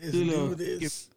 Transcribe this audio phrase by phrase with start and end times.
[0.00, 1.08] Let's Do a do this.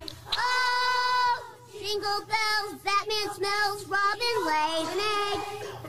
[0.00, 5.38] Oh, jingle bells, Batman smells, Robin lays an egg.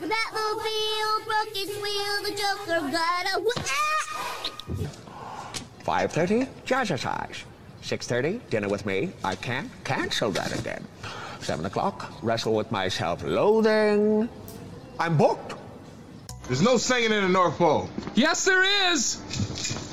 [0.00, 3.96] The Batmobile broke its wheel, the Joker got a ah!
[5.84, 7.44] 5.30, jazzercise.
[7.82, 9.10] 6.30, dinner with me.
[9.24, 10.84] I can't cancel that again.
[11.40, 14.28] 7 o'clock, wrestle with my self-loathing.
[14.98, 15.54] I'm booked.
[16.46, 17.88] There's no singing in the North Pole.
[18.14, 19.85] Yes, there is.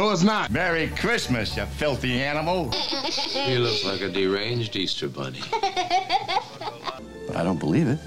[0.00, 0.50] No, it's not.
[0.50, 2.70] Merry Christmas, you filthy animal.
[2.72, 5.42] He looks like a deranged Easter bunny.
[5.50, 5.60] But
[7.36, 7.98] I don't believe it.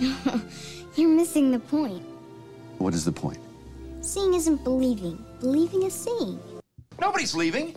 [0.96, 2.02] You're missing the point.
[2.78, 3.36] What is the point?
[4.00, 5.22] Seeing isn't believing.
[5.40, 6.40] Believing is seeing.
[6.98, 7.76] Nobody's leaving.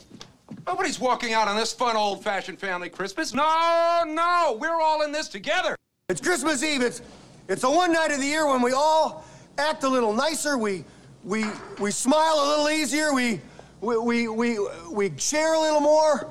[0.66, 3.34] Nobody's walking out on this fun old-fashioned family Christmas.
[3.34, 5.76] No, no, we're all in this together.
[6.08, 6.81] It's Christmas Eve.
[6.81, 7.02] It's
[7.50, 9.26] it's the one night of the year when we all
[9.58, 10.58] act a little nicer.
[10.58, 10.86] We
[11.26, 11.44] we
[11.78, 13.14] we smile a little easier.
[13.14, 13.41] We
[13.82, 14.60] we we we,
[14.92, 16.30] we share a little more.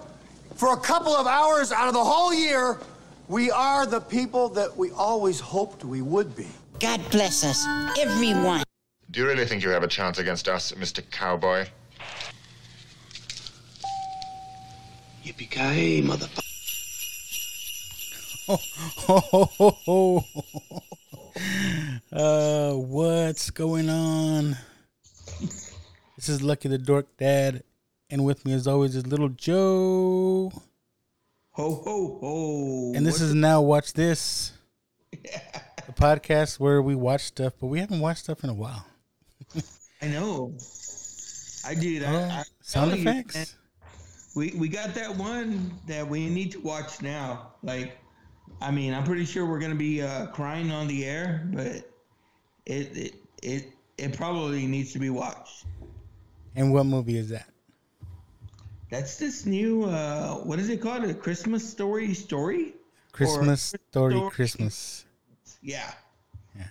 [0.55, 2.79] For a couple of hours out of the whole year,
[3.29, 6.49] we are the people that we always hoped we would be.
[6.81, 7.65] God bless us,
[7.99, 8.65] everyone.
[9.11, 11.09] Do you really think you have a chance against us, Mr.
[11.11, 11.67] Cowboy?
[15.25, 16.43] Yippee-ki-yay, motherfucker.
[22.13, 24.57] uh, what's going on?
[26.19, 27.63] This is Lucky the Dork Dad,
[28.11, 30.51] and with me, as always, is Little Joe.
[31.53, 32.93] Ho ho ho!
[32.97, 34.51] And this What's is now Watch This,
[35.13, 38.85] the podcast where we watch stuff, but we haven't watched stuff in a while.
[40.03, 40.57] I know.
[41.65, 42.03] I did.
[42.03, 43.55] Oh, I, I sound tell you, effects?
[44.35, 47.53] we we got that one that we need to watch now.
[47.63, 47.97] Like,
[48.61, 51.89] I mean, I'm pretty sure we're gonna be uh, crying on the air, but
[52.67, 55.65] it it it it probably needs to be watched.
[56.59, 57.47] And what movie is that?
[58.91, 61.05] That's this new uh what is it called?
[61.05, 62.75] A Christmas story story?
[63.13, 65.05] Christmas Or- Story Christmas.
[65.63, 65.93] Yeah.
[66.57, 66.67] Yeah.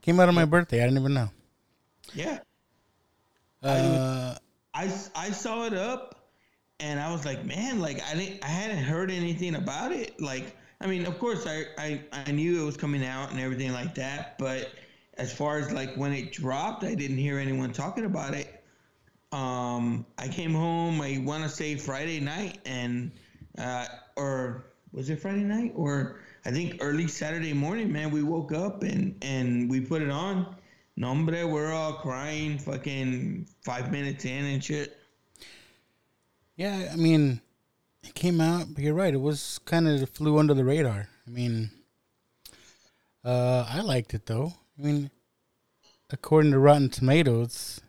[0.00, 0.78] Came out on my birthday.
[0.82, 1.28] I didn't even know.
[2.14, 2.38] Yeah.
[3.62, 4.36] Uh,
[4.72, 4.84] I,
[5.14, 6.30] I saw it up
[6.80, 10.18] and I was like, man, like I didn't I hadn't heard anything about it.
[10.18, 13.72] Like I mean, of course I, I, I knew it was coming out and everything
[13.74, 14.70] like that, but
[15.18, 18.63] as far as like when it dropped, I didn't hear anyone talking about it.
[19.34, 23.10] Um I came home, I wanna say Friday night and
[23.58, 23.86] uh
[24.16, 25.72] or was it Friday night?
[25.74, 30.10] Or I think early Saturday morning, man, we woke up and and we put it
[30.10, 30.54] on.
[30.96, 34.96] Nombre, we're all crying, fucking five minutes in and shit.
[36.54, 37.40] Yeah, I mean,
[38.04, 39.12] it came out, but you're right.
[39.12, 41.08] It was kind of flew under the radar.
[41.26, 41.72] I mean,
[43.24, 44.52] uh, I liked it though.
[44.78, 45.10] I mean,
[46.10, 47.80] according to Rotten Tomatoes,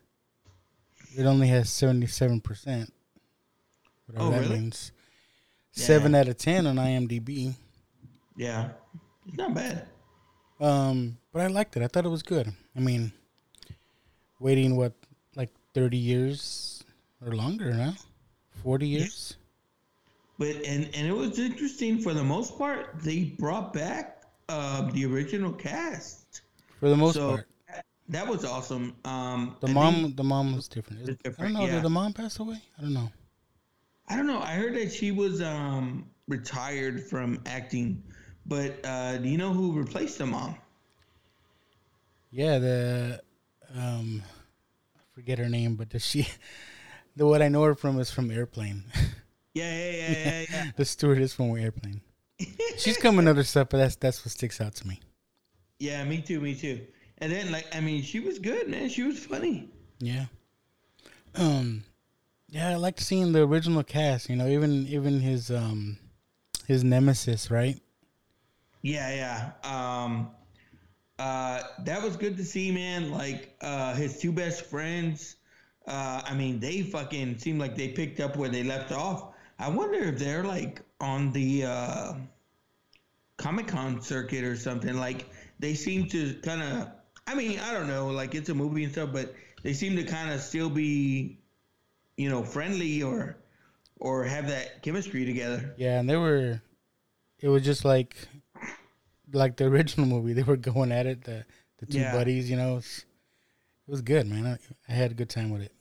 [1.17, 2.91] it only has seventy seven percent.
[4.07, 4.59] Whatever Oh, that really?
[4.59, 4.91] means.
[5.71, 7.53] Seven out of ten on IMDb.
[8.37, 8.69] Yeah,
[9.27, 9.87] it's not bad.
[10.59, 11.83] Um, but I liked it.
[11.83, 12.51] I thought it was good.
[12.75, 13.11] I mean,
[14.39, 14.93] waiting what
[15.35, 16.83] like thirty years
[17.25, 17.93] or longer now,
[18.63, 19.35] forty years.
[20.37, 23.01] But and and it was interesting for the most part.
[23.01, 26.41] They brought back uh, the original cast.
[26.79, 27.47] For the most So, part,
[28.09, 28.95] That was awesome.
[29.03, 31.09] Um, the I mom, the mom was different.
[31.09, 31.65] It's I don't know.
[31.65, 31.71] yeah.
[31.75, 32.61] Did the mom pass away?
[32.77, 33.09] I don't know.
[34.07, 34.39] I don't know.
[34.39, 38.03] I heard that she was um, retired from acting,
[38.45, 40.55] but uh, do you know who replaced the mom?
[42.29, 43.21] Yeah, the
[43.75, 44.21] um,
[44.95, 46.27] I forget her name, but does she?
[47.17, 48.83] The what I know her from is from Airplane.
[49.53, 50.71] Yeah, yeah, yeah, yeah, yeah.
[50.75, 52.01] the stewardess from Airplane.
[52.77, 54.99] She's coming other stuff, but that's that's what sticks out to me.
[55.79, 56.81] yeah, me too, me too.
[57.19, 58.89] And then like, I mean, she was good, man.
[58.89, 59.69] She was funny.
[59.99, 60.25] Yeah.
[61.35, 61.83] Um.
[62.49, 64.29] Yeah, I liked seeing the original cast.
[64.29, 65.97] You know, even even his um
[66.67, 67.79] his nemesis, right?
[68.81, 70.03] Yeah, yeah.
[70.03, 70.29] Um,
[71.17, 73.11] uh, that was good to see, man.
[73.11, 75.37] Like uh, his two best friends.
[75.87, 79.33] Uh, I mean, they fucking seemed like they picked up where they left off.
[79.59, 82.13] I wonder if they're like on the uh,
[83.37, 84.97] Comic Con circuit or something.
[84.97, 85.29] Like
[85.59, 86.91] they seem to kind of.
[87.27, 88.07] I mean, I don't know.
[88.07, 89.33] Like it's a movie and stuff, but
[89.63, 91.39] they seem to kind of still be,
[92.17, 93.37] you know, friendly or
[93.99, 95.73] or have that chemistry together.
[95.77, 96.61] Yeah, and they were.
[97.39, 98.15] It was just like,
[99.33, 100.33] like the original movie.
[100.33, 101.23] They were going at it.
[101.23, 101.45] The
[101.79, 102.11] the two Yeah.
[102.11, 102.49] buddies.
[102.49, 103.05] You know, it
[103.87, 104.45] was good, man.
[104.45, 104.57] I,
[104.91, 105.71] I had a good time with it.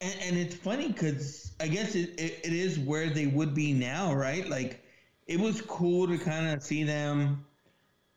[0.00, 3.72] And, and it's funny because I guess it, it, it is where they would be
[3.72, 4.48] now, right?
[4.48, 4.82] Like,
[5.26, 7.44] it was cool to kind of see them.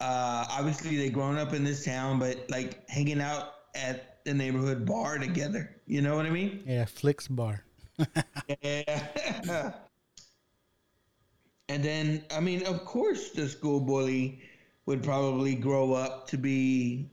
[0.02, 4.84] Uh, obviously, they grown up in this town, but like hanging out at the neighborhood
[4.86, 5.76] bar together.
[5.86, 6.64] You know what I mean?
[6.66, 7.64] Yeah, Flicks Bar.
[8.64, 9.04] Yeah.
[11.70, 14.42] and then, I mean, of course, the school bully
[14.88, 17.12] would probably grow up to be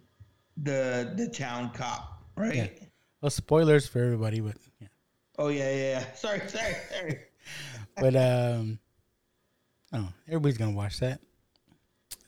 [0.57, 2.55] the the town cop, right?
[2.55, 2.69] Yeah.
[3.21, 4.89] Well, spoilers for everybody, but yeah.
[5.39, 6.15] Oh yeah, yeah, yeah.
[6.15, 7.21] Sorry, sorry, sorry.
[8.01, 8.79] But um,
[9.93, 11.21] oh, everybody's gonna watch that.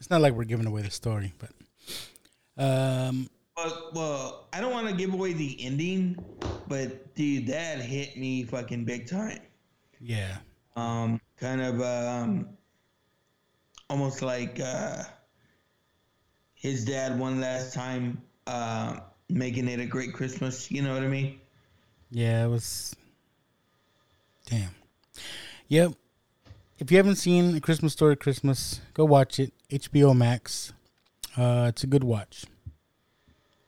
[0.01, 1.51] It's not like we're giving away the story, but
[2.57, 6.17] um, Well, well, I don't want to give away the ending,
[6.67, 9.37] but dude, that hit me fucking big time.
[9.99, 10.37] yeah,
[10.75, 12.49] Um, kind of um,
[13.91, 15.03] almost like uh,
[16.55, 20.71] his dad one last time uh, making it a great Christmas.
[20.71, 21.39] You know what I mean?
[22.09, 22.95] yeah, it was.
[24.47, 24.73] Damn.
[25.67, 25.93] Yep.
[26.81, 29.53] If you haven't seen A Christmas Story Christmas, go watch it.
[29.69, 30.73] HBO Max.
[31.37, 32.45] Uh, it's a good watch,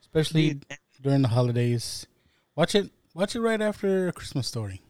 [0.02, 0.60] especially
[1.00, 2.08] during the holidays.
[2.56, 2.90] Watch it.
[3.14, 4.82] Watch it right after A Christmas Story.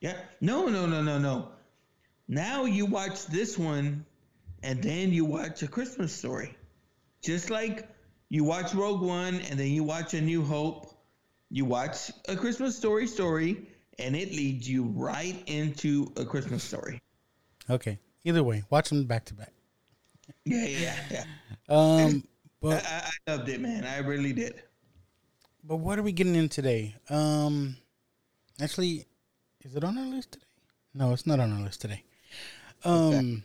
[0.00, 0.16] Yeah.
[0.40, 1.50] No, no, no, no, no.
[2.26, 4.04] Now you watch this one,
[4.64, 6.56] and then you watch a Christmas story.
[7.22, 7.88] Just like
[8.30, 10.92] you watch Rogue One, and then you watch A New Hope.
[11.50, 13.68] You watch a Christmas story story,
[14.00, 17.00] and it leads you right into a Christmas story.
[17.72, 17.98] Okay.
[18.24, 19.52] Either way, watch them back to back.
[20.44, 21.24] Yeah, yeah, yeah.
[21.68, 22.28] Um, I,
[22.60, 23.84] but I, I loved it, man.
[23.84, 24.62] I really did.
[25.64, 26.94] but what are we getting in today?
[27.08, 27.76] Um,
[28.60, 29.06] actually,
[29.64, 30.44] is it on our list today?
[30.94, 32.02] No, it's not on our list today.
[32.84, 33.42] Um,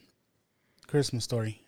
[0.88, 1.62] Christmas story.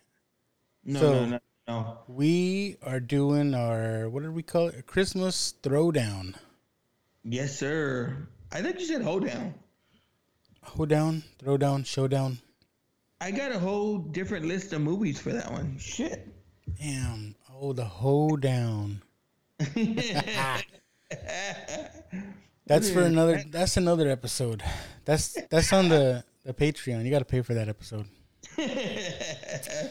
[0.83, 1.97] No, So- no, no, no.
[2.07, 4.85] We are doing our what did we call it?
[4.87, 6.35] Christmas throwdown.
[7.23, 8.27] Yes, sir.
[8.51, 9.53] I think you said hold down.
[10.63, 12.39] Hoedown, throwdown, showdown.
[13.21, 15.77] I got a whole different list of movies for that one.
[15.77, 16.27] Shit.
[16.79, 17.35] Damn.
[17.53, 19.01] Oh, the hoedown.
[22.65, 23.43] That's for another.
[23.49, 24.63] That's another episode.
[25.03, 27.03] That's that's on the the Patreon.
[27.03, 28.05] You got to pay for that episode.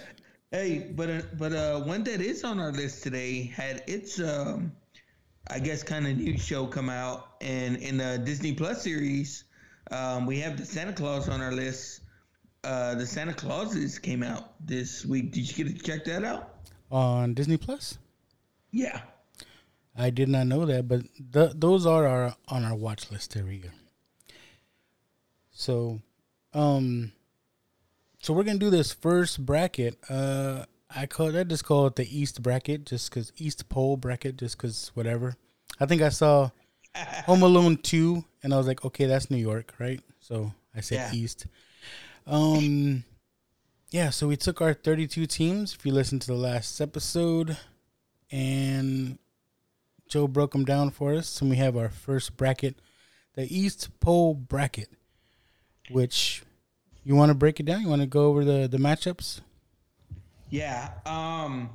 [0.51, 4.73] Hey, but uh, but uh, one that is on our list today had its um,
[5.51, 9.45] I guess kind of new show come out, and in the Disney Plus series,
[9.91, 12.01] um, we have the Santa Claus on our list.
[12.69, 15.33] Uh, the Santa Clauses came out this week.
[15.33, 16.55] Did you get to check that out?
[16.91, 17.97] on Disney Plus.
[18.73, 19.01] Yeah.
[19.97, 21.01] I did not know that, but
[21.33, 23.73] th- those are our on our watch list every year.
[25.51, 26.01] So,
[26.55, 27.13] um,
[28.21, 29.99] so we're gonna do this first bracket.
[30.11, 34.37] Uh, I call I just call it the East bracket, just cause East Pole bracket,
[34.37, 35.37] just cause whatever.
[35.81, 36.51] I think I saw
[37.27, 40.01] Home Alone two, and I was like, okay, that's New York, right?
[40.21, 41.19] So I said Yeah.
[41.19, 41.47] East.
[42.29, 43.05] Um,
[43.91, 44.11] yeah.
[44.11, 45.75] So we took our thirty-two teams.
[45.75, 47.57] If you listen to the last episode,
[48.31, 49.19] and
[50.09, 52.77] Joe broke them down for us, and we have our first bracket,
[53.35, 54.91] the East Pole bracket.
[55.91, 56.43] Which
[57.03, 57.81] you want to break it down?
[57.81, 59.41] You want to go over the the matchups?
[60.51, 60.91] Yeah.
[61.07, 61.71] Um,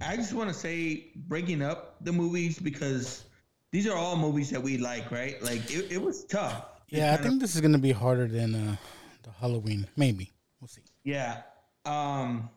[0.00, 3.24] I just want to say breaking up the movies because
[3.72, 5.42] these are all movies that we like, right?
[5.42, 6.66] Like it, it was tough.
[6.88, 8.76] Yeah, I think this is gonna be harder than uh,
[9.26, 9.86] the Halloween.
[9.96, 10.82] Maybe we'll see.
[11.04, 11.42] Yeah.
[11.84, 12.48] Um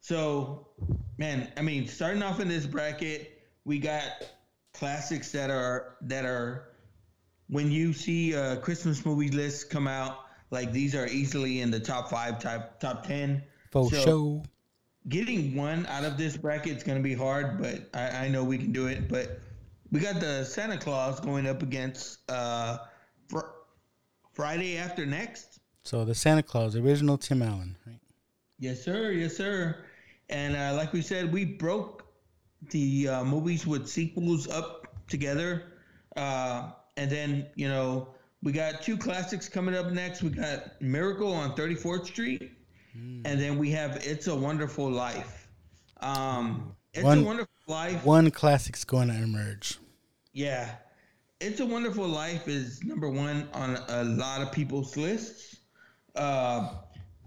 [0.00, 0.68] so
[1.18, 4.04] man, I mean, starting off in this bracket, we got
[4.72, 6.68] classics that are that are
[7.48, 10.18] when you see a Christmas movie list come out,
[10.50, 13.42] like these are easily in the top 5, top top 10.
[13.70, 14.42] For So, show.
[15.08, 18.44] Getting one out of this bracket is going to be hard, but I, I know
[18.44, 19.08] we can do it.
[19.08, 19.40] But
[19.90, 22.78] we got the Santa Claus going up against uh,
[23.28, 23.48] fr-
[24.34, 25.59] Friday after next.
[25.90, 27.98] So the Santa Claus, original Tim Allen, right?
[28.60, 29.10] Yes, sir.
[29.10, 29.86] Yes, sir.
[30.28, 32.06] And uh, like we said, we broke
[32.70, 35.64] the uh, movies with sequels up together.
[36.14, 38.06] Uh, and then, you know,
[38.40, 40.22] we got two classics coming up next.
[40.22, 42.52] We got Miracle on 34th Street.
[42.94, 45.48] And then we have It's a Wonderful Life.
[46.00, 48.04] Um, it's a Wonderful Life.
[48.04, 49.80] One classic's going to emerge.
[50.34, 50.70] Yeah.
[51.40, 55.56] It's a Wonderful Life is number one on a lot of people's lists.
[56.20, 56.68] Uh,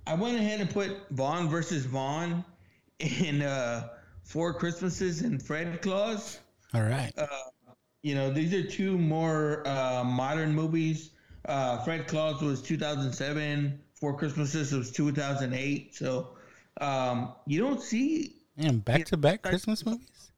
[0.05, 2.45] I went ahead and put Vaughn versus Vaughn
[3.00, 3.88] in uh,
[4.23, 6.39] Four Christmases and Fred Claus.
[6.75, 7.12] All right.
[7.17, 7.25] Uh,
[8.03, 11.09] you know, these are two more uh, modern movies.
[11.45, 13.79] Uh, Fred Claus was 2007.
[13.95, 15.95] Four Christmases was 2008.
[15.95, 16.35] So
[16.79, 20.31] um, you don't see Man, back to back Christmas movies.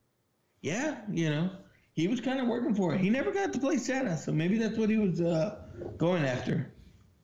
[0.61, 1.49] yeah, you know,
[1.91, 3.01] he was kind of working for it.
[3.01, 5.57] He never got to play Santa, so maybe that's what he was uh,
[5.97, 6.71] going after.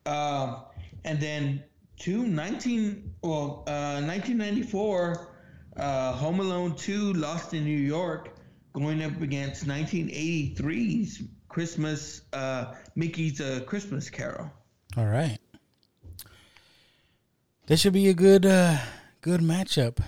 [0.05, 0.57] Um,
[1.03, 1.63] and then
[1.97, 5.33] two 19, well, uh, 1994,
[5.77, 8.35] uh, Home Alone 2, Lost in New York.
[8.73, 14.49] going up against 1983's Christmas uh, Mickey's a Christmas Carol.
[14.95, 15.37] All right.
[17.67, 18.77] This should be a good uh
[19.21, 19.99] good matchup.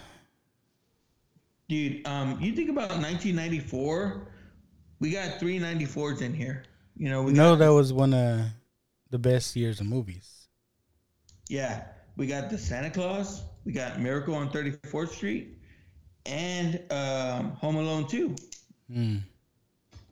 [1.70, 4.28] Dude, um, you think about 1994,
[5.00, 6.64] we got three 94s in here.
[6.98, 8.46] You know, we No, got, that was one of
[9.10, 10.43] the best years of movies.
[11.50, 11.86] Yeah,
[12.18, 15.58] we got the Santa Claus, we got Miracle on 34th Street,
[16.26, 18.36] and um, Home Alone 2.
[18.92, 19.18] Hmm.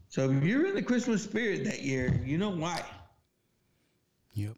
[0.09, 2.83] So if you're in the Christmas spirit that year, you know why.
[4.33, 4.55] Yep.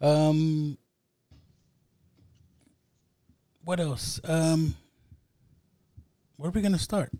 [0.00, 0.78] Um.
[3.64, 4.20] What else?
[4.24, 4.74] Um.
[6.36, 7.10] Where are we gonna start?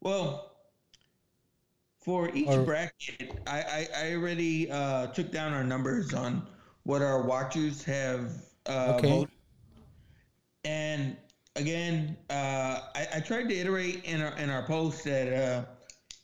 [0.00, 0.52] Well,
[2.00, 6.46] for each Or- bracket, I, I, I already uh, took down our numbers on
[6.86, 8.30] what our watchers have
[8.66, 9.08] uh, Okay.
[9.10, 9.34] voted.
[10.64, 11.16] And
[11.56, 15.64] again, uh, I, I tried to iterate in our in our post that uh,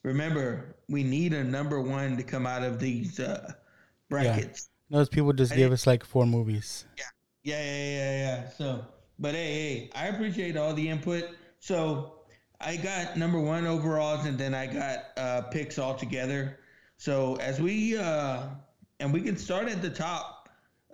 [0.05, 3.53] remember we need a number one to come out of these uh,
[4.09, 4.69] brackets.
[4.89, 6.85] Those people just I gave didn't- us like four movies.
[6.97, 7.05] Yeah,
[7.43, 8.49] yeah, yeah, yeah.
[8.51, 8.85] So,
[9.19, 11.25] but hey, hey, I appreciate all the input.
[11.59, 12.21] So,
[12.61, 16.61] I got number one overalls, and then I got uh, picks all together.
[16.99, 18.43] So, as we uh,
[19.01, 20.42] and we can start at the top,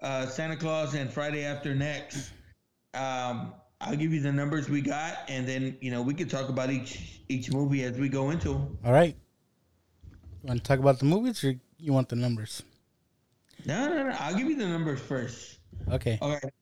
[0.02, 2.31] uh, Santa Claus and Friday After Next.
[2.95, 6.49] Um, I'll give you the numbers we got, and then you know we can talk
[6.49, 8.52] about each each movie as we go into.
[8.85, 9.17] All right.
[10.43, 12.62] You want to talk about the movies, or you want the numbers?
[13.67, 14.17] No, no, no.
[14.19, 15.59] I'll give you the numbers first.
[15.90, 16.19] Okay.
[16.21, 16.52] All right.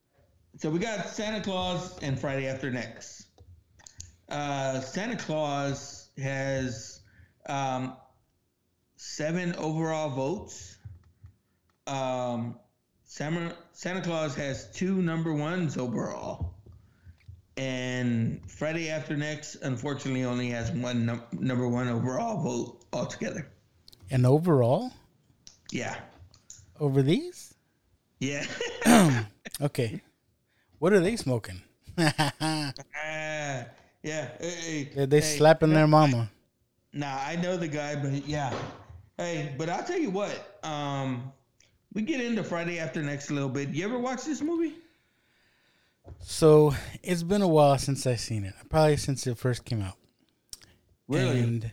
[0.57, 3.27] So we got Santa Claus and Friday After Next.
[4.29, 7.01] Uh, Santa Claus has
[7.47, 7.95] um,
[8.95, 10.77] seven overall votes.
[11.85, 12.59] Um,
[13.11, 16.53] Santa, Santa Claus has two number ones overall.
[17.55, 23.47] And Friday After Next, unfortunately, only has one num- number one overall vote altogether.
[24.11, 24.91] And overall,
[25.71, 25.97] Yeah.
[26.79, 27.55] over these,
[28.19, 28.45] Yeah.
[29.61, 30.01] okay.
[30.79, 31.61] What are they smoking?
[31.97, 32.73] Ah,
[34.03, 34.29] yeah.
[34.39, 36.29] Hey, They, they hey, slapping their mama.
[36.93, 38.53] Nah, I know the guy, but yeah.
[39.17, 40.59] Hey, but I'll tell you what.
[40.63, 41.31] Um,
[41.97, 43.69] we get into Friday After Next a little bit.
[43.69, 44.75] You ever watch this movie?
[46.19, 48.53] So it's been a while since I seen it.
[48.69, 49.95] Probably since it first came out.
[51.07, 51.39] Really?
[51.39, 51.71] And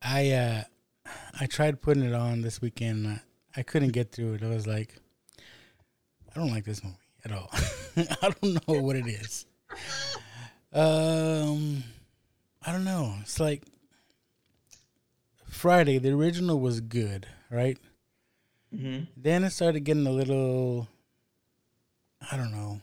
[0.00, 0.62] I uh
[1.38, 3.06] I tried putting it on this weekend.
[3.06, 3.20] I,
[3.54, 4.42] I couldn't get through it.
[4.42, 4.96] I was like,
[6.34, 7.50] I don't like this movie at all.
[8.22, 9.44] I don't know what it is.
[10.72, 11.84] Um,
[12.66, 13.14] I don't know.
[13.20, 13.62] It's like
[15.50, 15.98] Friday.
[15.98, 17.76] The original was good, right?
[18.76, 19.04] Mm-hmm.
[19.16, 20.86] Then it started getting a little,
[22.30, 22.80] I don't know,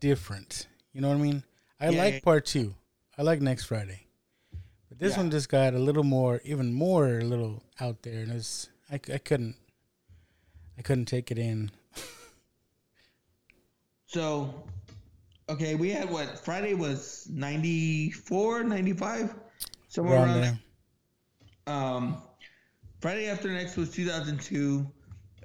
[0.00, 0.66] different.
[0.92, 1.44] You know what I mean?
[1.80, 2.74] I Yeah, like part two.
[3.18, 4.06] I like next Friday,
[4.88, 5.18] but this Yeah.
[5.22, 8.94] one just got a little more, even more, a little out there, and it's I,
[8.94, 9.56] I couldn't,
[10.78, 11.70] I couldn't take it in.
[14.08, 14.62] So,
[15.48, 16.38] okay, we had what?
[16.38, 19.34] Friday was 94, 95?
[19.88, 20.58] Somewhere Around there.
[21.66, 22.22] Um,
[23.00, 24.86] Friday After Next was 2002.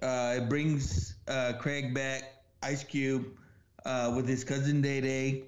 [0.01, 2.23] Uh, it brings uh, Craig back,
[2.63, 3.25] Ice Cube,
[3.85, 5.43] uh, with his cousin Day Day.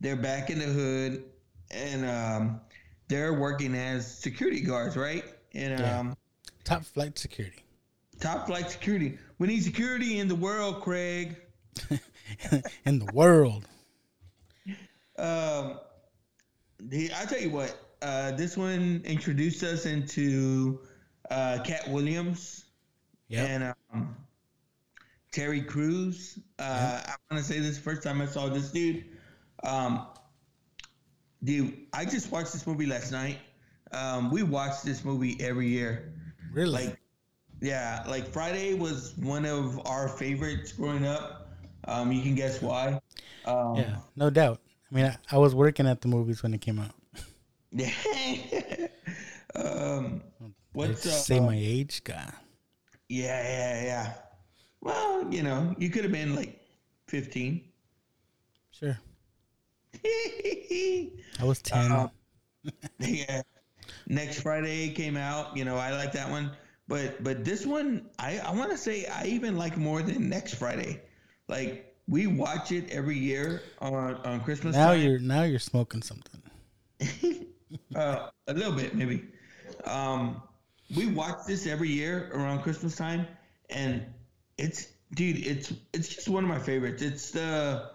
[0.00, 1.24] They're back in the hood,
[1.70, 2.60] and um,
[3.08, 5.24] they're working as security guards, right?
[5.54, 5.98] And Yeah.
[6.00, 6.16] um,
[6.64, 7.64] Top flight security.
[8.20, 9.16] top flight security.
[9.38, 11.36] We need security in the world, Craig.
[12.84, 13.66] in the world.
[15.18, 15.78] Um,
[16.80, 20.80] the, I tell you what, uh, this one introduced us into
[21.30, 22.64] uh, Katt Williams
[23.28, 23.48] Yep.
[23.48, 24.16] and um,
[25.32, 26.38] Terry Crews.
[26.58, 29.04] Uh, I want to say this first time I saw this dude.
[29.62, 30.06] Um,
[31.44, 33.38] dude, I just watched this movie last night.
[33.92, 36.12] Um, we watch this movie every year.
[36.52, 36.86] Really?
[36.86, 37.00] Like,
[37.60, 41.48] yeah, like Friday was one of our favorites growing up.
[41.84, 43.00] Um, you can guess why.
[43.46, 44.60] Um, yeah, no doubt.
[44.90, 46.94] I mean, I, I was working at the movies when it came out.
[47.70, 47.92] Yeah.
[49.54, 50.22] um,
[50.72, 52.32] what's uh, say my age, God.
[53.08, 54.12] Yeah, yeah, yeah.
[54.80, 56.60] Well, you know, you could have been like
[57.06, 57.64] fifteen.
[58.70, 58.98] Sure.
[60.04, 61.10] I
[61.42, 61.90] was ten.
[61.90, 62.10] Um,
[63.00, 63.42] yeah.
[64.06, 65.56] Next Friday came out.
[65.56, 66.50] You know, I like that one,
[66.86, 70.54] but but this one, I I want to say I even like more than Next
[70.54, 71.02] Friday.
[71.48, 74.76] Like we watch it every year on on Christmas.
[74.76, 75.02] now time.
[75.02, 76.42] you're now you're smoking something.
[77.94, 79.24] uh, a little bit maybe.
[79.84, 80.42] Um,
[80.96, 83.26] we watch this every year around Christmas time,
[83.70, 84.04] and
[84.56, 87.02] it's dude, it's it's just one of my favorites.
[87.02, 87.90] It's the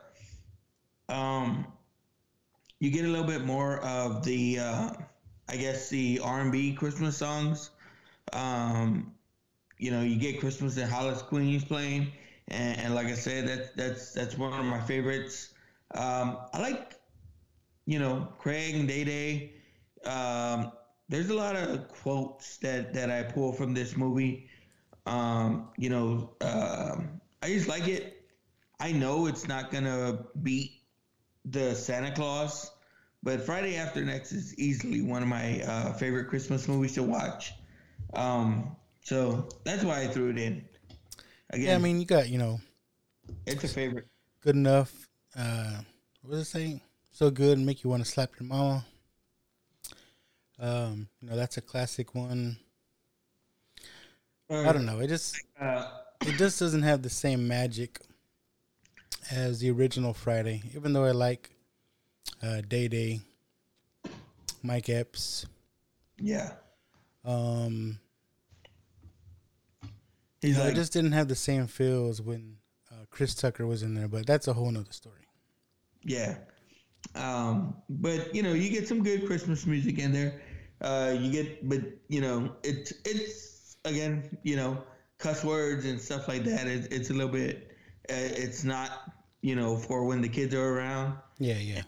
[1.10, 1.68] um,
[2.80, 4.90] you get a little bit more of the, uh,
[5.48, 7.70] I guess the R and B Christmas songs.
[8.34, 9.14] Um,
[9.78, 12.12] you know, you get Christmas and Hollis Queens playing,
[12.50, 15.54] and, and like I said, that's that's that's one of my favorites.
[15.94, 16.96] Um, I like,
[17.86, 19.54] you know, Craig and Day Day.
[20.06, 20.72] Um,
[21.14, 24.50] there's a lot of quotes that that I pull from this movie.
[25.06, 28.26] Um, you know, um, I just like it.
[28.80, 30.82] I know it's not gonna beat
[31.46, 32.72] the Santa Claus,
[33.22, 37.54] but Friday After Next is easily one of my uh, favorite Christmas movies to watch.
[38.16, 40.66] Um, so that's why I threw it in.
[41.52, 42.60] Again, yeah, I mean, you got you know,
[43.46, 44.08] it's a favorite.
[44.42, 44.92] good enough.
[45.38, 45.82] Uh,
[46.24, 46.82] what was it saying?
[47.12, 48.84] So good, and make you want to slap your mama.
[50.64, 52.58] Um, you know, that's a classic one.
[54.50, 55.00] I don't know.
[55.00, 55.90] It just Uh,
[56.22, 58.00] it just doesn't have the same magic
[59.32, 60.62] as the original Friday.
[60.76, 61.50] Even though I like
[62.42, 63.22] uh, Day Day,
[64.62, 65.46] Mike Epps.
[66.18, 66.54] Yeah.
[67.26, 68.00] Um,
[70.42, 72.58] He's like- it just didn't have the same feels when
[72.92, 74.08] uh, Chris Tucker was in there.
[74.08, 75.28] But that's a whole nother story.
[76.04, 76.38] Yeah.
[77.16, 80.42] Um, but you know, you get some good Christmas music in there.
[80.84, 84.84] Uh, you get, but you know, it's it's again, you know,
[85.18, 86.68] cuss words and stuff like that.
[86.68, 87.72] It's, it's a little bit.
[88.10, 91.18] Uh, it's not, you know, for when the kids are around.
[91.40, 91.84] Yeah, yeah.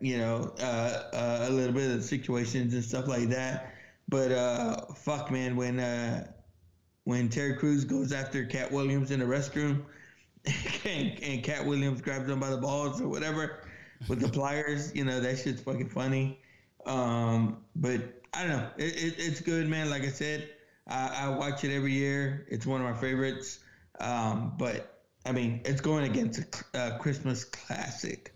[0.00, 3.74] You know, uh, uh, a little bit of situations and stuff like that.
[4.08, 6.30] But uh, fuck, man, when uh,
[7.04, 9.84] when Terry Crews goes after Katt Williams in the restroom,
[10.84, 13.64] and, and Katt Williams grabs him by the balls or whatever
[14.08, 16.40] with the pliers, you know that shit's fucking funny.
[16.86, 19.90] Um, but I don't know, it, it, it's good, man.
[19.90, 20.48] Like I said,
[20.86, 22.46] I, I watch it every year.
[22.50, 23.60] It's one of my favorites.
[24.00, 26.40] Um, but I mean, it's going against
[26.74, 28.34] a uh, Christmas classic.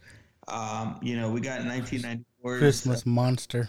[0.48, 3.68] Um, you know, we got 1994 Christmas monster.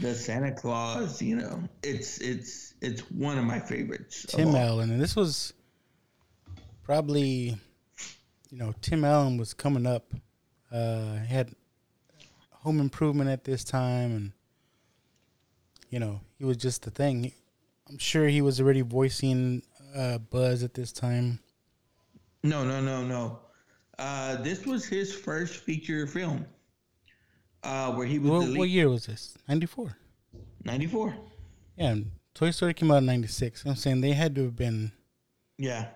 [0.00, 1.20] the Santa Claus.
[1.20, 4.26] You know, it's it's it's one of my favorites.
[4.28, 4.54] Tim.
[4.54, 5.52] Allen, and this was
[6.82, 7.56] probably,
[8.50, 10.14] you know, Tim Allen was coming up.
[10.72, 11.54] Uh, had
[12.50, 14.32] Home Improvement at this time, and
[15.94, 17.30] you know, he was just the thing.
[17.88, 19.62] I'm sure he was already voicing
[19.94, 21.38] uh, Buzz at this time.
[22.42, 23.38] No, no, no, no.
[23.96, 26.46] Uh, this was his first feature film.
[27.62, 29.38] Uh, where he was What, what year was this?
[29.48, 29.96] '94.
[30.64, 31.14] 94.
[31.76, 33.64] Yeah, and Toy Story came out in '96.
[33.64, 34.90] I'm saying they had to have been
[35.58, 35.86] Yeah.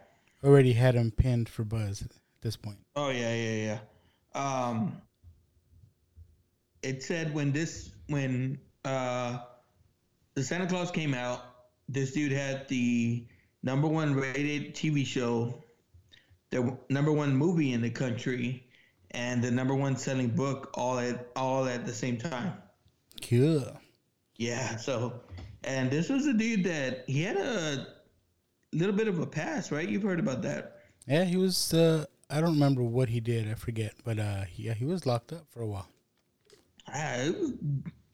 [0.44, 2.78] already had him pinned for Buzz at this point.
[2.94, 3.78] Oh yeah, yeah,
[4.36, 4.40] yeah.
[4.40, 5.02] Um,
[6.84, 9.38] it said when this when uh,
[10.38, 11.40] the Santa Claus came out,
[11.88, 13.26] this dude had the
[13.64, 15.64] number one rated TV show,
[16.50, 18.64] the number one movie in the country,
[19.10, 22.52] and the number one selling book all at all at the same time.
[23.20, 23.66] Cool.
[24.36, 24.76] Yeah.
[24.76, 25.22] So,
[25.64, 27.88] and this was a dude that he had a
[28.72, 29.88] little bit of a past, right?
[29.88, 30.82] You've heard about that.
[31.08, 31.74] Yeah, he was.
[31.74, 33.50] Uh, I don't remember what he did.
[33.50, 35.88] I forget, but uh, yeah, he was locked up for a while.
[36.94, 37.52] It was,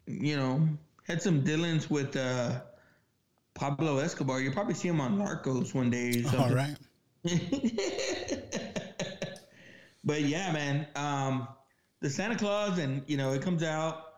[0.06, 0.66] you know,
[1.04, 2.60] had some dealings with uh,
[3.54, 4.40] Pablo Escobar.
[4.40, 6.24] You'll probably see him on Narcos one day.
[6.38, 6.76] All right.
[10.04, 11.48] but yeah, man, um,
[12.00, 14.10] the Santa Claus, and you know, it comes out.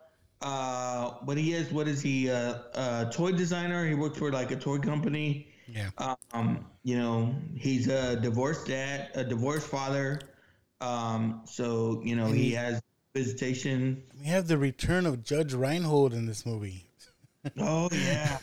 [0.43, 2.31] Uh, what he is, what is he?
[2.31, 3.87] Uh, a toy designer.
[3.87, 5.49] He works for like a toy company.
[5.67, 5.91] Yeah.
[6.33, 10.21] Um, you know, he's a divorced dad, a divorced father.
[10.81, 12.81] Um, so you know, he has
[13.17, 14.03] visitation.
[14.21, 16.83] We have the return of Judge Reinhold in this movie.
[17.61, 18.39] Oh yeah.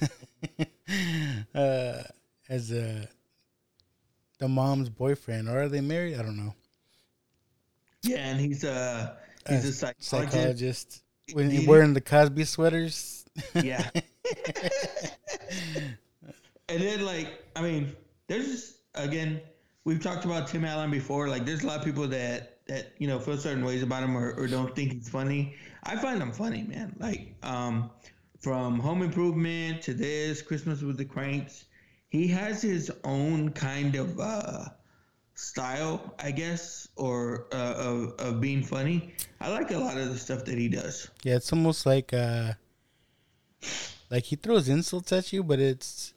[1.53, 2.03] uh,
[2.47, 3.05] as a
[4.39, 6.17] the mom's boyfriend, or are they married?
[6.17, 6.55] I don't know.
[8.01, 9.17] Yeah, and he's a
[9.49, 10.09] he's a As psychologist.
[10.31, 11.03] psychologist.
[11.33, 13.25] When He- he wearing the Cosby sweaters.
[13.55, 13.89] Yeah.
[16.69, 17.93] and then like I mean,
[18.27, 19.41] there's just again,
[19.83, 21.27] we've talked about Tim Allen before.
[21.27, 24.17] Like there's a lot of people that that, you know, feel certain ways about him
[24.17, 25.55] or, or don't think he's funny.
[25.83, 26.95] I find him funny, man.
[26.99, 27.91] Like, um,
[28.39, 31.65] from Home Improvement to this, Christmas with the Cranks,
[32.09, 34.65] he has his own kind of uh
[35.35, 39.13] style, I guess, or uh, of, of being funny.
[39.41, 41.09] I like a lot of the stuff that he does.
[41.23, 42.53] Yeah, it's almost like uh,
[44.11, 46.13] like he throws insults at you, but it's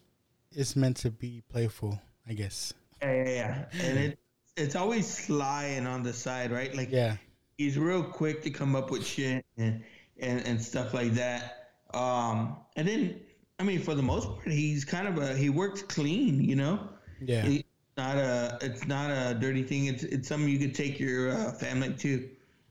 [0.53, 2.75] it's meant to be playful, I guess.
[3.03, 3.64] Yeah, yeah, yeah.
[3.83, 4.19] And it
[4.57, 6.75] it's always sly and on the side, right?
[6.75, 7.16] Like Yeah.
[7.59, 9.83] he's real quick to come up with shit and
[10.19, 11.73] and, and stuff like that.
[11.92, 13.21] Um, and then
[13.59, 16.88] I mean, for the most part, he's kind of a he works clean, you know.
[17.21, 17.42] Yeah.
[17.42, 17.64] He-
[17.99, 19.87] not a it's not a dirty thing.
[19.87, 22.29] It's it's something you could take your uh, family to.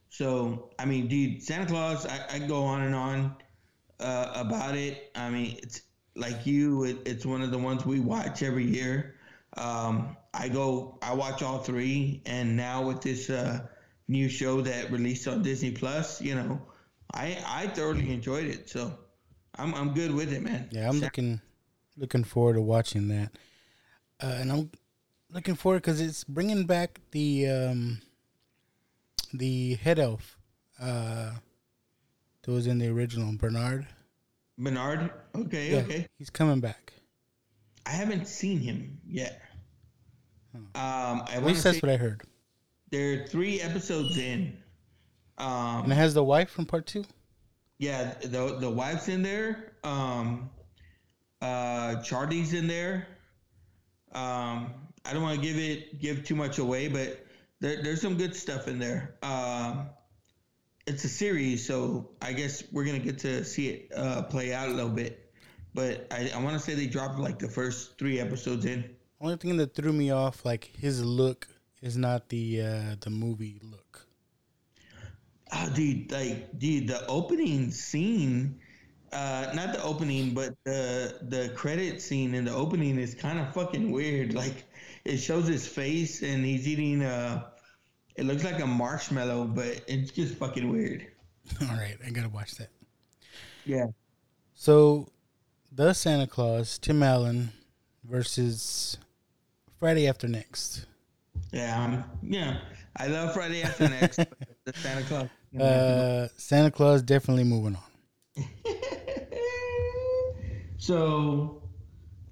[0.09, 2.05] So I mean, dude, Santa Claus.
[2.05, 3.35] I, I go on and on
[3.99, 5.09] uh, about it.
[5.15, 5.81] I mean, it's
[6.15, 6.83] like you.
[6.83, 9.14] It, it's one of the ones we watch every year.
[9.57, 10.97] Um, I go.
[11.01, 13.65] I watch all three, and now with this uh,
[14.07, 16.61] new show that released on Disney Plus, you know,
[17.13, 18.69] I I thoroughly enjoyed it.
[18.69, 18.97] So
[19.57, 20.67] I'm I'm good with it, man.
[20.71, 21.39] Yeah, I'm looking
[21.97, 23.31] looking forward to watching that,
[24.21, 24.71] uh, and I'm
[25.31, 28.01] looking forward because it's bringing back the um,
[29.33, 30.37] the head elf
[30.81, 31.31] uh,
[32.43, 33.87] that was in the original Bernard.
[34.57, 35.11] Bernard.
[35.33, 35.71] Okay.
[35.71, 36.07] Yeah, Okay.
[36.17, 36.93] he's coming back.
[37.85, 39.41] I haven't seen him yet.
[40.75, 42.21] Um, I At least that's what I heard.
[42.91, 44.57] they're three episodes in.
[45.37, 47.03] Um, And it has the wife from part two.
[47.77, 49.73] Yeah, the the wife's in there.
[49.83, 50.49] Um,
[51.41, 53.07] uh, Charlie's in there.
[54.13, 57.25] Um, I don't want to give it give too much away, but
[57.59, 59.15] there, there's some good stuff in there.
[59.23, 59.89] Um,
[60.87, 64.69] it's a series, so I guess we're gonna get to see it uh, play out
[64.69, 65.33] a little bit.
[65.73, 68.94] But I, I want to say they dropped like the first three episodes in.
[69.21, 71.47] Only thing that threw me off, like his look,
[71.81, 74.07] is not the uh, the movie look.
[75.53, 78.59] Oh, dude, like, dude, the opening scene,
[79.13, 83.53] uh, not the opening, but the the credit scene in the opening is kind of
[83.53, 84.33] fucking weird.
[84.33, 84.65] Like,
[85.05, 87.45] it shows his face and he's eating uh
[88.15, 91.07] it looks like a marshmallow, but it's just fucking weird.
[91.61, 92.69] All right, I gotta watch that.
[93.65, 93.87] Yeah.
[94.53, 95.09] So,
[95.71, 97.51] the Santa Claus, Tim Allen
[98.03, 98.97] versus
[99.79, 100.85] Friday After Next.
[101.51, 102.59] Yeah, um, yeah.
[102.97, 104.17] I love Friday After Next,
[104.65, 105.61] the Santa Claus.
[105.61, 108.45] Uh, Santa Claus definitely moving on.
[110.85, 111.63] So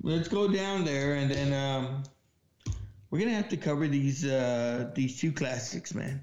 [0.04, 2.04] let's go down there, and then um,
[3.10, 6.22] we're gonna have to cover these uh, these two classics, man.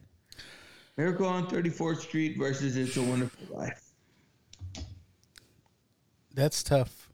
[0.97, 3.83] Miracle on 34th Street versus It's a Wonderful Life.
[6.33, 7.09] That's tough.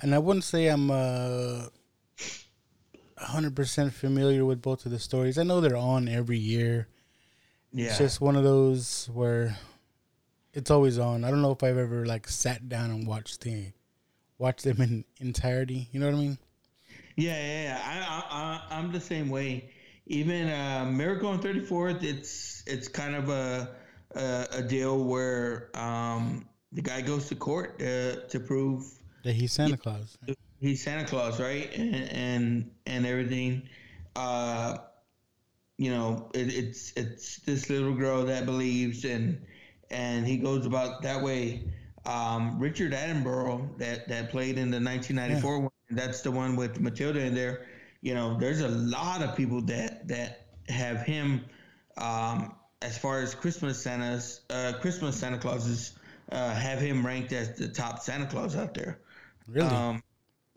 [0.00, 1.66] And I wouldn't say I'm uh,
[3.20, 5.38] 100% familiar with both of the stories.
[5.38, 6.88] I know they're on every year.
[7.72, 7.86] Yeah.
[7.86, 9.56] It's just one of those where
[10.52, 11.24] it's always on.
[11.24, 13.72] I don't know if I've ever like sat down and watched the
[14.38, 15.88] watched them in entirety.
[15.92, 16.38] You know what I mean?
[17.16, 17.80] Yeah, yeah, yeah.
[17.84, 19.70] I, I, I'm the same way.
[20.06, 23.76] Even uh, Miracle on 34th, it's it's kind of a
[24.14, 28.86] a, a deal where um, the guy goes to court uh, to prove
[29.24, 30.16] That he's Santa Claus.
[30.60, 31.70] He's Santa Claus, right?
[31.74, 33.68] And and, and everything.
[34.14, 34.78] Uh,
[35.78, 39.44] you know, it, it's it's this little girl that believes, and
[39.90, 41.64] and he goes about that way.
[42.04, 47.20] Um, Richard Attenborough, that that played in the 1994 one, that's the one with Matilda
[47.20, 47.66] in there.
[48.00, 51.44] You know, there's a lot of people that that have him
[51.96, 55.98] um, as far as Christmas Santa's uh, Christmas Santa Clauses
[56.30, 59.00] uh, have him ranked as the top Santa Claus out there.
[59.48, 59.68] Really?
[59.68, 60.02] Um,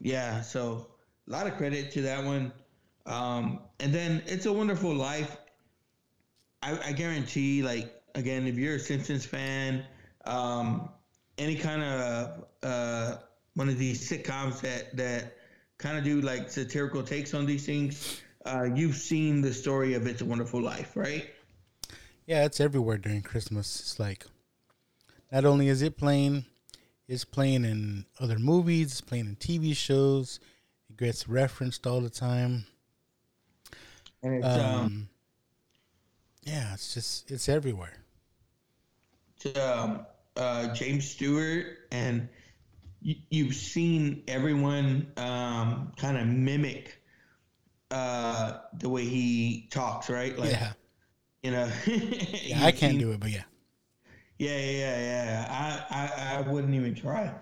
[0.01, 0.41] yeah.
[0.41, 0.87] So
[1.27, 2.51] a lot of credit to that one.
[3.05, 5.37] Um, and then it's a wonderful life.
[6.61, 9.85] I, I guarantee, like again, if you're a Simpsons fan,
[10.25, 10.89] um,
[11.37, 13.17] any kind of uh,
[13.55, 15.37] one of these sitcoms that that
[15.77, 20.05] kind of do like satirical takes on these things, uh, you've seen the story of
[20.05, 21.29] It's a Wonderful Life, right?
[22.25, 23.79] Yeah, it's everywhere during Christmas.
[23.79, 24.25] It's like
[25.31, 26.45] not only is it playing,
[27.09, 30.39] it's playing in other movies, it's playing in TV shows.
[30.89, 32.65] It gets referenced all the time.
[34.21, 35.09] And it's um,
[36.43, 37.97] yeah, it's just it's everywhere.
[39.39, 40.05] to um,
[40.37, 42.29] uh, James Stewart, and
[43.01, 47.01] you, you've seen everyone um, kind of mimic
[47.89, 50.37] uh, the way he talks, right?
[50.37, 50.73] Like, yeah,
[51.41, 51.71] you know.
[51.87, 53.43] yeah, I can't do it, but yeah.
[54.39, 55.47] Yeah, yeah, yeah.
[55.91, 57.33] I, I, I wouldn't even try.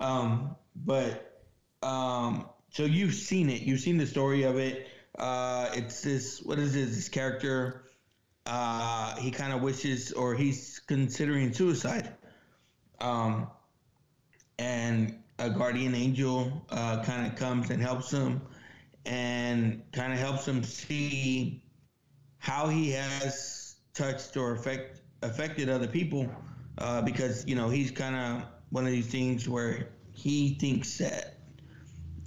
[0.00, 1.42] Um, but
[1.82, 3.62] um, so you've seen it.
[3.62, 4.86] You've seen the story of it.
[5.18, 6.40] Uh, it's this.
[6.42, 6.90] What is this?
[6.94, 7.82] This character.
[8.46, 12.14] Uh, he kind of wishes, or he's considering suicide.
[13.00, 13.48] Um,
[14.56, 18.42] and a guardian angel uh, kind of comes and helps him,
[19.04, 21.64] and kind of helps him see
[22.38, 26.28] how he has touched or affect affected other people
[26.78, 31.38] uh, because you know he's kind of one of these things where he thinks that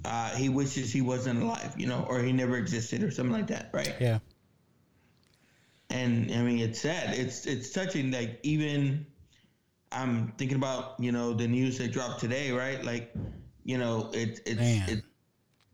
[0.04, 3.48] uh, he wishes he wasn't alive, you know, or he never existed or something like
[3.48, 3.94] that, right?
[4.00, 4.18] Yeah.
[5.90, 7.16] And I mean, it's sad.
[7.16, 8.10] It's it's touching.
[8.10, 9.06] Like even
[9.90, 12.84] I'm thinking about you know the news that dropped today, right?
[12.84, 13.12] Like
[13.64, 14.88] you know it, it's Man.
[14.88, 15.04] it,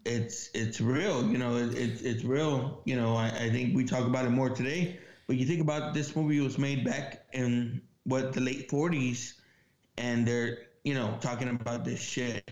[0.05, 1.29] it's it's real.
[1.29, 2.83] You know it, it's it's real.
[2.85, 5.95] You know I, I think we talk about it more today but you think about
[5.95, 9.35] this movie was made back in what the late '40s,
[9.99, 12.45] and they're you know talking about this shit.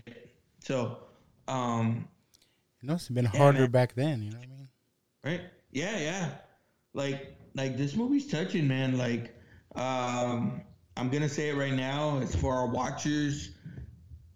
[0.59, 0.99] So,
[1.47, 2.07] um,
[2.81, 3.67] It must have been Yeah, harder man.
[3.67, 4.21] back then.
[4.21, 4.69] You know what I mean?
[5.23, 5.41] right?
[5.71, 6.29] Yeah, yeah.
[6.93, 8.97] Like like this movie's touching, man.
[8.97, 9.35] Like
[9.75, 10.61] um
[10.95, 12.19] I'm gonna say it right now.
[12.19, 13.51] It's for our watchers.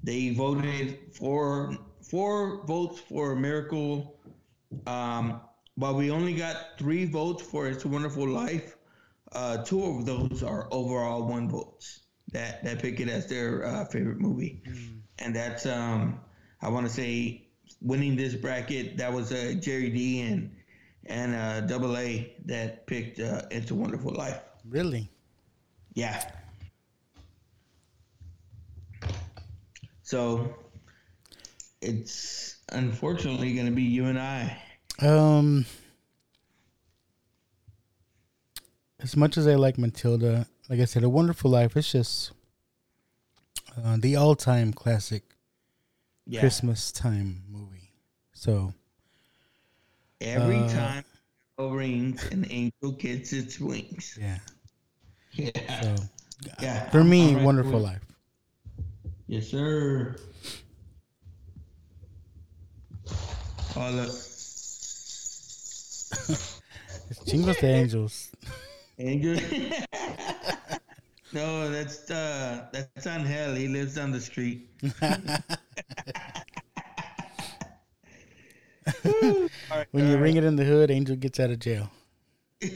[0.04, 4.20] They voted for four votes for a Miracle.
[4.88, 5.42] Um,
[5.78, 8.76] but we only got three votes for It's a Wonderful Life.
[9.32, 13.86] Uh, two of those are overall one votes that that pick it as their uh,
[13.86, 14.62] favorite movie,
[15.20, 16.20] and that's um
[16.62, 17.48] I want to say
[17.82, 20.56] winning this bracket that was uh, Jerry D and
[21.06, 24.40] and uh, Double A that picked uh, It's a Wonderful Life.
[24.68, 25.10] Really?
[25.94, 26.24] Yeah.
[30.04, 30.56] So
[31.82, 34.62] it's unfortunately going to be you and I.
[35.00, 35.66] Um,
[39.00, 42.32] as much as I like Matilda, like I said, A Wonderful Life, it's just
[43.84, 45.24] uh, the all-time classic
[46.26, 46.40] Yeah.
[46.40, 47.92] Christmas time movie.
[48.34, 48.74] So
[50.20, 51.04] Every Uh, time
[51.60, 54.18] rings, an angel gets its wings.
[54.20, 54.40] yeah,
[55.34, 55.82] Yeah.
[55.82, 55.96] so
[56.60, 56.90] Yeah.
[56.90, 58.04] for me, right Wonderful Life.
[59.28, 60.16] Yes, sir.
[63.76, 64.16] Oh, look.
[67.10, 68.32] It's Jingles the Angels.
[69.00, 69.36] Angel.
[71.34, 73.56] no, that's uh, that's on hell.
[73.56, 74.70] He lives on the street.
[79.92, 81.90] when you ring it in the hood, Angel gets out of jail.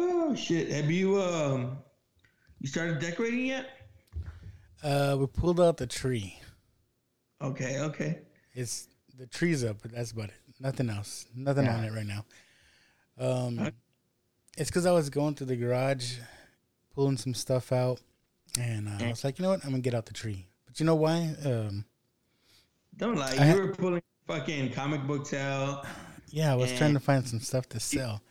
[0.00, 0.70] Oh shit!
[0.70, 1.78] Have you um,
[2.60, 3.66] you started decorating yet?
[4.82, 6.38] Uh, we pulled out the tree.
[7.42, 8.20] Okay, okay.
[8.54, 8.88] It's
[9.18, 10.34] the tree's up, but that's about it.
[10.60, 11.26] Nothing else.
[11.34, 11.76] Nothing Yeah.
[11.76, 12.24] on it right now.
[13.18, 13.70] Um,
[14.56, 16.16] it's because I was going through the garage,
[16.94, 18.00] pulling some stuff out,
[18.58, 19.64] and uh, I was like, you know what?
[19.64, 20.46] I'm gonna get out the tree.
[20.66, 21.34] But you know why?
[21.44, 21.84] Um,
[22.96, 23.34] Don't lie.
[23.38, 25.86] I- You were pulling fucking comic books out.
[26.30, 28.22] yeah, I was trying to find some stuff to sell.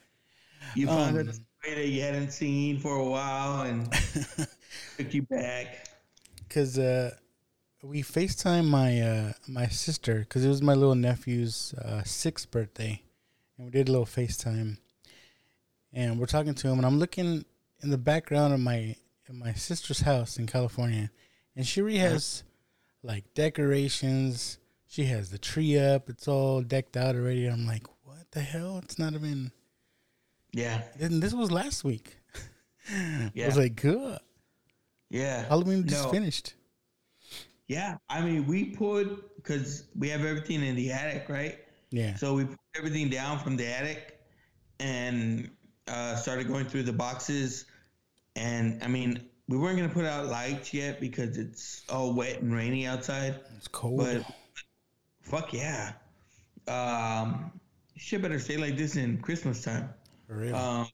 [0.76, 3.92] You found Um, a story that you hadn't seen for a while and
[4.98, 5.88] took you back.
[6.48, 7.16] because uh,
[7.88, 13.02] we FaceTime my uh, my sister because it was my little nephew's uh, sixth birthday,
[13.58, 14.78] and we did a little FaceTime,
[15.94, 17.46] and we're talking to him, and I'm looking
[17.82, 18.96] in the background of my
[19.30, 21.12] my sister's house in California,
[21.56, 22.44] and she already has
[23.04, 24.58] like decorations.
[24.88, 27.46] She has the tree up; it's all decked out already.
[27.48, 28.80] I'm like, what the hell?
[28.84, 29.52] It's not even.
[30.54, 30.82] Yeah.
[31.00, 32.18] And this was last week.
[32.92, 33.46] I Yeah.
[33.48, 34.20] was like, good.
[35.10, 35.46] Yeah.
[35.48, 36.12] Halloween just No.
[36.12, 36.54] finished.
[37.68, 37.98] Yeah.
[38.10, 41.60] I mean, we put because we have everything in the attic, right?
[41.92, 42.16] Yeah.
[42.16, 44.20] So we put everything down from the attic
[44.80, 45.50] and
[45.88, 47.66] uh, started going through the boxes.
[48.36, 52.54] And I mean, we weren't gonna put out lights yet because it's all wet and
[52.54, 53.40] rainy outside.
[53.58, 54.00] It's cold.
[54.00, 54.26] But
[55.22, 55.94] fuck yeah.
[56.68, 57.52] Um,
[57.96, 59.90] shit better stay like this in Christmas time.
[60.28, 60.56] For real.
[60.56, 60.88] Um,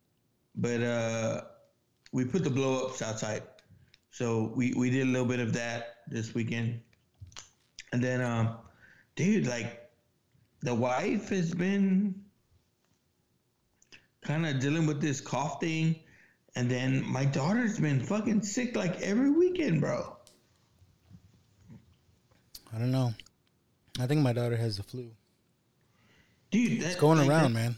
[0.55, 1.41] but uh,
[2.11, 3.41] we put the blow ups outside,
[4.11, 6.81] so we we did a little bit of that this weekend,
[7.91, 8.57] and then um,
[9.15, 9.89] dude, like
[10.61, 12.15] the wife has been
[14.21, 15.99] kind of dealing with this cough thing,
[16.55, 20.15] and then my daughter's been fucking sick like every weekend, bro.
[22.73, 23.13] I don't know.
[23.99, 25.11] I think my daughter has the flu.
[26.49, 27.75] Dude, It's going like, around, that- man.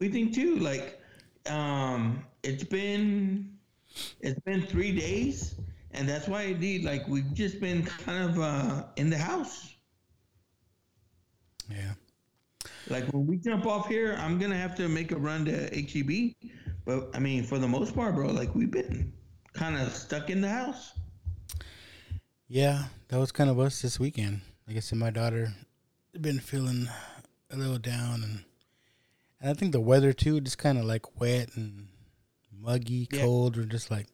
[0.00, 0.56] We think too.
[0.58, 1.00] Like,
[1.46, 3.58] um, it's been
[4.20, 5.54] it's been three days,
[5.98, 9.74] and that's why indeed, like, we've just been kind of uh in the house.
[11.70, 11.92] Yeah.
[12.88, 16.34] Like when we jump off here, I'm gonna have to make a run to HEB.
[16.84, 19.12] But I mean, for the most part, bro, like we've been
[19.52, 20.92] kind of stuck in the house.
[22.48, 24.40] Yeah, that was kind of us this weekend.
[24.66, 25.52] Like I said, my daughter
[26.18, 26.88] been feeling
[27.50, 28.44] a little down, and
[29.40, 31.88] and I think the weather too, just kind of like wet and
[32.50, 33.22] muggy, Yeah.
[33.22, 33.56] cold.
[33.56, 34.06] We're just like,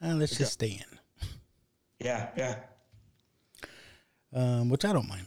[0.00, 0.38] ah, let's Yeah.
[0.38, 0.97] just stay in,
[2.00, 2.56] Yeah, yeah.
[4.32, 5.26] um, which I don't mind.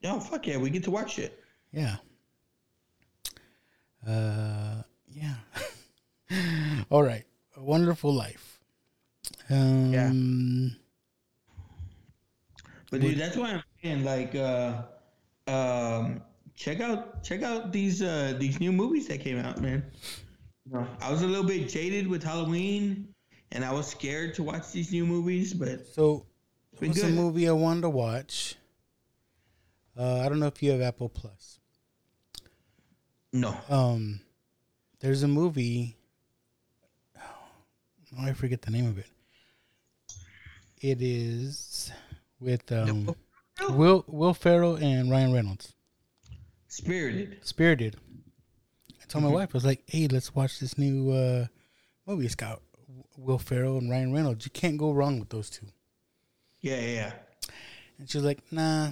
[0.00, 1.42] Yo, fuck yeah, we get to watch it.
[1.72, 1.96] Yeah.
[4.06, 5.34] Uh, yeah.
[6.90, 7.24] All right.
[7.56, 8.60] A Wonderful Life.
[9.50, 10.76] Um,
[12.90, 14.82] But dude, that's why I'm saying like uh
[15.46, 16.22] um
[16.54, 19.84] check out check out these uh these new movies that came out, man.
[21.00, 23.08] I was a little bit jaded with Halloween
[23.52, 26.26] and I was scared to watch these new movies, but So,
[26.78, 28.56] what's a movie I wanted to watch?
[29.98, 31.58] Uh, I don't know if you have Apple Plus.
[33.32, 33.56] No.
[33.68, 34.20] Um,
[35.00, 35.96] there's a movie.
[37.18, 39.06] Oh, I forget the name of it.
[40.80, 41.90] It is
[42.40, 43.14] with um,
[43.70, 45.72] Will Will Ferrell and Ryan Reynolds.
[46.68, 47.38] Spirited.
[47.42, 47.96] Spirited.
[49.02, 49.32] I told Mm-hmm.
[49.32, 51.46] my wife, I was like, "Hey, let's watch this new uh,
[52.06, 52.26] movie.
[52.26, 52.60] It's got
[53.16, 54.44] Will Ferrell and Ryan Reynolds.
[54.44, 55.66] You can't go wrong with those two.
[56.60, 57.12] Yeah, yeah, yeah.
[57.98, 58.90] And she's like, "Nah,"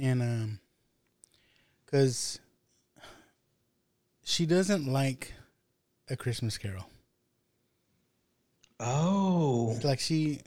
[0.00, 0.60] and um,
[1.84, 2.40] because
[4.22, 5.34] she doesn't like
[6.08, 6.86] a Christmas Carol.
[8.78, 9.72] Oh.
[9.74, 10.40] It's like she,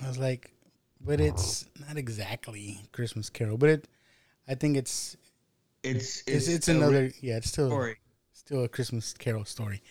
[0.00, 0.52] I was like,
[1.00, 3.88] but it's not exactly Christmas Carol, but it,
[4.46, 5.16] I think it's,
[5.82, 7.96] It's it's, it's, it's another, yeah, it's still, story.
[8.32, 9.82] still a Christmas Carol story.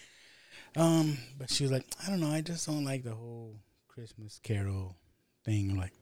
[0.77, 4.39] Um, but she was like, I don't know, I just don't like the whole Christmas
[4.43, 4.95] Carol
[5.43, 5.71] thing.
[5.71, 5.93] I'm like,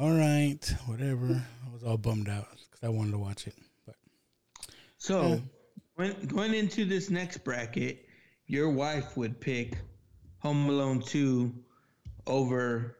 [0.00, 1.26] all right, whatever.
[1.66, 3.96] I was all bummed out because I wanted to watch it, but
[4.98, 5.38] So, Yeah.
[5.96, 8.06] when, going into this next bracket,
[8.46, 9.76] your wife would pick
[10.38, 11.52] Home Alone 2
[12.26, 12.96] over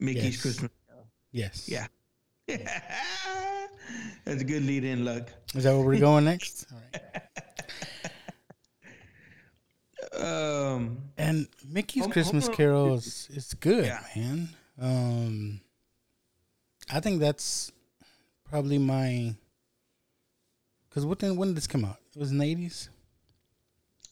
[0.00, 0.40] Mickey's Yes.
[0.42, 0.70] Christmas.
[1.32, 1.86] yes, Yeah.
[4.24, 5.30] That's a good lead in, luck.
[5.54, 6.66] Is that where we're going next?
[6.72, 7.22] All right.
[10.20, 14.04] Um, And Mickey's Home- Christmas Home Carol is- is, is good, Yeah.
[14.16, 14.48] man.
[14.78, 15.60] Um,
[16.90, 17.72] I think that's
[18.44, 19.34] probably my.
[20.88, 21.36] Because what then?
[21.36, 21.98] When did this come out?
[22.14, 22.88] It was in the eighties.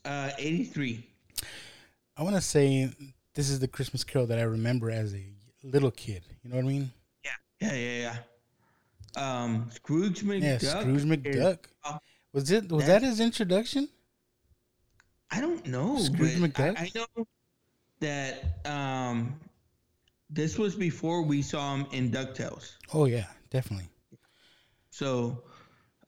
[0.05, 1.03] uh, 83.
[2.17, 2.93] I want to say
[3.33, 5.25] this is the Christmas Carol that I remember as a
[5.62, 6.23] little kid.
[6.43, 6.93] You know what I mean?
[7.25, 8.17] Yeah, yeah, yeah,
[9.17, 9.43] yeah.
[9.43, 10.43] Um, Scrooge McDuck.
[10.62, 11.59] Yeah, Scrooge is- McDuck.
[11.85, 11.99] uh,
[12.33, 12.71] Was it?
[12.71, 13.88] Was that his introduction?
[15.35, 15.99] I don't know.
[15.99, 16.79] Scrooge McDuck?
[16.79, 17.27] I, I know
[18.01, 19.40] that um,
[20.31, 22.77] this was before we saw him in DuckTales.
[22.92, 23.88] Oh yeah, definitely.
[24.90, 25.42] So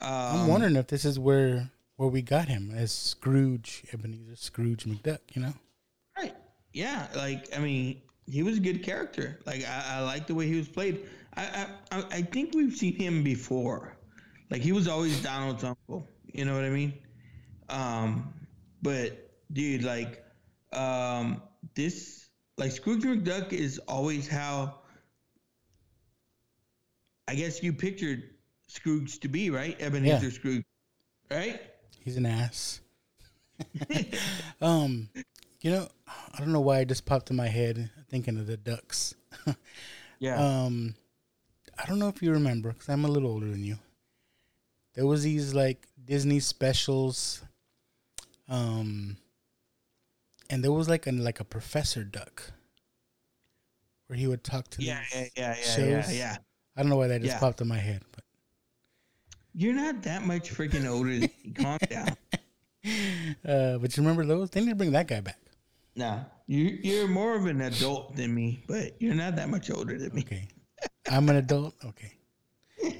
[0.00, 4.84] um, I'm wondering if this is where where we got him as Scrooge Ebenezer Scrooge
[4.84, 5.18] McDuck.
[5.32, 5.54] You know?
[6.16, 6.34] Right.
[6.72, 7.08] Yeah.
[7.16, 9.40] Like, I mean, he was a good character.
[9.46, 11.08] Like, I, I like the way he was played.
[11.36, 13.96] I, I, I think we've seen him before.
[14.50, 16.08] Like, he was always Donald's uncle.
[16.32, 16.94] You know what I mean?
[17.68, 18.32] Um,
[18.87, 20.25] but dude, like,
[20.72, 21.42] um,
[21.75, 24.77] this, like, Scrooge McDuck is always how.
[27.29, 28.22] I guess you pictured
[28.68, 30.31] Scrooge to be right, Ebenezer Yeah.
[30.31, 30.64] Scrooge,
[31.29, 31.61] right?
[32.05, 32.81] He's an ass.
[34.61, 35.09] um,
[35.61, 38.57] you know, I don't know why it just popped in my head thinking of the
[38.57, 39.14] ducks.
[40.18, 40.37] Yeah.
[40.42, 40.94] Um,
[41.79, 43.79] I don't know if you remember because I'm a little older than you.
[44.94, 47.42] There was these like Disney specials.
[48.48, 49.16] Um,
[50.50, 52.52] and there was like a like a Professor Duck,
[54.06, 55.88] where he would talk to Yeah, yeah, yeah, yeah, shows.
[55.88, 56.37] yeah, yeah.
[56.76, 57.40] I don't know why that just Yeah.
[57.40, 58.22] popped in my head, but
[59.54, 61.11] You're not that much freaking older.
[61.18, 61.52] than me.
[61.54, 62.16] Calm down.
[63.44, 64.50] uh, but you remember those?
[64.50, 65.38] They need to bring that guy back.
[65.96, 69.98] No, you you're more of an adult than me, but you're not that much older
[69.98, 70.20] than me.
[70.22, 70.46] Okay.
[71.11, 71.74] I'm an adult.
[71.85, 72.12] Okay.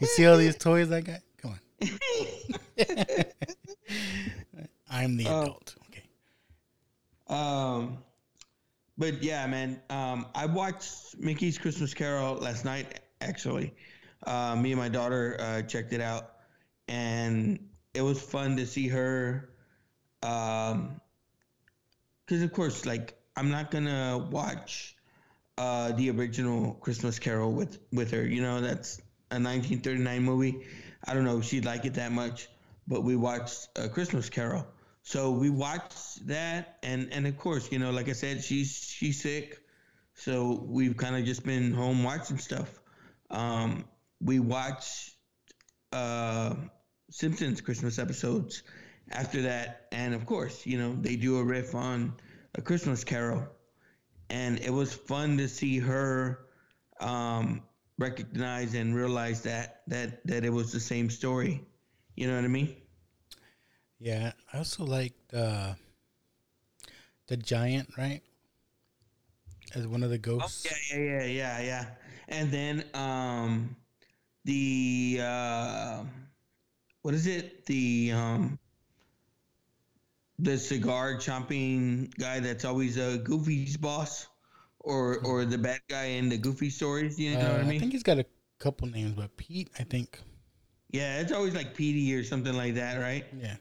[0.01, 1.21] You see all these toys I got?
[1.37, 1.61] Come on.
[4.91, 5.43] I'm the Oh.
[5.43, 5.77] adult.
[5.89, 6.03] Okay.
[7.29, 7.99] Um,
[8.99, 9.81] but yeah, man.
[9.91, 13.01] Um, I watched Mickey's Christmas Carol last night.
[13.21, 13.75] Actually,
[14.27, 16.33] uh, me and my daughter uh, checked it out,
[16.89, 17.59] and
[17.95, 19.51] it was fun to see her.
[20.23, 21.01] Um,
[22.27, 24.97] because of course, like I'm not gonna watch
[25.59, 28.27] uh the original Christmas Carol with with her.
[28.27, 30.67] You know, that's a 1939 movie.
[31.05, 32.49] I don't know if she'd like it that much,
[32.89, 34.67] but we watched a Christmas Carol.
[35.07, 39.23] So we watched that, and and of course, you know, like I said, she's she's
[39.23, 39.61] sick,
[40.15, 42.81] so we've kind of just been home watching stuff.
[43.31, 43.85] Um,
[44.21, 45.13] we watched
[45.93, 46.57] uh,
[47.09, 48.65] Simpsons Christmas episodes
[49.13, 52.13] after that, and of course, you know, they do a riff on
[52.57, 53.47] a Christmas Carol,
[54.29, 56.47] and it was fun to see her
[56.99, 57.63] um,
[57.97, 61.65] recognize and realize that that that it was the same story.
[62.17, 62.75] You know what I mean?
[63.99, 64.33] Yeah.
[64.53, 65.75] I also liked uh,
[67.29, 68.23] the giant, right?
[69.75, 70.65] As one of the ghosts.
[70.65, 71.85] Yeah, yeah, yeah, yeah, yeah.
[72.29, 73.77] And then um
[74.45, 76.05] the uh
[77.03, 77.67] what is it?
[77.67, 78.59] The um
[80.39, 84.27] the cigar chomping guy that's always a Goofy's boss
[84.81, 87.77] or or the bad guy in the Goofy stories, you know Uh, what I mean?
[87.77, 88.27] I think he's got a
[88.59, 90.21] couple names, but Pete, I think.
[90.91, 93.25] yeah, it's always like Petey or something like that, right?
[93.33, 93.57] Yeah.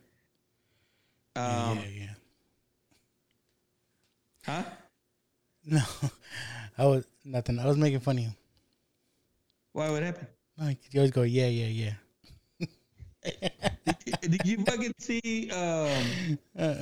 [1.36, 2.14] Um yeah, yeah.
[4.46, 4.64] Huh?
[5.66, 5.82] No,
[6.78, 7.60] I was nothing.
[7.60, 8.30] I was making fun of you.
[9.74, 10.28] Why would happen?
[10.58, 11.94] No, you always go, yeah, yeah,
[12.62, 12.68] yeah.
[14.06, 15.50] did, did you fucking see?
[15.52, 16.76] Um, Uh,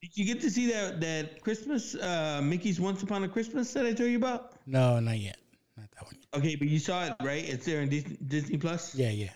[0.00, 3.84] did you get to see that that Christmas uh, Mickey's Once Upon a Christmas that
[3.84, 4.52] I told you about?
[4.66, 5.36] no, not yet.
[5.76, 6.14] Not that one.
[6.34, 7.44] Okay, but you saw it, right?
[7.46, 8.94] It's there in Disney, Disney Plus.
[8.94, 9.32] Yeah, yeah.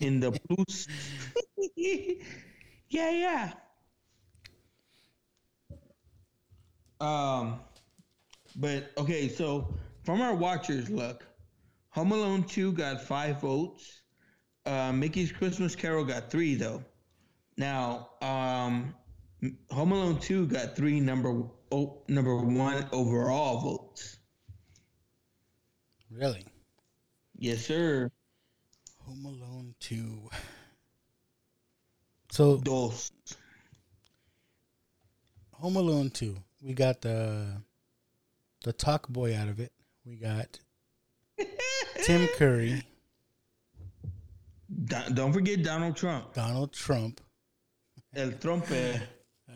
[0.00, 0.86] In the plus.
[1.76, 3.52] yeah, yeah.
[7.00, 7.60] Um,
[8.56, 9.74] but okay, so
[10.04, 11.26] from our watchers, look,
[11.90, 14.02] Home Alone Two got five votes.
[14.66, 16.84] Uh, Mickey's Christmas Carol got three though.
[17.56, 18.94] Now, um,
[19.70, 24.18] Home Alone Two got three number oh, number one overall votes.
[26.10, 26.44] Really?
[27.38, 28.10] Yes, sir.
[29.06, 30.28] Home Alone 2.
[32.32, 33.10] So, Dos.
[35.54, 36.36] Home Alone 2.
[36.60, 37.62] We got the
[38.64, 39.72] the talk boy out of it.
[40.04, 40.58] We got
[42.04, 42.82] Tim Curry,
[44.84, 46.34] Don- don't forget Donald Trump.
[46.34, 47.20] Donald Trump,
[48.14, 49.00] El Trompe.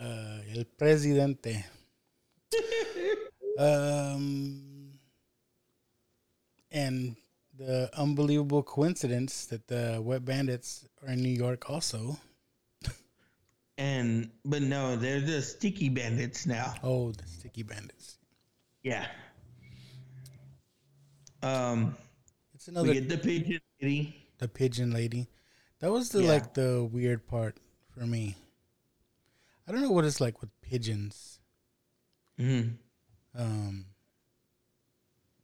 [0.01, 1.65] uh, El Presidente.
[3.59, 4.91] um,
[6.71, 7.17] and
[7.57, 12.19] the unbelievable coincidence that the Wet Bandits are in New York also.
[13.77, 16.75] And but no, they're the sticky bandits now.
[16.83, 18.19] Oh, the Sticky Bandits.
[18.83, 19.07] Yeah.
[21.43, 21.97] Um,
[22.55, 24.29] It's another we get the pigeon lady.
[24.39, 25.29] the pigeon lady.
[25.81, 26.29] That was the Yeah.
[26.29, 27.59] like the weird part
[27.91, 28.37] for me.
[29.67, 31.41] I don't know what it's like with pigeons.
[32.39, 32.79] Mhm.
[33.35, 33.87] Um,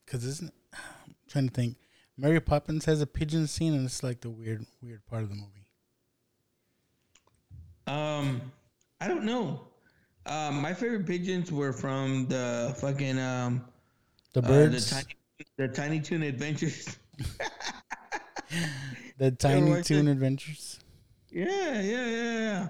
[0.05, 1.77] because isn't I'm trying to think.
[2.17, 5.35] Mary Poppins has a pigeon scene, and it's like the weird, weird part of the
[5.37, 5.60] movie.
[7.87, 8.41] Um,
[9.01, 9.67] I don't know.
[10.27, 13.65] Um, my favorite pigeons were from the fucking um,
[14.33, 15.17] The uh, birds, the tiny,
[15.57, 16.99] the Tiny Toon Adventures.
[19.19, 20.13] the Tiny Toon it?
[20.13, 20.81] Adventures.
[21.31, 22.69] yeah, yeah, yeah, yeah.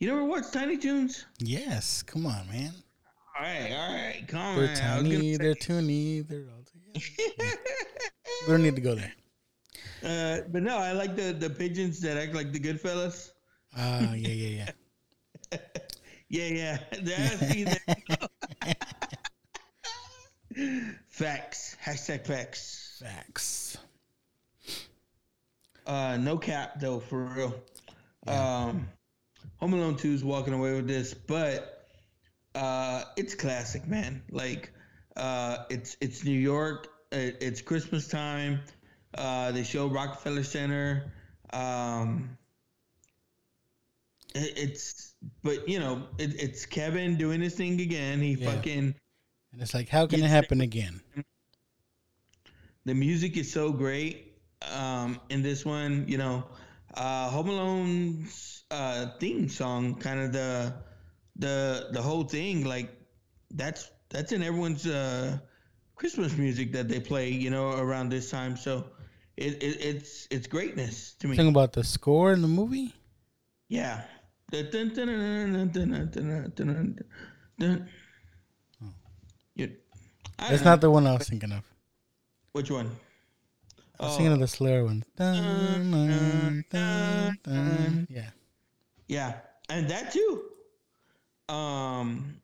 [0.00, 1.24] You never watched Tiny Toons?
[1.38, 2.72] Yes, come on, man.
[3.36, 4.56] All right, all right, come on.
[4.58, 4.76] They're on.
[4.76, 7.56] Tiny, they're toony, they're all together.
[8.46, 9.12] we don't need to go there.
[10.04, 13.30] Uh, but no, I like the the pigeons that act like the Goodfellas.
[13.76, 14.70] Ah, yeah, yeah,
[15.52, 15.58] yeah.
[16.28, 16.78] Yeah, yeah.
[17.02, 17.64] There, see,
[20.54, 21.00] there.
[21.08, 21.76] facts.
[21.84, 23.02] Hashtag facts.
[23.04, 23.76] Facts.
[25.86, 27.54] Uh, no cap though, for real.
[28.26, 28.88] Um,
[29.58, 31.88] Home Alone Two is walking away with this, but
[32.54, 34.22] uh, it's classic, man.
[34.30, 34.72] Like,
[35.16, 36.88] uh, it's it's New York.
[37.12, 38.60] It, it's Christmas time.
[39.16, 41.12] Uh, they show Rockefeller Center.
[41.52, 42.36] Um,
[44.34, 48.20] it's but you know it, it's Kevin doing his thing again.
[48.20, 48.54] He Yeah.
[48.54, 48.94] fucking
[49.52, 51.00] And it's like, how can it happen again?
[52.84, 54.34] the music is so great
[54.72, 56.04] um, in this one.
[56.08, 56.44] You know,
[56.94, 60.74] uh, Home Alone's uh, theme song, kind of the
[61.36, 62.90] the the whole thing, like
[63.52, 65.38] that's that's in everyone's uh,
[65.94, 67.30] Christmas music that they play.
[67.30, 68.56] You know, around this time.
[68.56, 68.84] So
[69.36, 71.36] it, it it's it's greatness to me.
[71.36, 72.92] Talking about the score in the movie?
[73.68, 74.02] Yeah.
[80.38, 81.64] That's not the one I was thinking of.
[82.52, 82.90] Which one?
[83.98, 84.16] I was oh.
[84.16, 85.04] thinking of the Slayer one.
[88.08, 88.30] Yeah.
[89.06, 89.34] Yeah,
[89.68, 90.44] and that too.
[91.48, 92.40] Um,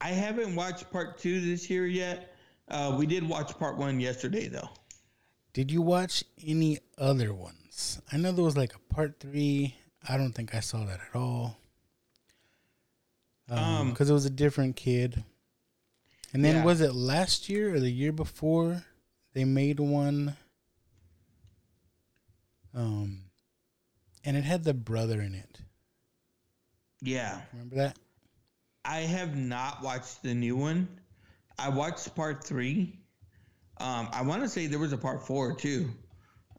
[0.00, 2.36] I haven't watched part two this year yet.
[2.68, 4.68] Uh, we did watch part one yesterday though.
[5.52, 8.00] Did you watch any other ones?
[8.12, 9.74] I know there was like a part three
[10.08, 11.56] I don't think I saw that at all.
[13.48, 15.24] Um, Um, because it was a different kid.
[16.32, 16.64] And then Yeah.
[16.64, 18.84] was it last year or the year before
[19.32, 20.36] they made one?
[22.74, 23.22] Um,
[24.24, 25.60] and it had the brother in it.
[27.00, 27.98] Yeah, Remember that?
[28.84, 30.88] I have not watched the new one.
[31.58, 32.98] I watched part three.
[33.78, 35.90] Um, I want to say there was a part four too,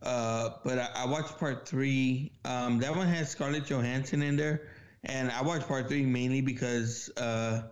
[0.02, 2.32] uh, but I, I watched part three.
[2.46, 4.70] Um, that one has Scarlett Johansson in there,
[5.04, 7.64] and I watched part three mainly because uh,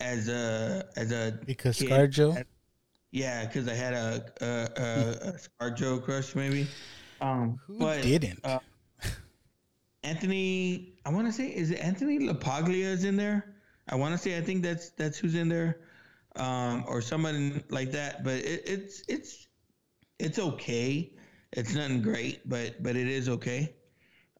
[0.00, 2.44] as a as a Because kid, ScarJo?
[3.10, 6.66] Yeah, because I had a a, a, a ScarJo crush maybe.
[7.20, 8.40] Um, Who but, didn't?
[8.44, 8.58] Uh,
[10.02, 13.54] Anthony, I want to say, is it Anthony LaPaglia is in there?
[13.88, 15.80] I want to say, I think that's that's who's in there,
[16.36, 18.22] um, or someone like that.
[18.22, 19.46] But it, it's it's
[20.18, 21.12] it's okay.
[21.54, 23.74] It's nothing great, but but it is okay.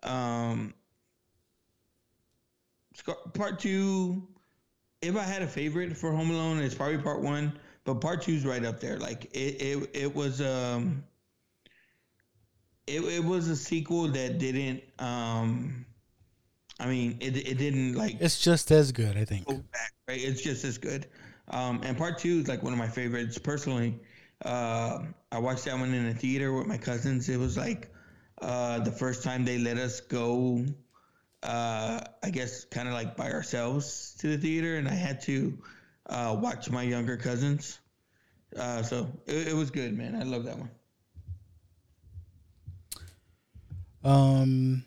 [0.03, 0.75] Um,
[3.35, 4.27] part two,
[5.03, 8.45] if I had a favorite for Home Alone, it's probably part one, but part two's
[8.47, 8.99] right up there.
[8.99, 11.05] Like it it, it was um
[12.87, 14.83] it, it was a sequel that didn't.
[14.99, 15.87] um
[16.81, 19.47] I mean, it it didn't like It's just as good, I think.
[19.73, 20.21] back, right?
[20.21, 21.07] It's just as good.
[21.49, 23.99] Um, and part two is like one of my favorites personally.
[24.43, 27.29] Uh, I watched that one in a theater with my cousins.
[27.29, 27.93] It was like
[28.41, 30.65] uh, the first time they let us go.
[31.43, 35.59] Uh, I guess kind of like by ourselves to the theater, and I had to
[36.07, 37.79] uh, watch my younger cousins.
[38.57, 40.15] Uh, so it, it was good, man.
[40.15, 40.71] I love that one.
[44.05, 44.85] Um,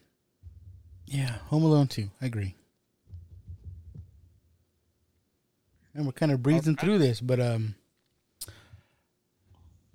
[1.07, 2.09] yeah, Home Alone 2.
[2.21, 2.55] I agree.
[5.93, 7.73] And we're kind of breezing through this, but um,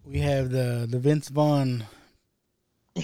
[0.05, 1.84] we have the the Vince Vaughn.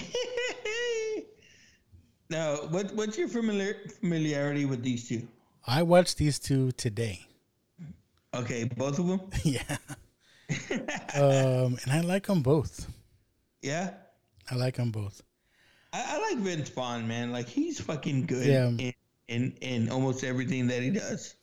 [2.31, 5.27] Now, what what's your familiar familiarity with these two?
[5.65, 7.25] I watched these two today.
[8.35, 9.21] Okay, both of them.
[9.43, 9.77] yeah.
[11.15, 12.87] um, and I like them both.
[13.63, 13.91] Yeah,
[14.51, 15.23] I like them both.
[15.91, 17.31] I, I like Vince Vaughn, man.
[17.31, 18.67] Like he's fucking good Yeah.
[18.67, 18.93] in,
[19.27, 21.33] in in almost everything that he does.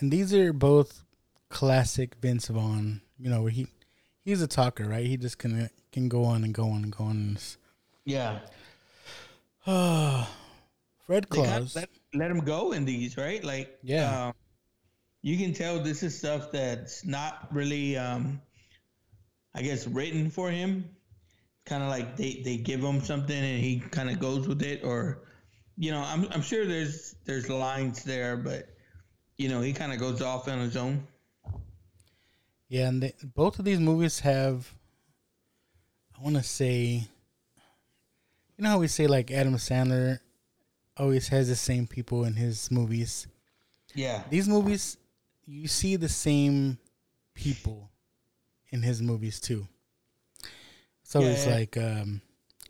[0.00, 1.02] And these are both
[1.48, 3.00] classic Vince Vaughn.
[3.18, 3.68] You know, where he
[4.24, 5.06] he's a talker, right?
[5.06, 7.38] He just can can go on and go on and go on.
[8.04, 8.40] Yeah,
[11.06, 11.76] Fred Claus.
[11.76, 13.42] let, let him go in these, right?
[13.44, 14.28] Like, Yeah.
[14.28, 14.34] um,
[15.22, 18.40] you can tell this is stuff that's not really, um,
[19.54, 20.88] I guess, written for him.
[21.66, 24.82] Kind of like they, they give him something and he kind of goes with it,
[24.82, 25.22] or,
[25.76, 28.68] you know, I'm I'm sure there's there's lines there, but
[29.36, 31.06] you know, he kind of goes off on his own.
[32.70, 34.72] Yeah, and they, both of these movies have,
[36.16, 37.04] I want to say,
[38.56, 40.20] you know how we say like Adam Sandler
[40.96, 43.26] always has the same people in his movies.
[43.92, 44.22] Yeah.
[44.30, 44.96] These movies,
[45.46, 46.78] you see the same
[47.34, 47.90] people
[48.70, 49.66] in his movies too.
[51.02, 51.54] So Yeah, it's yeah.
[51.54, 52.22] like um,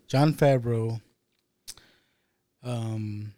[0.08, 0.98] Jon Favreau.
[2.62, 3.34] Um,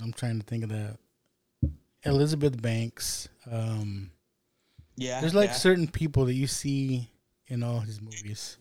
[0.00, 0.96] I'm trying to think of the
[2.04, 3.28] Elizabeth Banks.
[3.50, 4.10] Um,
[4.96, 5.20] Yeah.
[5.20, 5.54] there's like yeah.
[5.56, 7.10] certain people that you see
[7.48, 8.58] in all his movies.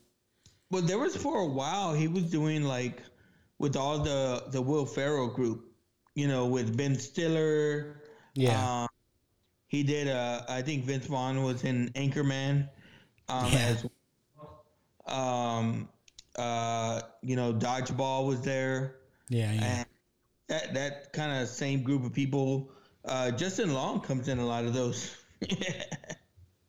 [0.71, 3.01] Well, there was for a while he was doing like
[3.57, 5.65] with all the the Will Ferrell group,
[6.15, 8.01] you know, with Ben Stiller.
[8.35, 8.83] Yeah.
[8.83, 8.87] Um,
[9.67, 10.07] he did.
[10.07, 12.69] Uh, I think Vince Vaughn was in Anchorman.
[13.27, 13.59] Um, Yeah.
[13.59, 13.85] as
[15.05, 15.89] um,
[16.35, 18.97] uh, you know, Dodgeball was there.
[19.29, 19.63] Yeah, yeah.
[19.63, 19.85] And
[20.47, 22.71] that that kind of same group of people.
[23.09, 25.15] Uh, Justin Long comes in a lot of those.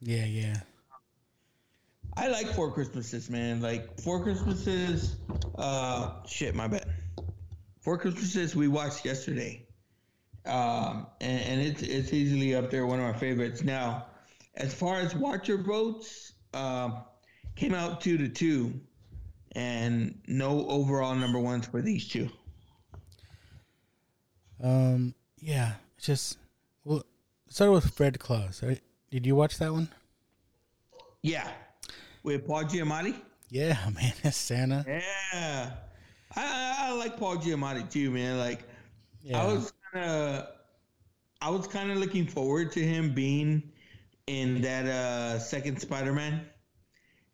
[0.02, 0.56] Yeah, yeah.
[2.16, 3.60] I like Four Christmases, man.
[3.60, 5.16] Like Four Christmases.
[5.56, 6.86] Uh, shit, my bad.
[7.82, 9.66] Four Christmases we watched yesterday,
[10.46, 13.62] um, and, and it's it's easily up there, one of my favorites.
[13.62, 14.06] Now,
[14.54, 17.02] as far as watcher votes, um,
[17.56, 18.80] came out two to two,
[19.52, 22.30] and no overall number ones for these two.
[24.62, 26.38] Um, yeah, just
[26.84, 27.04] well,
[27.48, 28.62] started with Fred Claus.
[28.62, 28.80] Right?
[29.10, 29.88] Did you watch that one?
[31.22, 31.48] Yeah,
[32.22, 33.14] with Paul Giamatti.
[33.50, 34.84] Yeah, man, that's Santa.
[34.86, 35.70] Yeah,
[36.36, 38.38] I, I, like Paul Giamatti too, man.
[38.38, 38.62] Like,
[39.22, 39.42] Yeah.
[39.42, 40.46] I was kind of,
[41.42, 43.62] I was kind of looking forward to him being
[44.26, 46.46] in that uh second Spider-Man,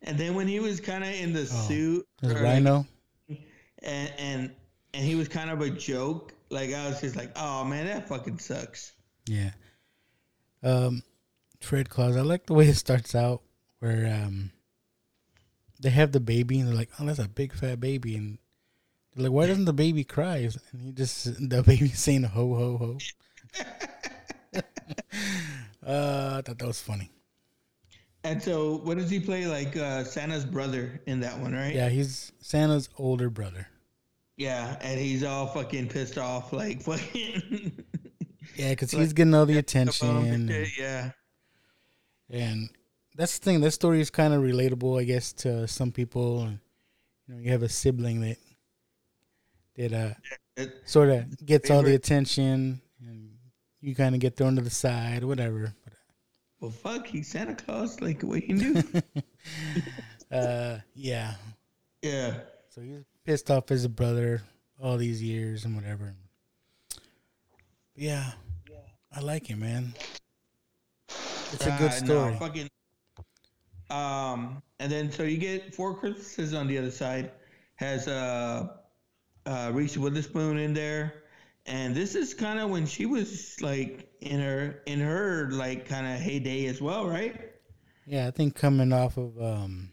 [0.01, 2.85] and then when he was kind of in the suit, There's or, like, Rhino.
[3.83, 4.51] and and
[4.93, 6.33] and he was kind of a joke.
[6.49, 8.93] Like I was just like, oh man, that fucking sucks.
[9.27, 9.51] Yeah.
[10.63, 11.03] Um,
[11.61, 12.15] Fred Claus.
[12.15, 13.41] I like the way it starts out,
[13.79, 14.51] where um,
[15.79, 18.37] they have the baby and they're like, "Oh, that's a big fat baby," and
[19.15, 20.37] they're like, "Why doesn't the baby cry?"
[20.73, 22.97] And he just the baby saying "ho ho ho."
[25.85, 27.11] uh, I thought that was funny.
[28.23, 29.47] And so, what does he play?
[29.47, 31.73] Like uh, Santa's brother in that one, right?
[31.73, 33.67] Yeah, he's Santa's older brother.
[34.37, 37.71] Yeah, and he's all fucking pissed off, like fucking.
[38.55, 40.07] Yeah, because he's getting all the attention.
[40.49, 41.11] and- yeah.
[42.29, 42.69] And
[43.15, 43.61] that's the thing.
[43.61, 46.49] That story is kind of relatable, I guess, to some people.
[47.27, 48.37] You know, you have a sibling that
[49.77, 49.93] that
[50.57, 53.29] uh, sort of gets all the attention, and
[53.81, 55.73] you kind of get thrown to the side, whatever.
[56.59, 58.01] Well, fuck, he's Santa Claus.
[58.01, 58.83] Like, what he do?
[60.29, 61.35] Uh, yeah.
[62.01, 62.39] Yeah.
[62.69, 64.41] So he's pissed off as a brother
[64.81, 66.15] all these years and whatever.
[67.93, 68.31] Yeah,
[69.13, 69.93] I like it, man.
[71.09, 72.35] It's a good Uh, no, story.
[72.37, 72.69] fucking.
[73.89, 77.31] Um, and then so you get Four Christmases on the other side
[77.75, 78.67] has uh,
[79.45, 81.23] uh Reese Witherspoon in there,
[81.65, 86.07] and this is kind of when she was like in her in her like kind
[86.07, 87.51] of heyday as well, right?
[88.05, 89.89] Yeah, I think coming off of um,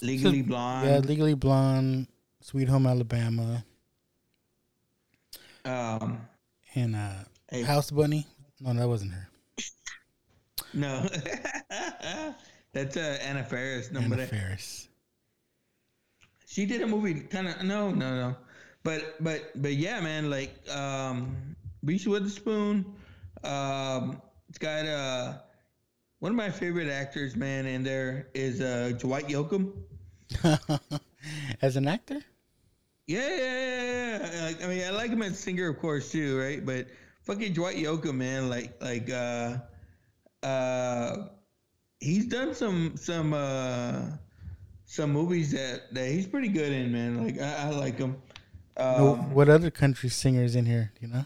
[0.00, 0.88] Legally Blonde.
[0.88, 2.06] Yeah, Legally Blonde,
[2.44, 3.64] Sweet Home Alabama,
[5.64, 6.20] Um,
[6.74, 7.62] and uh, Hey.
[7.62, 8.26] House Bunny.
[8.60, 9.28] No, that wasn't her.
[10.74, 11.08] no,
[12.74, 13.90] that's uh, Anna Faris.
[13.90, 14.88] No, Anna Faris.
[16.46, 17.14] she did a movie.
[17.20, 18.36] Kind of no, no, no.
[18.82, 20.28] But but but yeah, man.
[20.28, 21.34] Like um,
[21.82, 22.84] Reese Witherspoon.
[23.42, 24.20] Um,
[24.50, 25.38] it's got uh,
[26.18, 27.64] one of my favorite actors, man.
[27.64, 29.72] In there is uh, Dwight Yoakam.
[31.62, 32.20] As an actor?
[33.06, 34.44] Yeah, yeah, yeah, yeah.
[34.44, 36.64] Like, I mean, I like him as singer, of course, too, right?
[36.64, 36.86] But
[37.22, 39.58] fucking Dwight Yoakam, man, like, like, uh,
[40.42, 41.28] uh,
[42.00, 44.02] he's done some, some, uh,
[44.86, 47.24] some movies that that he's pretty good in, man.
[47.24, 48.16] Like, I, I like him.
[48.76, 50.92] Um, what other country singers in here?
[51.00, 51.24] You know?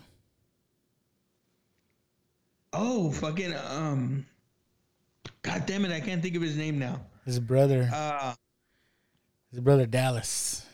[2.72, 4.26] oh, fucking, um,
[5.42, 7.00] God damn it, I can't think of his name now.
[7.24, 7.88] His brother.
[7.92, 8.34] Uh,
[9.50, 10.64] his brother Dallas.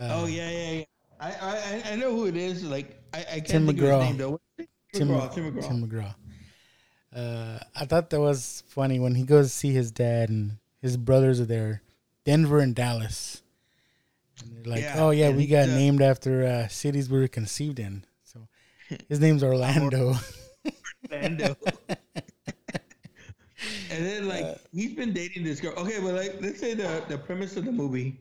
[0.00, 0.84] Oh yeah, yeah, yeah.
[1.20, 2.64] I, I, I know who it is.
[2.64, 3.94] Like, I, I can't Tim think McGraw.
[3.94, 4.40] of his name though.
[4.92, 5.68] Tim, McGraw, Tim McGraw.
[5.68, 6.14] Tim McGraw.
[7.14, 10.96] Uh, I thought that was funny when he goes to see his dad and his
[10.96, 11.82] brothers are there,
[12.24, 13.42] Denver and Dallas.
[14.42, 17.28] And they're like, Yeah, oh yeah, we got uh, named after uh, cities we were
[17.28, 18.04] conceived in.
[18.24, 18.46] So
[19.08, 20.14] his name's Orlando.
[21.12, 21.56] Orlando.
[23.90, 25.72] and then like he's been dating this girl.
[25.76, 28.20] Okay, but like let's say the the premise of the movie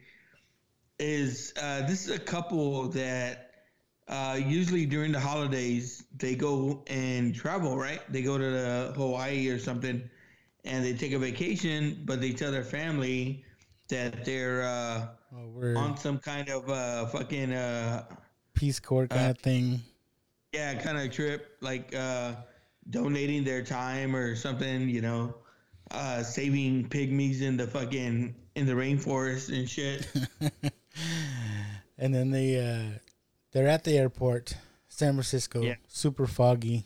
[1.00, 3.52] is uh, this is a couple that
[4.08, 7.78] uh, usually during the holidays they go and travel.
[7.78, 8.02] Right?
[8.12, 10.02] They go to the Hawaii or something,
[10.66, 12.02] and they take a vacation.
[12.06, 13.44] But they tell their family
[13.90, 17.52] that they're uh, Oh, on some kind of uh, fucking.
[17.52, 18.06] Uh,
[18.54, 19.82] Peace Corps kind of thing.
[20.54, 22.32] yeah, kind of trip, like uh,
[22.90, 25.36] donating their time or something, you know,
[25.92, 30.08] uh, saving pygmies in the fucking in the rainforest and shit.
[31.98, 33.00] And then they uh,
[33.52, 34.56] they're at the airport,
[34.88, 35.76] San Francisco, Yeah.
[35.88, 36.86] super foggy.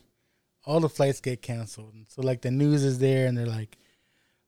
[0.65, 1.93] All the flights get canceled.
[1.93, 3.77] And so like the news is there and they're like,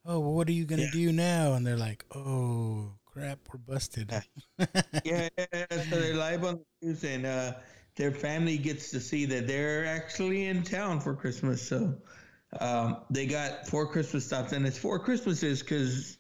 [0.05, 3.57] "Oh, well, what are you going to do now?" And they're like, "Oh, crap, we're
[3.59, 4.11] busted."
[4.59, 4.68] yeah,
[5.03, 7.53] yeah, yeah, so they're live on the news, and uh,
[7.95, 11.61] their family gets to see that they're actually in town for Christmas.
[11.68, 11.95] So
[12.59, 16.18] um, they got four Christmas stops, and it's four Christmases because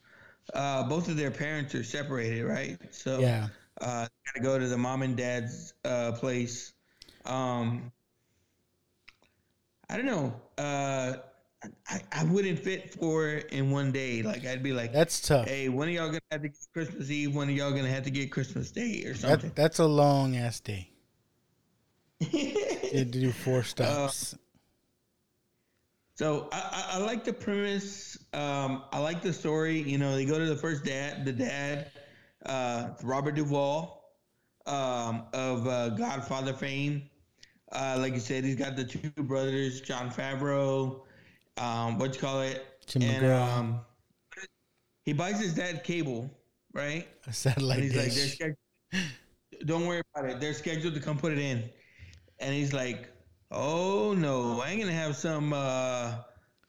[0.53, 2.77] uh, both of their parents are separated, right?
[2.91, 3.47] So Yeah.
[3.81, 6.73] uh, got to go to the mom and dad's uh, place.
[7.25, 7.91] Um,
[9.89, 10.33] I don't know.
[10.57, 11.13] Uh,
[11.87, 14.21] I, I wouldn't fit four in one day.
[14.21, 15.47] Like I'd be like, That's tough.
[15.47, 17.35] Hey, when are y'all gonna have to get Christmas Eve?
[17.35, 19.49] When are y'all gonna have to get Christmas Day or something?
[19.49, 20.89] That, that's a long ass day.
[22.31, 24.35] to do four stops.
[26.23, 28.17] So I, I, I like the premise.
[28.31, 29.81] Um, I like the story.
[29.81, 31.91] You know, they go to the first dad, the dad,
[32.45, 34.05] uh, Robert Duvall,
[34.65, 37.09] um, of uh, Godfather fame.
[37.73, 41.01] Uh, like you said, he's got the two brothers, Jon Favreau.
[41.57, 42.67] Um, what you call it?
[42.87, 43.81] Tim and um,
[45.03, 46.31] he buys his dad cable,
[46.71, 47.05] right?
[47.27, 48.35] a satellite And he's like, dish.
[48.35, 48.57] scheduled,
[49.65, 50.39] don't worry about it.
[50.39, 51.69] They're scheduled to come put it in.
[52.39, 53.09] And he's like,
[53.53, 56.15] oh no, I ain't gonna have some uh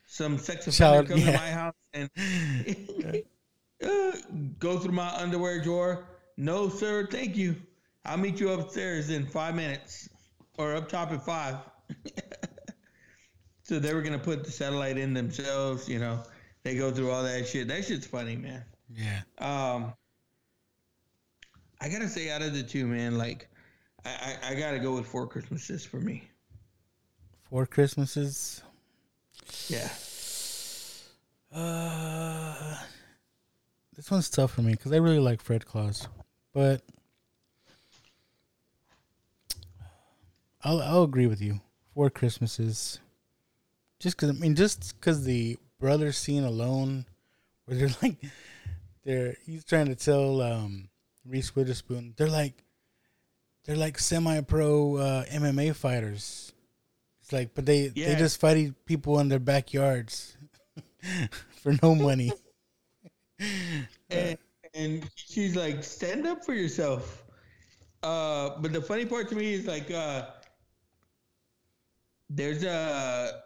[0.06, 2.10] some sex offender come to my house and
[3.82, 4.12] uh,
[4.58, 6.06] go through my underwear drawer.
[6.36, 7.56] No, sir, thank you.
[8.04, 10.08] I'll meet you upstairs in five minutes,
[10.58, 11.56] or up top at five.
[13.62, 15.88] so they were gonna put the satellite in themselves.
[15.88, 16.22] You know,
[16.62, 17.68] they go through all that shit.
[17.68, 18.64] That shit's funny, man.
[18.94, 19.20] Yeah.
[19.38, 19.94] Um,
[21.80, 23.48] I gotta say, out of the two, man, like,
[24.04, 26.28] I, I, I gotta go with Four Christmases for me.
[27.54, 28.62] Four Christmases.
[29.68, 29.88] Yeah.
[31.54, 32.74] Uh,
[33.94, 36.08] this one's tough for me because I really like Fred Claus,
[36.52, 36.82] but
[40.64, 41.60] I'll I'll agree with you.
[41.94, 42.98] Four Christmases,
[44.00, 47.06] just because I mean, just because the brother scene alone,
[47.66, 48.16] where they're like,
[49.04, 50.88] they're he's trying to tell um,
[51.24, 52.64] Reese Witherspoon, they're like,
[53.64, 56.50] they're like semi-pro uh, MMA fighters.
[57.24, 60.36] It's like, but they they just fight people in their backyards
[61.62, 62.30] for no money.
[64.10, 64.38] And,
[64.74, 67.24] and she's like, stand up for yourself.
[68.02, 70.26] Uh, but the funny part to me is like, uh,
[72.30, 73.42] there's a,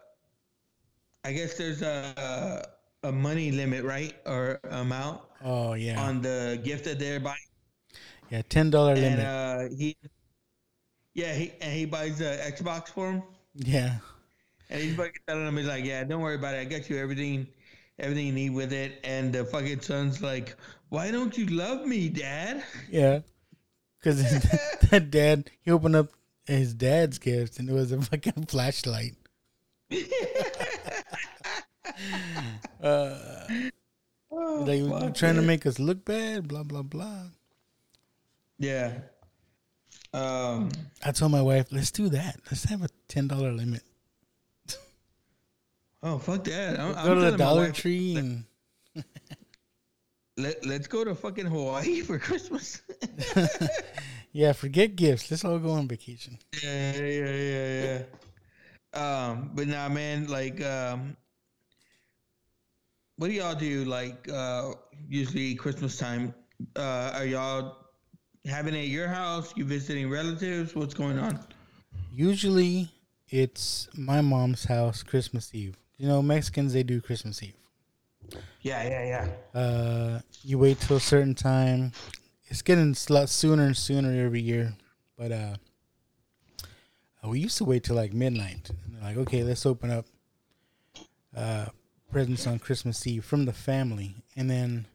[1.23, 2.67] I guess there's a
[3.03, 7.37] a money limit, right, or amount Oh yeah, on the gift that they're buying.
[8.29, 9.19] yeah, ten dollar limit.
[9.25, 9.95] uh, he,
[11.13, 13.23] yeah, he and he buys a Xbox for him.
[13.59, 13.97] Yeah,
[14.69, 16.59] And he's fucking telling him, he's like, yeah, don't worry about it.
[16.59, 17.47] I got you everything.
[17.99, 20.55] everything you need with it, and the fucking son's like,
[20.87, 23.19] "Why don't you love me, Dad?" Yeah.
[23.99, 24.23] Because
[24.89, 26.09] that dad, he opened up
[26.45, 29.15] his dad's gift and it was a fucking flashlight.
[32.81, 33.17] uh,
[34.31, 37.23] Oh, like, trying to make us look bad, blah, blah, blah.
[38.59, 38.93] Yeah.
[40.13, 40.69] Um.
[41.03, 42.37] I told my wife, let's do that.
[42.45, 43.83] Let's have a $10 limit.
[46.01, 46.79] Oh fuck that!
[46.79, 48.45] I'm, go I'm to the Dollar wife, Tree and
[50.39, 52.81] Let, let's go to fucking Hawaii for Christmas.
[54.31, 55.29] yeah, forget gifts.
[55.29, 56.37] Let's all go on vacation.
[56.63, 58.03] Yeah, yeah, yeah,
[58.93, 59.29] yeah.
[59.29, 61.17] Um, but nah, man, like, um,
[63.17, 63.83] what do y'all do?
[63.83, 64.71] Like, uh,
[65.09, 66.33] usually Christmas time,
[66.77, 67.88] uh, are y'all
[68.45, 69.53] having it at your house?
[69.55, 70.75] You visiting relatives?
[70.75, 71.39] What's going on?
[72.13, 72.89] Usually
[73.29, 75.77] it's my mom's house Christmas Eve.
[75.97, 77.53] You know, Mexicans, they do Christmas Eve.
[78.61, 79.59] Yeah, yeah, yeah.
[79.59, 81.91] Uh, you wait till a certain time.
[82.47, 84.73] It's getting a lot sooner and sooner every year.
[85.17, 85.55] But uh,
[87.23, 88.69] uh, we used to wait till like midnight.
[88.69, 90.05] And they're like, okay, let's open up
[91.35, 91.67] uh,
[92.11, 94.15] presents on Christmas Eve from the family.
[94.35, 94.85] And then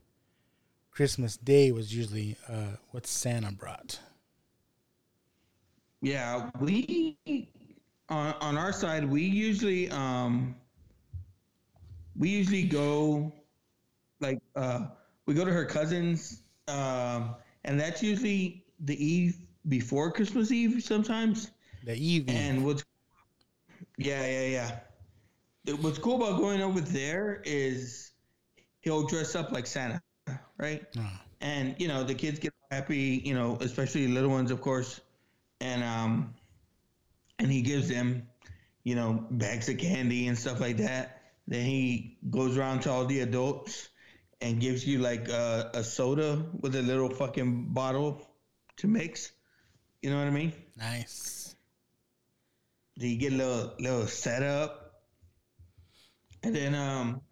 [0.94, 3.98] Christmas Day was usually uh, what Santa brought.
[6.00, 7.16] Yeah, we
[8.08, 10.54] on on our side we usually um
[12.16, 13.32] we usually go
[14.20, 14.86] like uh
[15.24, 17.34] we go to her cousins um
[17.64, 19.38] and that's usually the eve
[19.68, 21.50] before Christmas Eve sometimes.
[21.84, 22.28] The Eve.
[22.28, 22.84] And what's
[23.96, 24.80] yeah, yeah,
[25.66, 25.74] yeah.
[25.80, 28.12] What's cool about going over there is
[28.80, 30.02] he'll dress up like Santa,
[30.58, 30.84] right?
[31.40, 35.00] And you know the kids get happy, you know, especially little ones, of course.
[35.60, 36.34] And um,
[37.38, 38.28] and he gives them,
[38.82, 41.22] you know, bags of candy and stuff like that.
[41.46, 43.88] Then he goes around to all the adults
[44.40, 48.26] and gives you like a, a soda with a little fucking bottle
[48.78, 49.32] to mix.
[50.02, 50.52] You know what I mean?
[50.76, 51.54] Nice.
[52.98, 55.02] Do you get a little little setup?
[56.42, 57.22] And then um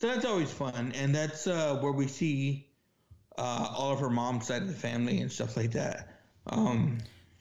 [0.00, 0.92] so that's always fun.
[0.96, 2.66] And that's uh where we see
[3.38, 6.08] uh all of her mom's side of the family and stuff like that.
[6.46, 6.98] Um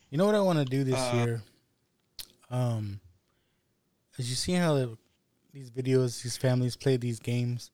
[0.10, 1.42] You know what I want to do this Uh, year?
[2.52, 3.00] Um,
[4.18, 4.98] as you see how the,
[5.54, 7.70] these videos, these families play these games.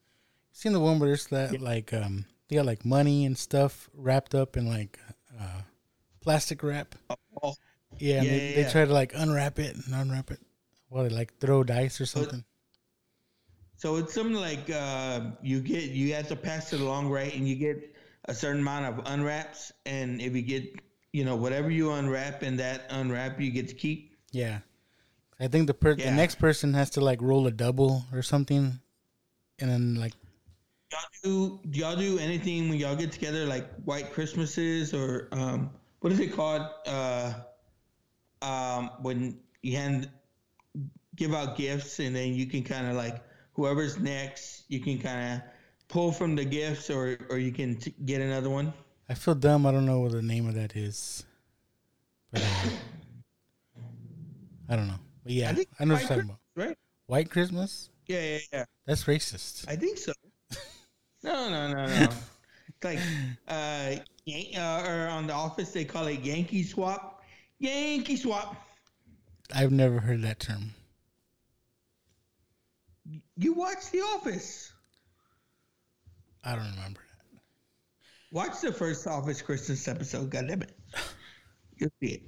[0.51, 3.89] You seen the one where there's that like um they got like money and stuff
[3.93, 4.99] wrapped up in like
[5.39, 5.61] uh
[6.21, 6.95] plastic wrap.
[7.41, 7.55] Oh,
[7.99, 10.39] Yeah, and yeah, they, yeah, they try to like unwrap it and unwrap it.
[10.89, 12.43] What they like throw dice or something.
[13.78, 17.34] So it's something like uh, you get you have to pass it along, right?
[17.36, 17.95] And you get
[18.26, 20.80] a certain amount of unwraps, and if you get
[21.11, 24.15] you know whatever you unwrap and that unwrap you get to keep.
[24.32, 24.59] Yeah,
[25.39, 28.80] I think the per- the next person has to like roll a double or something,
[29.59, 30.13] and then like
[30.91, 35.71] Y'all do do y'all do anything when y'all get together like white Christmases or um,
[35.99, 36.61] what is it called?
[36.86, 37.34] Uh,
[38.41, 40.09] um, when you hand
[41.15, 43.23] give out gifts and then you can kind of like
[43.56, 45.41] whoever's next, you can kind of
[45.88, 48.74] pull from the gifts or or you can t- get another one.
[49.10, 49.66] I feel dumb.
[49.66, 51.26] I don't know what the name of that is.
[52.32, 52.70] But uh,
[54.70, 54.99] I don't know.
[55.24, 56.39] But yeah, I I, know what you're talking Christmas, about.
[56.68, 56.78] right?
[57.08, 57.89] White Christmas?
[58.08, 58.66] Yeah, yeah, yeah.
[58.86, 59.66] That's racist.
[59.68, 60.14] I think so.
[61.24, 62.08] No, no, no, no.
[62.68, 62.99] it's like
[63.47, 63.95] uh,
[64.26, 67.24] Yan- uh, or on the office they call it Yankee swap.
[67.58, 68.56] Yankee swap.
[69.51, 70.76] I've never heard that term.
[73.38, 74.74] You watch The Office.
[76.43, 77.39] I don't remember that.
[78.32, 80.30] Watch the first Office Christmas episode.
[80.30, 80.78] God damn it.
[81.78, 82.22] You'll see it.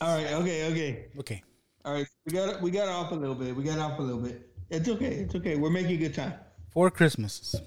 [0.00, 0.32] All right.
[0.32, 0.70] Okay.
[0.70, 1.06] Okay.
[1.18, 1.42] Okay.
[1.84, 2.06] All right.
[2.26, 3.54] We got we got off a little bit.
[3.54, 4.50] We got off a little bit.
[4.70, 5.14] It's okay.
[5.14, 5.56] It's okay.
[5.56, 6.34] We're making good time.
[6.70, 7.60] Four Christmases.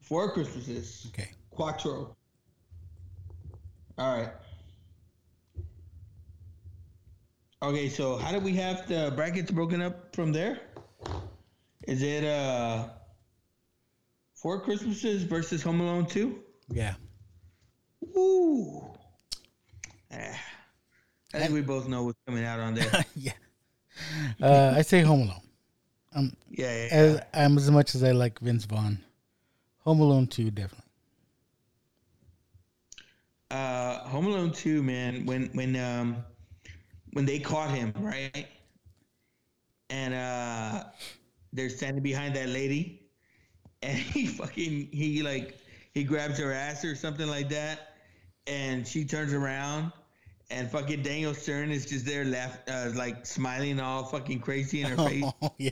[0.00, 1.06] Four Christmases.
[1.08, 1.30] Okay.
[1.50, 2.16] Quattro.
[3.98, 4.30] All right.
[7.62, 10.60] Okay, so how do we have the brackets broken up from there?
[11.86, 12.88] Is it uh
[14.34, 16.38] Four Christmases versus Home Alone 2?
[16.70, 16.94] Yeah.
[18.16, 18.82] Ooh.
[20.10, 20.16] Ah.
[21.34, 23.04] I think we both know what's coming out on there.
[23.14, 23.32] yeah.
[24.40, 25.42] Uh, I say Home Alone.
[26.14, 28.98] Um, Yeah, yeah, As, um, as much as I like Vince Vaughn,
[29.80, 30.84] Home Alone 2, definitely.
[33.50, 36.24] uh Home Alone 2, man, when when um
[37.12, 38.46] when they caught him, right?
[39.88, 40.84] And uh
[41.52, 43.02] they're standing behind that lady
[43.82, 45.58] and he fucking he like
[45.92, 47.94] he grabs her ass or something like that
[48.46, 49.92] and she turns around
[50.50, 54.88] and fucking Daniel Stern is just there laugh uh, like smiling all fucking crazy in
[54.88, 55.24] her face.
[55.42, 55.70] Oh, yeah.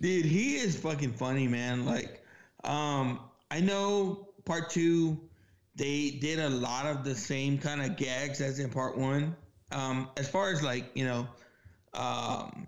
[0.00, 1.84] Dude, he is fucking funny, man.
[1.84, 2.24] Like,
[2.64, 5.20] um, I know part two,
[5.74, 9.36] they did a lot of the same kind of gags as in part one.
[9.70, 11.26] Um, as far as like, you know,
[11.94, 12.66] um,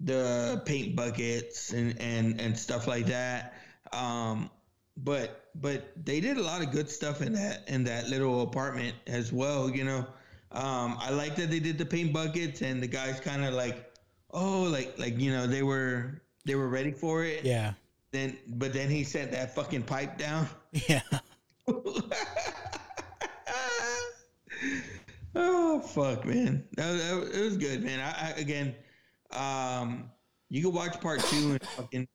[0.00, 3.54] the paint buckets and, and, and stuff like that.
[3.92, 4.50] Um,
[4.96, 8.94] but but they did a lot of good stuff in that in that little apartment
[9.06, 10.06] as well, you know.
[10.52, 13.92] Um, I like that they did the paint buckets and the guys kind of like,
[14.30, 17.44] oh, like like you know they were they were ready for it.
[17.44, 17.74] Yeah.
[18.12, 20.48] Then but then he sent that fucking pipe down.
[20.88, 21.02] Yeah.
[25.34, 28.00] oh fuck, man, that, that, it was good, man.
[28.00, 28.74] I, I again,
[29.32, 30.10] um,
[30.50, 32.08] you can watch part two and fucking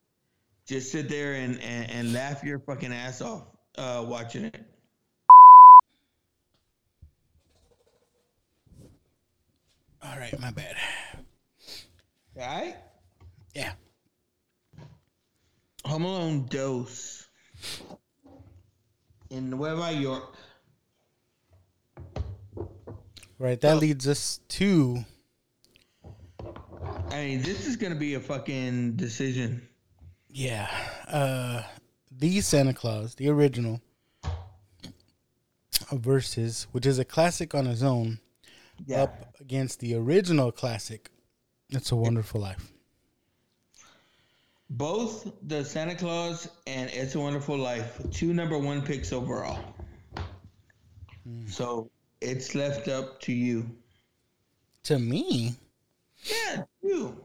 [0.65, 3.47] just sit there and, and, and laugh your fucking ass off
[3.77, 4.63] uh, watching it.
[10.01, 10.75] All right, my bad.
[12.39, 12.75] All right.
[13.53, 13.73] Yeah.
[15.85, 17.27] Home Alone Dose
[19.29, 20.35] in Nueva York.
[23.39, 25.05] Right, that leads us to
[27.11, 29.67] I mean, this is gonna be a fucking decision.
[30.29, 30.69] yeah,
[31.07, 31.63] uh
[32.11, 33.81] the Santa Claus, the original
[35.91, 38.19] versus which is a classic on its own
[38.85, 39.03] Yeah.
[39.03, 41.09] up against the original classic
[41.69, 42.71] It's a Wonderful Life.
[44.71, 49.63] Both the Santa Claus and It's a Wonderful Life, two number one picks overall.
[51.47, 51.89] So
[52.21, 53.69] it's left up to you.
[54.83, 55.55] To me,
[56.23, 57.15] Yeah, you.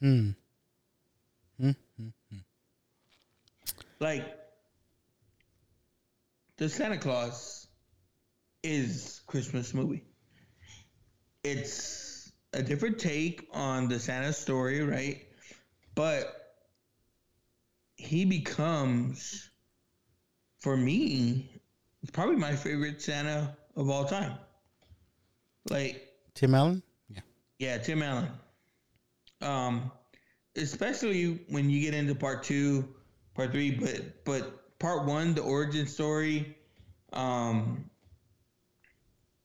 [0.00, 0.30] hmm.
[1.58, 1.70] Hmm.
[1.98, 2.38] hmm, hmm.
[4.00, 4.36] Like
[6.56, 7.66] the Santa Claus
[8.62, 10.04] is Christmas movie.
[11.42, 15.26] It's a different take on the Santa story, right?
[15.94, 16.56] But
[17.96, 19.50] he becomes
[20.60, 21.60] for me
[22.12, 24.38] probably my favorite Santa of all time.
[25.70, 26.82] Like Tim Allen?
[27.08, 27.20] yeah,
[27.58, 28.28] Yeah, Tim Allen.
[29.40, 29.90] Um,
[30.56, 32.94] especially when you get into part two,
[33.34, 36.56] part three, but but part one, the origin story,
[37.12, 37.90] um,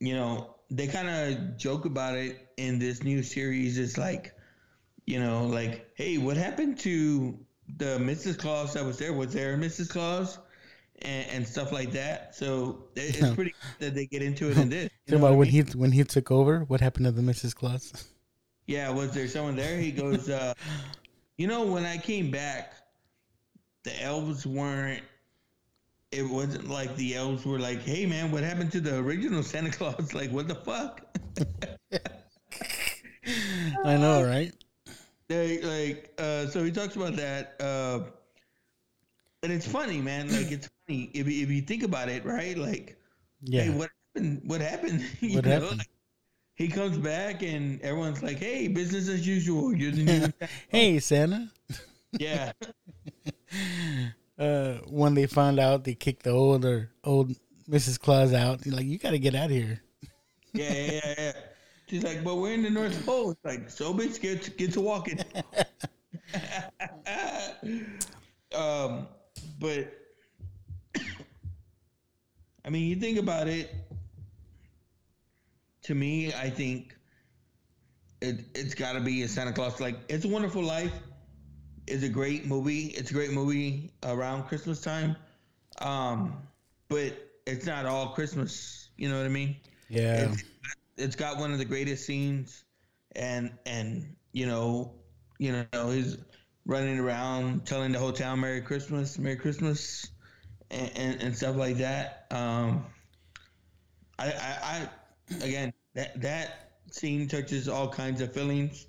[0.00, 3.78] you know, they kind of joke about it in this new series.
[3.78, 4.34] It's like,
[5.10, 7.38] you know, like, hey, what happened to
[7.76, 8.38] the Mrs.
[8.38, 9.12] Claus that was there?
[9.12, 9.88] Was there a Mrs.
[9.90, 10.38] Claus?
[11.02, 12.34] And, and stuff like that.
[12.34, 14.90] So it- it's pretty that they get into it in this.
[15.06, 15.66] you know about what I when mean?
[15.66, 17.54] he when he took over, what happened to the Mrs.
[17.54, 18.08] Claus?
[18.66, 19.78] Yeah, was there someone there?
[19.78, 20.52] He goes, uh,
[21.38, 22.74] you know, when I came back,
[23.84, 25.02] the elves weren't.
[26.12, 29.70] It wasn't like the elves were like, "Hey, man, what happened to the original Santa
[29.78, 31.00] Claus?" Like, what the fuck?
[33.84, 34.52] I know, right?
[35.30, 38.00] They like, uh, so he talks about that, uh,
[39.44, 40.26] and it's funny, man.
[40.28, 42.58] Like, it's funny if you- if you think about it, right?
[42.58, 42.98] Like,
[43.42, 43.62] Yeah.
[43.62, 44.42] hey, what happened?
[44.44, 45.04] What happened?
[45.20, 45.78] You What know, happened?
[45.78, 45.88] like,
[46.56, 49.72] he comes back and everyone's like, "Hey, business as usual.
[49.72, 50.02] You're the
[50.42, 51.48] new." hey, Santa.
[52.18, 52.52] yeah.
[54.38, 57.30] Uh, when they found out they kicked the older old
[57.68, 58.00] Mrs.
[58.00, 59.82] Claus out, like, you got to get out of here.
[60.54, 61.32] Yeah, yeah, yeah, yeah.
[61.90, 63.32] She's like, but we're in the North Pole.
[63.32, 65.18] It's like, so bitch, get get to walking.
[68.56, 69.08] um,
[69.58, 69.92] but
[72.64, 73.74] I mean, you think about it.
[75.84, 76.96] To me, I think
[78.20, 79.80] it it's got to be a Santa Claus.
[79.80, 80.92] Like, It's a Wonderful Life
[81.88, 82.86] is a great movie.
[82.86, 85.16] It's a great movie around Christmas time.
[85.80, 86.36] Um,
[86.88, 87.14] but
[87.48, 88.90] it's not all Christmas.
[88.96, 89.56] You know what I mean?
[89.88, 90.30] Yeah.
[90.30, 90.44] It's,
[91.00, 92.64] it's got one of the greatest scenes,
[93.16, 94.94] and and you know,
[95.38, 96.18] you know, he's
[96.66, 100.06] running around telling the town Merry Christmas, Merry Christmas,
[100.70, 102.26] and, and, and stuff like that.
[102.30, 102.84] Um,
[104.18, 104.88] I, I,
[105.32, 108.86] I again that that scene touches all kinds of feelings,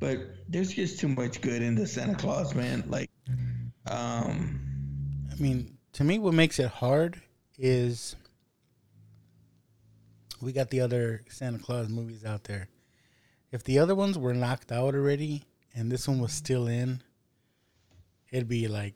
[0.00, 0.18] but
[0.48, 2.84] there's just too much good in the Santa Claus, man.
[2.88, 3.10] Like,
[3.86, 4.60] um,
[5.32, 7.20] I mean, to me, what makes it hard
[7.58, 8.16] is
[10.44, 12.68] we got the other Santa Claus movies out there.
[13.50, 17.02] If the other ones were knocked out already and this one was still in,
[18.30, 18.94] it'd be like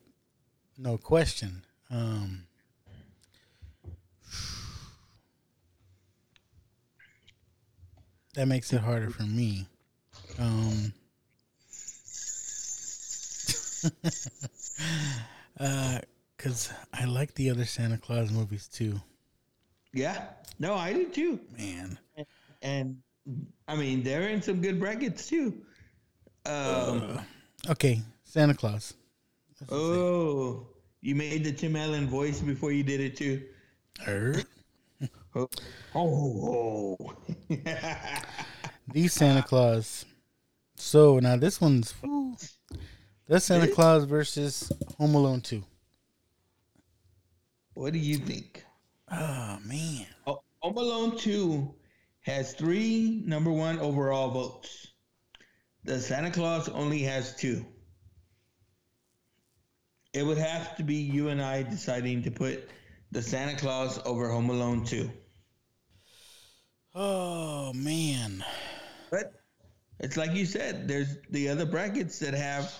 [0.76, 1.64] no question.
[1.90, 2.44] Um,
[8.34, 9.66] that makes it harder for me.
[10.38, 10.92] Um,
[15.58, 15.98] uh,
[16.36, 19.00] because I like the other Santa Claus movies too.
[19.98, 20.26] Yeah.
[20.60, 21.40] No, I do too.
[21.58, 21.98] Man.
[22.62, 22.98] And
[23.66, 25.54] I mean, they're in some good brackets too.
[26.46, 27.20] Um,
[27.68, 28.94] Okay, Santa Claus.
[29.70, 30.68] oh,
[31.00, 33.42] you made the Tim Allen voice before you did it too.
[34.06, 34.40] Er.
[35.34, 35.48] Oh,
[35.94, 36.96] oh,
[38.92, 40.04] The Santa Claus.
[40.76, 41.92] So now this one's
[43.26, 45.62] the Santa Claus versus Home Alone 2.
[47.74, 48.64] what do you think?
[49.10, 50.06] Oh man.
[50.26, 51.74] Oh, Home Alone 2
[52.22, 54.88] has three number one overall votes.
[55.84, 57.64] The Santa Claus only has two.
[60.12, 62.68] It would have to be you and I deciding to put
[63.12, 65.10] the Santa Claus over Home Alone 2.
[66.94, 68.44] Oh man.
[69.10, 69.32] But
[70.00, 72.74] it's like you said, there's the other brackets that have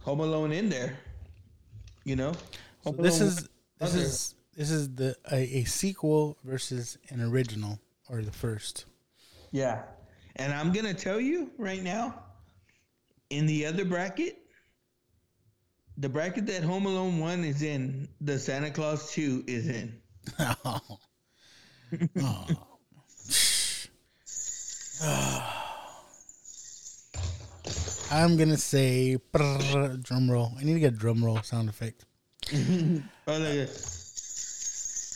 [0.00, 0.96] Home Alone in there.
[2.04, 2.32] You know?
[2.84, 3.48] So this is
[3.78, 7.78] this other- is this is the a, a sequel versus an original
[8.10, 8.86] or the first.
[9.52, 9.82] Yeah.
[10.34, 12.24] And I'm going to tell you right now,
[13.30, 14.36] in the other bracket,
[15.96, 19.96] the bracket that Home Alone 1 is in, the Santa Claus 2 is in.
[20.64, 20.98] Oh.
[22.20, 22.46] Oh.
[28.10, 30.52] I'm gonna say brrr, drum roll.
[30.58, 32.04] I need to get a drum roll sound effect.
[33.26, 33.66] Oh,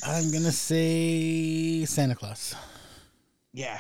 [0.05, 2.55] I'm gonna say Santa Claus.
[3.53, 3.79] yeah.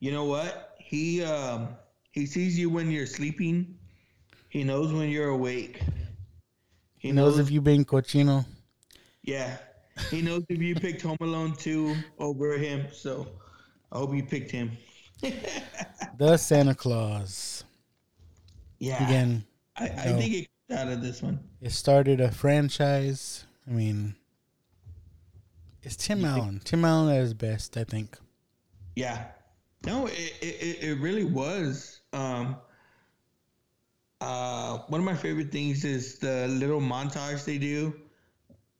[0.00, 0.74] You know what?
[0.78, 1.68] He um
[2.12, 3.76] he sees you when you're sleeping.
[4.48, 5.80] He knows when you're awake.
[6.98, 8.44] He knows if you've been cochino.
[9.22, 9.56] Yeah.
[10.10, 13.26] He knows if you picked Home Alone 2 over him, so
[13.92, 14.72] I hope you picked him.
[16.18, 17.62] The Santa Claus.
[18.80, 19.04] Yeah.
[19.04, 19.44] Again,
[19.76, 21.38] I, I think it out of this one.
[21.60, 23.44] it started a franchise.
[23.68, 24.14] I mean,
[25.82, 26.60] it's Tim Allen.
[26.64, 28.16] Tim Allen at his best, I think.
[28.96, 29.24] Yeah.
[29.84, 32.00] No, it, it, it- really was.
[32.12, 32.56] Um,
[34.20, 37.94] uh, one of my favorite things is the little montage they do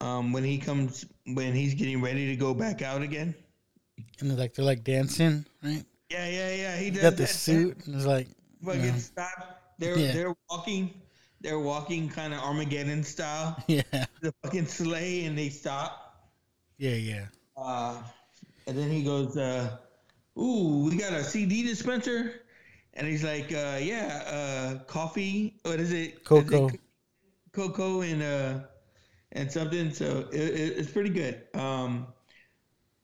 [0.01, 3.35] um, when he comes, when he's getting ready to go back out again.
[4.21, 5.85] And they're like they're like dancing, right?
[6.11, 6.77] Yeah, yeah, yeah.
[6.77, 8.29] He He does got the suit and it's like
[8.65, 9.61] Fucking you know, stop.
[9.79, 10.13] They're Yeah.
[10.13, 10.93] they're walking.
[11.41, 13.63] They're walking kind of Armageddon style.
[13.69, 13.83] Yeah.
[14.21, 16.29] The fucking sleigh, and they stop.
[16.79, 17.27] Yeah, yeah.
[17.57, 18.03] Uh,
[18.67, 19.77] and then he goes, uh,
[20.37, 22.43] "Ooh, we got a CD dispenser,"
[22.95, 25.59] and he's like, uh, "Yeah, uh, coffee.
[25.63, 26.25] What is it?
[26.25, 26.69] Cocoa.
[26.69, 26.81] Is it
[27.53, 28.59] cocoa and uh,
[29.33, 31.43] and something." So it, it, it's pretty good.
[31.55, 32.09] Um,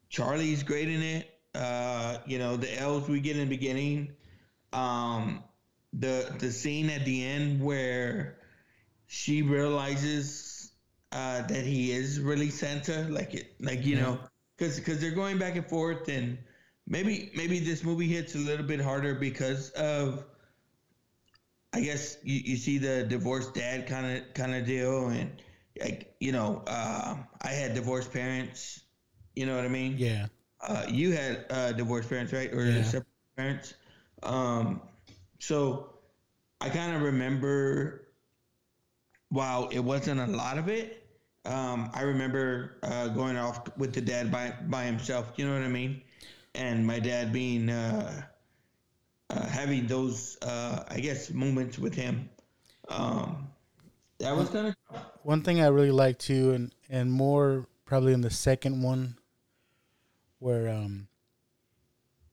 [0.08, 1.30] Charlie's great in it.
[1.54, 4.12] Uh, you know, the elves we get in the beginning.
[4.72, 5.42] Um,
[5.98, 8.38] the the scene at the end where
[9.06, 10.72] she realizes
[11.12, 14.10] uh, that he is really Santa, like it, like you Yeah.
[14.10, 14.18] know,
[14.56, 16.38] because because they're going back and forth, and
[16.86, 20.24] maybe maybe this movie hits a little bit harder because of,
[21.72, 25.30] I guess you, you see the divorced dad kind of kind of deal, and
[25.80, 28.84] like you know, uh, I had divorced parents,
[29.34, 30.04] you know what I mean?
[30.04, 30.28] Yeah.
[30.60, 32.84] Uh, you had uh, divorced parents, right, or Yeah.
[32.84, 33.74] separate parents?
[34.22, 34.80] Um,
[35.46, 35.90] so
[36.60, 38.08] I kind of remember,
[39.28, 41.06] while it wasn't a lot of it,
[41.44, 45.32] um, I remember uh, going off with the dad by by himself.
[45.36, 46.00] You know what I mean?
[46.54, 48.22] And my dad being uh,
[49.28, 52.30] uh, having those, uh, I guess, moments with him.
[52.88, 53.48] Um,
[54.20, 54.74] that was kind of
[55.24, 59.18] One thing I really like too, and and more probably in the second one,
[60.38, 61.08] where um,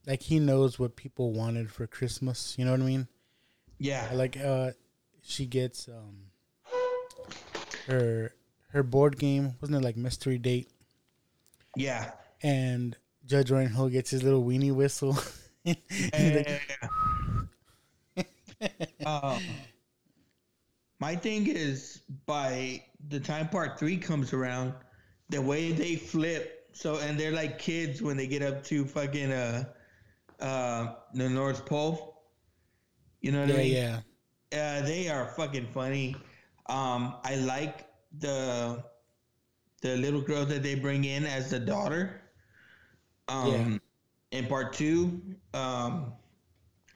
[0.06, 2.56] like he knows what people wanted for Christmas.
[2.58, 3.08] You know what I mean?
[3.78, 4.72] yeah, Like uh,
[5.22, 6.26] she gets um,
[7.88, 8.34] her
[8.70, 10.70] her board game wasn't it like mystery date,
[11.76, 12.12] yeah.
[12.42, 12.96] and
[13.26, 15.18] Judge Reinhold gets his little weenie whistle.
[15.64, 15.76] He's
[16.16, 16.80] like,
[19.06, 19.42] um,
[21.00, 24.74] my thing is by the time part three comes around,
[25.30, 29.32] the way they flip, so and they're like kids when they get up to fucking
[29.32, 29.64] uh
[30.42, 32.22] uh the North Pole.
[33.22, 33.74] You know what yeah, I mean?
[33.74, 34.00] yeah,
[34.82, 36.16] Uh, they are fucking funny.
[36.68, 37.88] Um, I like
[38.20, 38.84] the
[39.82, 42.22] the little girl that they bring in as the daughter.
[43.28, 43.80] Um,
[44.32, 45.22] in part two.
[45.54, 46.14] Um,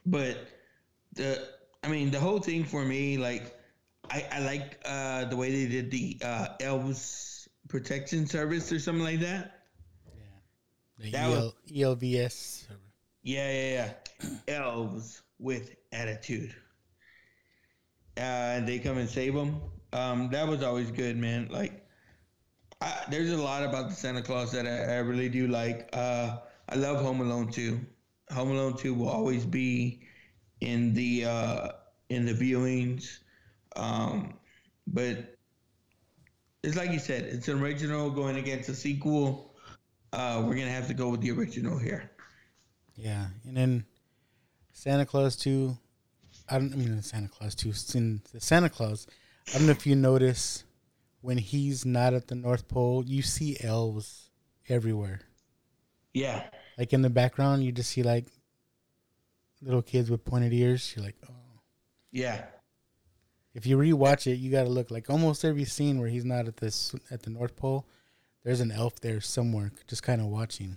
[0.04, 0.48] but
[1.14, 1.48] the
[1.82, 3.54] I mean the whole thing for me, like
[4.10, 9.04] I, I like uh, the way they did the uh, elves protection service or something
[9.04, 9.64] like that.
[10.06, 10.22] Yeah.
[10.98, 12.66] The That was- EL, ELVS.
[13.26, 13.92] Yeah, yeah,
[14.46, 14.56] yeah.
[14.56, 16.54] Elves with attitude.
[18.16, 18.20] Uh,
[18.60, 19.60] and they come and save them.
[19.92, 21.48] Um, that was always good, man.
[21.50, 21.84] Like,
[22.80, 25.90] I, there's a lot about the Santa Claus that I, I really do like.
[25.92, 27.80] Uh, I love Home Alone 2.
[28.30, 30.02] Home Alone 2 will always be
[30.60, 31.68] in the uh,
[32.10, 33.18] in the viewings.
[33.74, 34.34] Um,
[34.86, 35.36] but
[36.62, 39.56] it's like you said, it's an original going against a sequel.
[40.12, 42.12] Uh, we're gonna have to go with the original here.
[42.96, 43.84] Yeah, and then
[44.72, 45.76] Santa Claus too.
[46.48, 47.72] I don't I mean Santa Claus two.
[47.94, 49.06] In the Santa Claus,
[49.48, 50.64] I don't know if you notice
[51.20, 54.30] when he's not at the North Pole, you see elves
[54.68, 55.20] everywhere.
[56.12, 56.44] Yeah.
[56.78, 58.26] Like in the background, you just see like
[59.60, 60.94] little kids with pointed ears.
[60.94, 61.60] You're like, oh.
[62.12, 62.44] Yeah.
[63.54, 66.46] If you rewatch it, you got to look like almost every scene where he's not
[66.46, 67.86] at this at the North Pole.
[68.44, 70.76] There's an elf there somewhere, just kind of watching.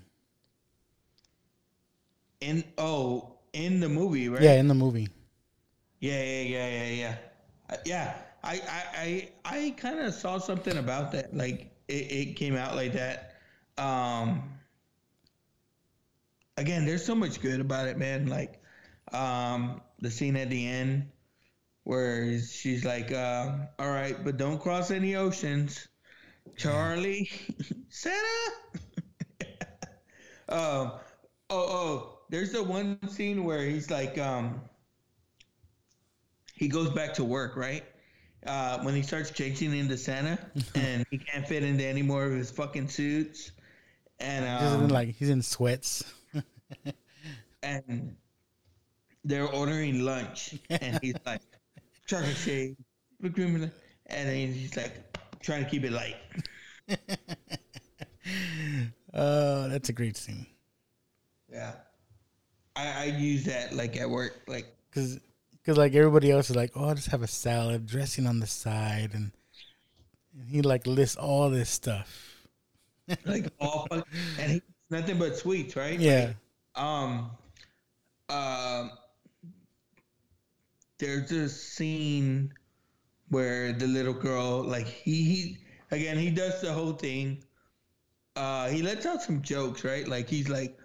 [2.41, 4.41] In oh, in the movie, right?
[4.41, 5.09] Yeah, in the movie.
[5.99, 7.15] Yeah, yeah, yeah, yeah, yeah.
[7.69, 11.35] Uh, yeah, I, I, I, I kind of saw something about that.
[11.35, 13.35] Like it, it came out like that.
[13.77, 14.43] Um,
[16.57, 18.27] again, there's so much good about it, man.
[18.27, 18.61] Like,
[19.11, 21.09] um, the scene at the end
[21.83, 25.87] where she's like, uh, "All right, but don't cross any oceans,
[26.55, 27.29] Charlie,
[27.89, 28.17] Santa."
[30.49, 30.91] um,
[31.49, 34.61] oh, oh, there's the one scene where he's like, um,
[36.53, 37.84] he goes back to work, right?
[38.45, 40.38] Uh, when he starts changing into Santa,
[40.75, 43.51] and he can't fit into any more of his fucking suits,
[44.19, 46.03] and He's in, um, like he's in sweats.
[47.63, 48.15] and
[49.23, 51.41] they're ordering lunch, and he's like,
[52.05, 52.75] chocolate shake,
[53.21, 53.71] and
[54.07, 56.17] then he's like trying to keep it light.
[59.13, 60.45] Uh, that's a great scene.
[61.51, 61.73] Yeah,
[62.80, 65.19] I, I use that like at work, like Cause,
[65.65, 68.47] cause like everybody else is like, oh, I'll just have a salad, dressing on the
[68.47, 69.32] side, and,
[70.34, 72.47] and he like lists all this stuff.
[73.25, 75.99] like all and he nothing but sweets, right?
[75.99, 76.34] Yeah.
[76.75, 77.32] Like, um.
[78.30, 78.91] Um.
[80.97, 82.51] there's a scene
[83.30, 85.57] where the little girl, like he, he
[85.91, 87.43] again, he does the whole thing.
[88.36, 90.07] Uh, he lets out some jokes, right?
[90.07, 90.78] Like he's like,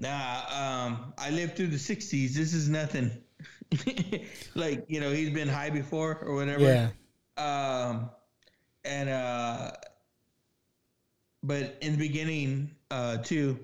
[0.00, 2.34] "Nah, um, I lived through the '60s.
[2.34, 3.10] This is nothing."
[4.54, 6.64] like you know, he's been high before or whatever.
[6.64, 6.90] Yeah.
[7.36, 8.10] Um,
[8.84, 9.72] and uh,
[11.42, 13.58] but in the beginning, uh, too,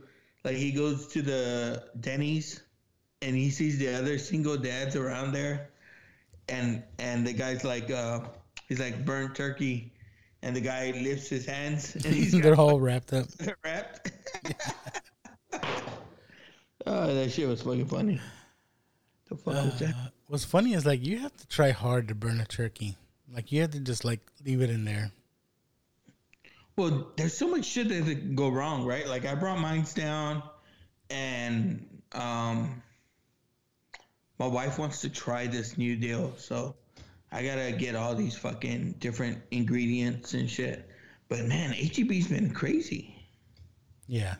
[0.44, 2.62] like he goes to the Denny's,
[3.22, 5.70] and he sees the other single dads around there,
[6.48, 8.20] and and the guy's like, uh,
[8.68, 9.92] he's like burnt turkey,
[10.42, 13.26] and the guy lifts his hands, and he's They're all wrapped up.
[13.38, 14.12] they're wrapped.
[16.86, 18.20] Oh, that shit was fucking funny.
[19.28, 19.94] The fuck was that?
[19.94, 22.96] Uh, what's funny is like you have to try hard to burn a turkey.
[23.32, 25.10] Like you have to just like leave it in there.
[26.76, 29.06] Well, there's so much shit that could go wrong, right?
[29.06, 30.42] Like I brought mine down,
[31.10, 32.82] and um,
[34.38, 36.76] my wife wants to try this new deal, so
[37.32, 40.88] I gotta get all these fucking different ingredients and shit.
[41.28, 43.16] But man, HEB's been crazy.
[44.06, 44.36] Yeah.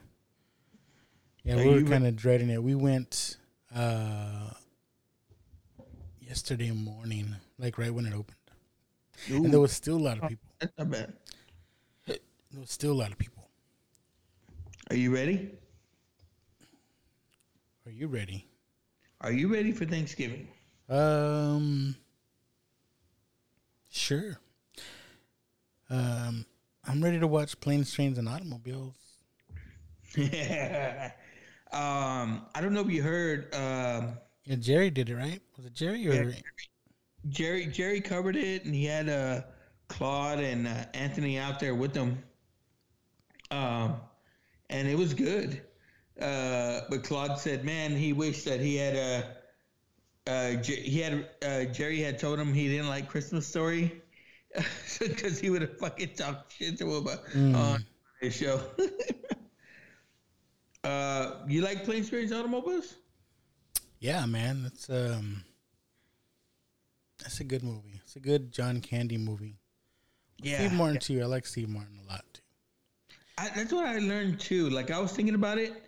[1.46, 2.60] Yeah, we were kind of dreading it.
[2.60, 3.36] We went
[3.74, 4.50] uh
[6.20, 8.36] yesterday morning, like right when it opened.
[9.28, 10.48] And there was still a lot of people.
[10.58, 11.12] That's not bad.
[12.06, 12.18] There
[12.60, 13.48] was still a lot of people.
[14.90, 15.52] Are you ready?
[17.86, 18.48] Are you ready?
[19.20, 20.48] Are you ready for Thanksgiving?
[20.88, 21.94] Um
[23.92, 24.36] Sure.
[25.88, 26.44] Um
[26.84, 28.94] I'm ready to watch planes, trains, and automobiles.
[31.72, 33.54] um, I don't know if you heard.
[33.54, 35.40] Um, Yeah, Jerry did it, right?
[35.56, 36.36] Was it Jerry or Yeah,
[37.28, 39.42] Jerry Jerry covered it, and he had uh,
[39.88, 42.22] Claude and uh, Anthony out there with them,
[43.50, 43.96] um,
[44.70, 45.60] and it was good.
[46.20, 49.36] Uh, but Claude said, "Man, he wished that he had a."
[50.28, 54.00] Uh, J- he had uh, Jerry had told him he didn't like Christmas Story
[54.98, 57.54] because he would have fucking talked shit to him uh, Mm.
[57.56, 57.84] on
[58.20, 58.60] his show.
[60.86, 62.94] uh, you like planes, trains, automobiles?
[63.98, 65.44] Yeah, man, that's um,
[67.18, 68.00] that's a good movie.
[68.04, 69.56] It's a good John Candy movie.
[70.42, 71.00] Yeah, Steve Martin yeah.
[71.00, 71.22] too.
[71.22, 72.42] I like Steve Martin a lot too.
[73.38, 74.70] I, that's what I learned too.
[74.70, 75.82] Like I was thinking about it.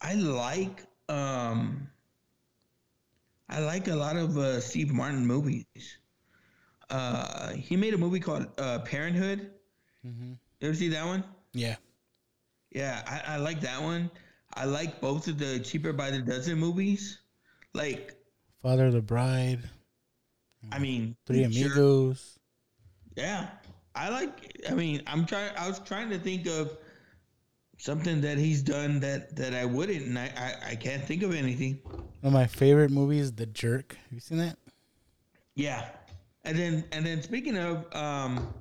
[0.00, 1.88] I like um
[3.48, 5.66] I like a lot of uh, Steve Martin movies.
[6.90, 9.50] Uh, he made a movie called uh, Parenthood.
[10.06, 10.32] Mm-hmm.
[10.60, 11.24] You ever see that one?
[11.52, 11.76] Yeah,
[12.72, 14.10] Yeah, I, I like that one.
[14.56, 17.18] I like both of the Cheaper by the Dozen movies.
[17.72, 18.14] Like,
[18.62, 19.60] Father of the Bride,
[20.72, 22.38] I mean, Three sure, Amigos.
[23.16, 23.48] Yeah,
[23.94, 24.56] I like.
[24.68, 25.50] I mean, I'm trying.
[25.56, 26.76] I was trying to think of
[27.78, 31.34] something that he's done that that I wouldn't, and I I, I can't think of
[31.34, 31.80] anything.
[31.84, 33.96] One of my favorite movies, The Jerk.
[34.04, 34.56] Have you seen that?
[35.54, 35.86] Yeah,
[36.44, 38.54] and then and then speaking of, um,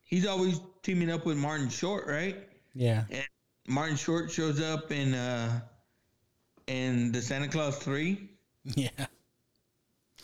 [0.00, 2.48] he's always teaming up with Martin Short, right?
[2.74, 3.04] Yeah.
[3.10, 3.24] And
[3.66, 5.60] Martin Short shows up in uh
[6.66, 8.30] in the Santa Claus three.
[8.64, 8.88] Yeah.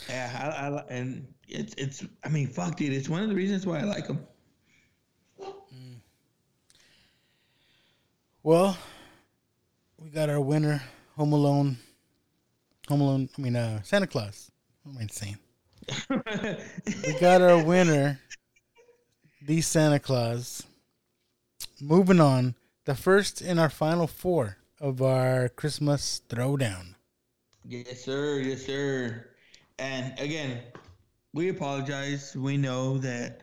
[0.09, 2.05] Yeah, I, I and it's it's.
[2.24, 2.93] I mean, fuck, dude.
[2.93, 4.20] It's one of the reasons why I like him.
[8.43, 8.78] Well,
[9.98, 10.82] we got our winner,
[11.16, 11.77] Home Alone.
[12.89, 13.28] Home Alone.
[13.36, 14.51] I mean, uh, Santa Claus.
[14.82, 15.39] What am I saying?
[17.06, 18.20] we got our winner,
[19.47, 20.62] the Santa Claus.
[21.81, 22.55] Moving on,
[22.89, 26.94] the first in our final four of our Christmas throwdown.
[27.62, 28.40] Yes, sir.
[28.40, 29.28] Yes, sir.
[29.78, 30.62] And again,
[31.35, 32.35] we apologize.
[32.35, 33.43] We know that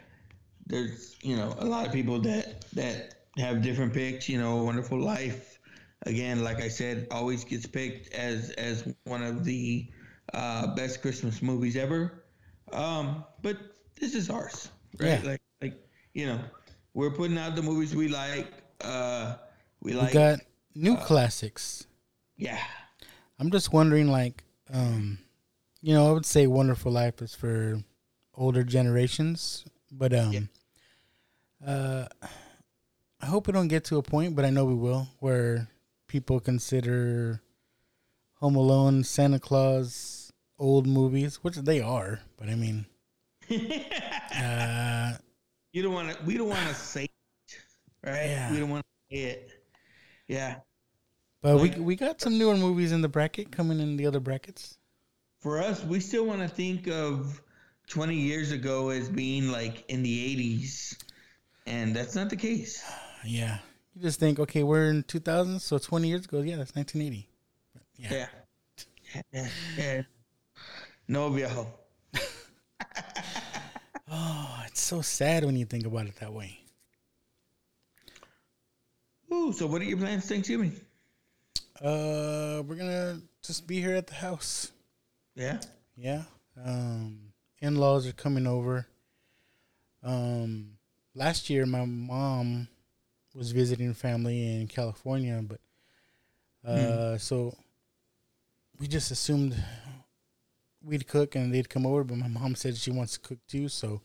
[0.66, 4.28] there's you know a lot of people that that have different picks.
[4.28, 5.60] You know, Wonderful Life.
[6.08, 9.86] Again, like I said, always gets picked as as one of the
[10.34, 12.24] uh, best Christmas movies ever.
[12.74, 13.58] Um, but
[13.96, 14.70] this is ours,
[15.00, 15.22] right?
[15.22, 15.30] Yeah.
[15.30, 15.78] Like like
[16.16, 16.40] you know,
[16.96, 18.65] we're putting out the movies we like.
[18.82, 19.36] Uh,
[19.82, 20.08] we like.
[20.08, 20.40] we got
[20.74, 21.88] new classics.
[22.38, 22.60] yeah.
[23.38, 24.44] I'm just wondering, like,
[24.74, 25.18] um,
[25.82, 27.84] you know, I would say Wonderful Life is for
[28.34, 30.48] older generations, but um,
[31.66, 32.06] uh,
[33.22, 35.68] I hope we don't get to a point, but I know we will, where
[36.08, 37.42] people consider
[38.36, 42.86] Home Alone, Santa Claus, old movies, which they are, but I mean,
[43.52, 45.14] uh,
[45.74, 46.24] You don't want to.
[46.24, 47.10] We don't want to say
[48.06, 48.30] right?
[48.30, 48.52] Yeah.
[48.52, 49.52] We don't want to it.
[50.28, 50.56] Yeah.
[51.42, 54.78] but we we got some newer movies in the bracket coming in the other brackets.
[55.42, 57.42] For us, we still want to think of
[57.88, 60.98] 20 years ago as being like in the 80s,
[61.68, 62.84] and that's not the case.
[63.28, 63.58] Yeah,
[63.96, 67.28] you just think, okay, we're in 2000, so 20 years ago, yeah, that's 1980.
[67.98, 68.28] Yeah.
[69.34, 69.48] Yeah.
[69.76, 70.02] yeah.
[71.08, 71.66] No viejo.
[74.08, 76.60] Oh, it's so sad when you think about it that way.
[79.32, 80.80] Ooh, so what are your plans Thanksgiving?
[81.82, 84.72] Uh, we're gonna just be here at the house.
[85.36, 85.60] Yeah.
[85.98, 86.24] Yeah.
[86.64, 87.20] Um,
[87.60, 88.88] in-laws are coming over.
[90.04, 90.78] Um,
[91.14, 92.68] last year my mom
[93.34, 95.60] was visiting family in California, but
[96.70, 97.56] uh, so
[98.80, 99.62] we just assumed
[100.84, 102.04] we'd cook and they'd come over.
[102.04, 104.02] But my mom said she wants to cook too, so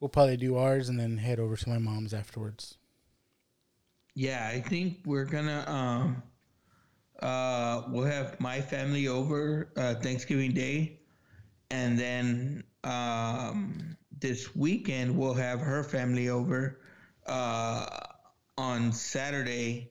[0.00, 2.76] we'll probably do ours and then head over to my mom's afterwards.
[4.14, 6.22] Yeah, I think we're gonna um
[7.20, 11.00] uh we'll have my family over uh Thanksgiving Day
[11.70, 16.80] and then um this weekend we'll have her family over
[17.26, 17.86] uh
[18.56, 19.90] on Saturday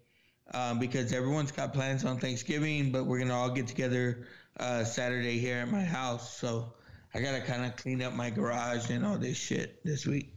[0.54, 4.28] uh, because everyone's got plans on Thanksgiving, but we're gonna all get together
[4.58, 6.38] uh Saturday here at my house.
[6.38, 6.74] So
[7.14, 10.34] I gotta kind of clean up my garage and all this shit this week.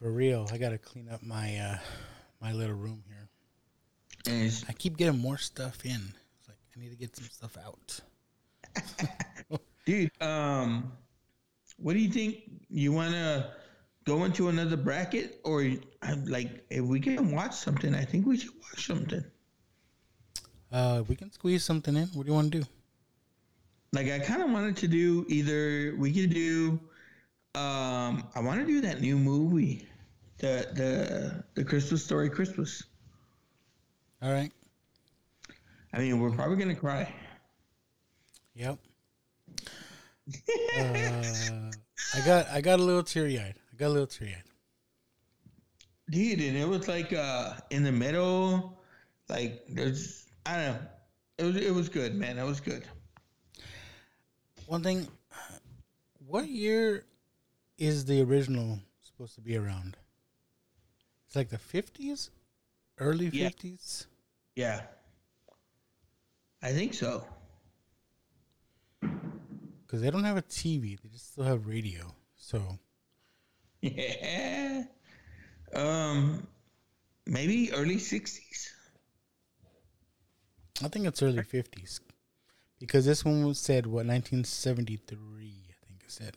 [0.00, 1.78] For real, I gotta clean up my uh,
[2.40, 3.28] my little room here.
[4.26, 6.00] And I keep getting more stuff in.
[6.38, 8.00] It's like I need to get some stuff out.
[9.86, 10.92] Dude, um,
[11.78, 12.42] what do you think?
[12.68, 13.50] You want to
[14.04, 15.66] go into another bracket, or
[16.02, 19.24] I'm like, if we can watch something, I think we should watch something.
[20.70, 22.08] Uh, we can squeeze something in.
[22.08, 22.66] What do you want to do?
[23.92, 26.78] Like, I kind of wanted to do either we could do,
[27.54, 29.86] um, I want to do that new movie,
[30.38, 32.84] the the the Christmas Story Christmas.
[34.22, 34.52] All right.
[35.92, 37.12] I mean, we're probably gonna cry.
[38.54, 38.78] Yep.
[40.78, 41.70] uh,
[42.14, 43.54] I got I got a little teary eyed.
[43.72, 44.42] I got a little teary eyed.
[46.10, 48.80] Dude, and it was like uh in the middle,
[49.28, 50.78] like there's I don't know.
[51.38, 52.38] It was it was good, man.
[52.38, 52.84] It was good.
[54.66, 55.08] One thing,
[56.26, 57.06] what year
[57.78, 59.96] is the original supposed to be around?
[61.28, 62.30] It's like the fifties,
[62.98, 63.48] early Yeah.
[63.50, 64.06] fifties.
[64.56, 64.86] Yeah.
[66.62, 67.24] I think so.
[69.00, 72.14] Because they don't have a TV; they just still have radio.
[72.36, 72.78] So
[73.82, 74.84] Yeah.
[75.74, 76.46] Um
[77.26, 78.72] maybe early sixties.
[80.82, 82.00] I think it's early fifties.
[82.80, 85.66] Because this one was said what nineteen seventy three.
[85.70, 86.36] I think it said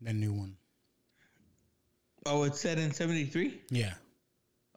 [0.00, 0.56] the new one.
[2.26, 3.60] Oh, it's set in seventy three?
[3.70, 3.94] Yeah.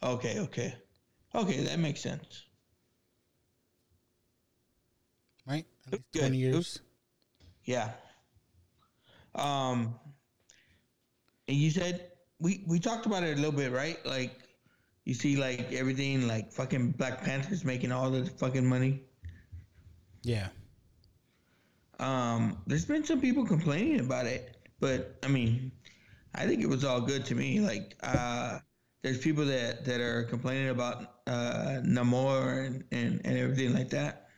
[0.02, 0.76] Okay, okay.
[1.36, 2.46] Okay, that makes sense.
[5.48, 5.66] Right?
[5.88, 6.20] At least Good.
[6.20, 6.80] twenty It years.
[7.66, 7.92] Yeah.
[9.36, 9.96] Um
[11.48, 14.04] and you said we we talked about it a little bit, right?
[14.06, 14.44] Like
[15.06, 19.02] you see, like everything, like fucking Black Panther's making all the fucking money.
[20.24, 20.48] Yeah.
[22.00, 25.72] Um, there's been some people complaining about it, but I mean,
[26.36, 27.60] I think it was all good to me.
[27.60, 28.60] Like, uh,
[29.02, 34.30] there's people that that are complaining about uh, Namor and, and and everything like that,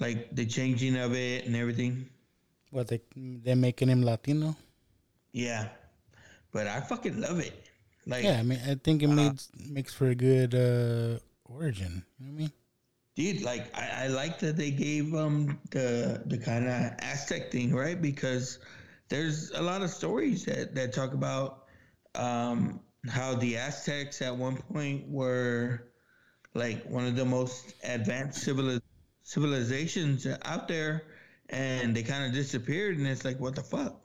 [0.00, 2.08] like the changing of it and everything.
[2.70, 4.56] What they they're making him Latino?
[5.32, 5.68] Yeah,
[6.52, 7.70] but I fucking love it.
[8.04, 12.04] Like, yeah, I mean, I think it makes makes for a good uh, origin.
[12.18, 12.52] You know what I mean?
[13.14, 17.74] dude like I, I like that they gave um the the kind of aztec thing
[17.74, 18.58] right because
[19.12, 21.64] there's a lot of stories that that talk about
[22.14, 25.88] um how the aztecs at one point were
[26.54, 28.80] like one of the most advanced civili-
[29.22, 31.02] civilizations out there
[31.50, 34.00] and they kind of disappeared and it's like what the fuck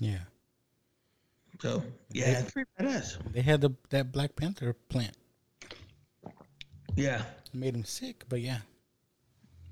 [0.00, 0.24] Yeah.
[1.60, 1.82] so
[2.12, 5.16] yeah They- pretty badass They had the that Black Panther plant.
[6.96, 7.22] yeah
[7.52, 8.60] It made him sick, but yeah.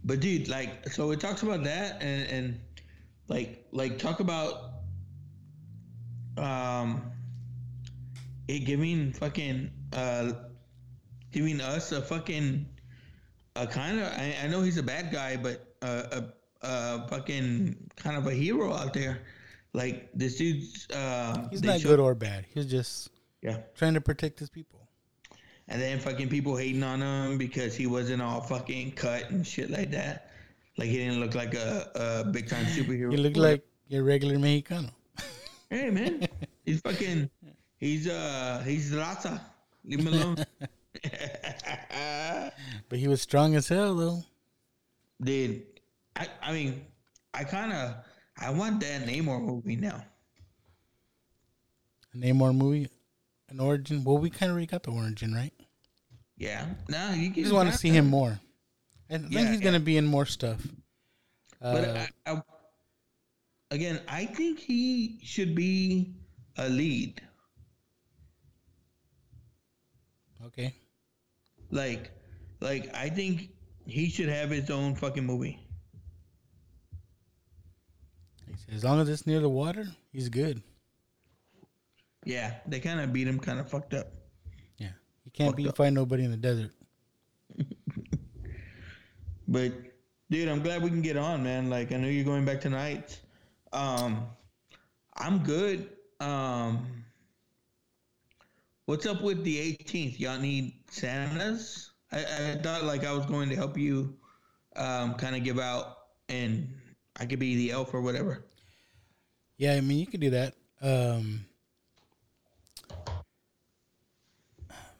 [0.05, 2.60] But dude, like, so it talks about that, and and
[3.28, 4.72] like like talk about
[6.36, 7.02] um
[8.46, 10.32] it giving fucking uh
[11.32, 12.66] giving us a fucking
[13.56, 16.02] a kind of I, I know he's a bad guy, but uh,
[16.62, 19.20] a a fucking kind of a hero out there.
[19.74, 22.46] Like this dude's uh, He's not show- good or bad.
[22.55, 23.10] He's just
[23.42, 23.59] Yeah.
[23.74, 24.88] trying to protect his people.
[25.68, 29.70] And then fucking people hating on him because he wasn't all fucking cut and shit
[29.70, 30.27] like that.
[30.78, 33.12] Like he didn't look like a, a big time superhero.
[33.12, 34.90] You look like your regular Mexicano.
[35.68, 36.26] Hey man,
[36.64, 37.28] he's fucking.
[37.76, 39.40] He's uh he's Raza.
[39.84, 40.36] Leave him alone.
[42.88, 44.24] But he was strong as hell though.
[45.22, 45.62] Dude,
[46.16, 46.86] I I mean,
[47.34, 47.96] I kind of
[48.38, 50.02] I want that Namor movie now.
[52.14, 52.88] A Namor movie,
[53.50, 54.05] an origin.
[54.05, 55.52] Well, we kind of already got the origin, right?
[56.38, 56.66] Yeah.
[56.88, 58.40] No, you just want to see him more.
[59.10, 60.66] I think Yeah, he's gonna be in more stuff.
[61.60, 62.43] But Uh, I, I,
[63.70, 66.14] again, I think he should be
[66.56, 67.20] a lead.
[70.47, 70.74] okay.
[71.70, 72.10] Like,
[72.60, 73.51] like I think
[73.86, 75.59] he should have his own fucking movie.
[78.72, 80.62] As long as it's near the water, he's good.
[82.24, 84.09] Yeah, they kind of beat him, kind of fucked up.
[84.76, 84.89] Yeah,
[85.24, 85.76] he can't Fucked be up.
[85.76, 86.72] find nobody in the desert.
[89.48, 89.72] But
[90.30, 91.70] dude, I'm glad we can get on, man.
[91.70, 93.18] Like I know you're going back tonight.
[93.72, 94.26] Um
[95.16, 95.88] I'm good.
[96.20, 96.86] Um
[98.84, 100.18] What's up with the 18th?
[100.18, 101.90] Y'all need Santas?
[102.10, 104.16] I, I thought like I was going to help you
[104.76, 105.96] um kind of give out
[106.28, 106.68] and
[107.16, 108.44] I could be the elf or whatever.
[109.56, 110.54] Yeah, I mean you could do that.
[110.80, 111.44] Um,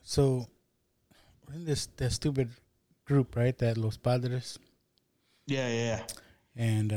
[0.03, 0.47] so
[1.47, 2.51] we're in this that stupid
[3.09, 3.57] group, right?
[3.59, 4.59] That Los Padres,
[5.47, 6.03] Yeah, yeah.
[6.55, 6.97] and uh,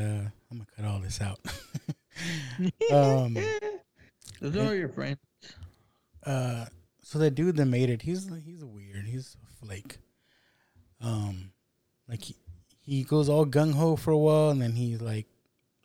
[0.51, 1.39] I'm gonna cut all this out.
[2.91, 3.37] um,
[4.41, 5.17] Those are your friends.
[6.25, 6.65] uh,
[7.01, 9.07] so that dude that made it, he's he's weird.
[9.07, 9.97] He's a flake.
[11.01, 11.51] Um,
[12.07, 12.35] like he
[12.83, 15.25] he goes all gung ho for a while, and then he's like,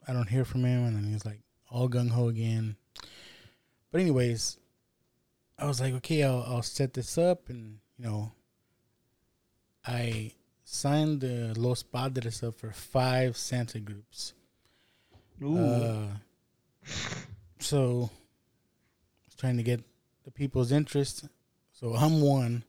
[0.06, 1.40] I don't hear from him, and then he's like
[1.70, 2.76] all gung ho again.
[3.92, 4.58] But anyways,
[5.58, 8.32] I was like, okay, I'll I'll set this up, and you know,
[9.86, 10.32] I
[10.64, 14.34] signed the Los Padres up for five Santa groups.
[15.42, 15.58] Ooh.
[15.58, 16.06] Uh,
[17.58, 19.82] so I was trying to get
[20.24, 21.28] the people's interest.
[21.72, 22.64] So I'm one.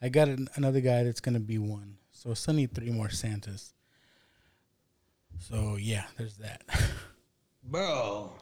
[0.00, 1.96] I got an, another guy that's gonna be one.
[2.12, 3.74] So I still need three more Santas.
[5.38, 6.62] So yeah, there's that.
[7.64, 8.32] Bro.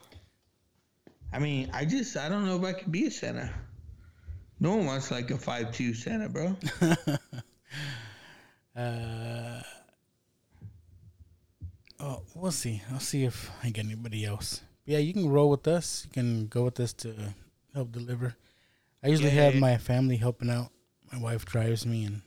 [1.33, 3.51] I mean, I just I don't know if I could be a Santa.
[4.59, 6.55] No one wants like a five two Santa, bro.
[8.75, 9.61] uh,
[11.99, 12.81] oh, we'll see.
[12.91, 14.61] I'll see if I get anybody else.
[14.85, 16.05] Yeah, you can roll with us.
[16.05, 17.13] You can go with us to
[17.73, 18.35] help deliver.
[19.03, 20.71] I usually Yeah, have my family helping out.
[21.11, 22.21] My wife drives me and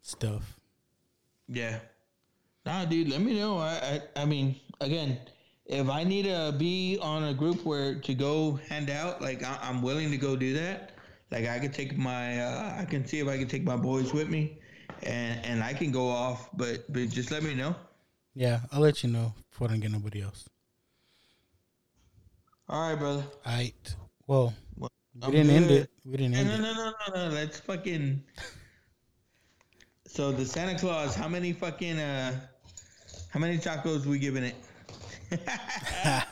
[0.00, 0.58] stuff.
[1.48, 1.80] Yeah.
[2.66, 3.58] Nah, dude, let me know.
[3.58, 5.18] I, I I mean, again,
[5.66, 9.58] if I need to be on a group where to go hand out, like I,
[9.62, 10.92] I'm willing to go do that.
[11.30, 14.12] Like I could take my, uh, I can see if I can take my boys
[14.12, 14.58] with me,
[15.04, 16.48] and and I can go off.
[16.56, 17.74] But but just let me know.
[18.34, 20.48] Yeah, I'll let you know before I don't get nobody else.
[22.68, 23.24] All right, brother.
[23.44, 23.72] I
[24.26, 24.88] well, we
[25.22, 25.90] I'm didn't end it.
[26.04, 26.60] We didn't No, end no, it.
[26.60, 27.34] no, no, no, no.
[27.34, 28.22] Let's fucking.
[30.06, 32.40] So the Santa Claus, how many fucking uh,
[33.30, 34.56] how many tacos we giving it?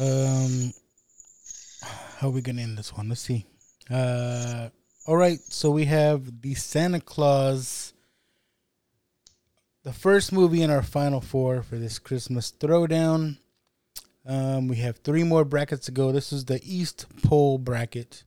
[0.00, 0.72] Um,
[2.16, 3.08] how are we gonna end this one?
[3.10, 3.44] Let's see.
[3.90, 4.70] Uh,
[5.06, 5.40] all right.
[5.40, 7.92] So we have the Santa Claus,
[9.82, 13.38] the first movie in our final four for this Christmas throwdown.
[14.24, 16.12] Um, we have three more brackets to go.
[16.12, 18.24] This is the East Pole bracket.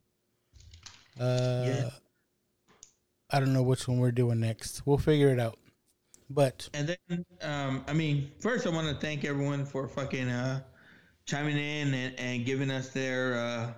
[1.19, 1.89] Uh, Yeah.
[3.31, 4.85] I don't know which one we're doing next.
[4.85, 5.57] We'll figure it out.
[6.29, 10.61] But And then, um, I mean, first I want to thank everyone for fucking uh,
[11.25, 13.73] chiming in and, and giving us their uh,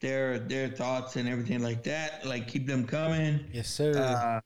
[0.00, 2.26] their their thoughts and everything like that.
[2.26, 3.44] Like, keep them coming.
[3.52, 4.40] yes, sir.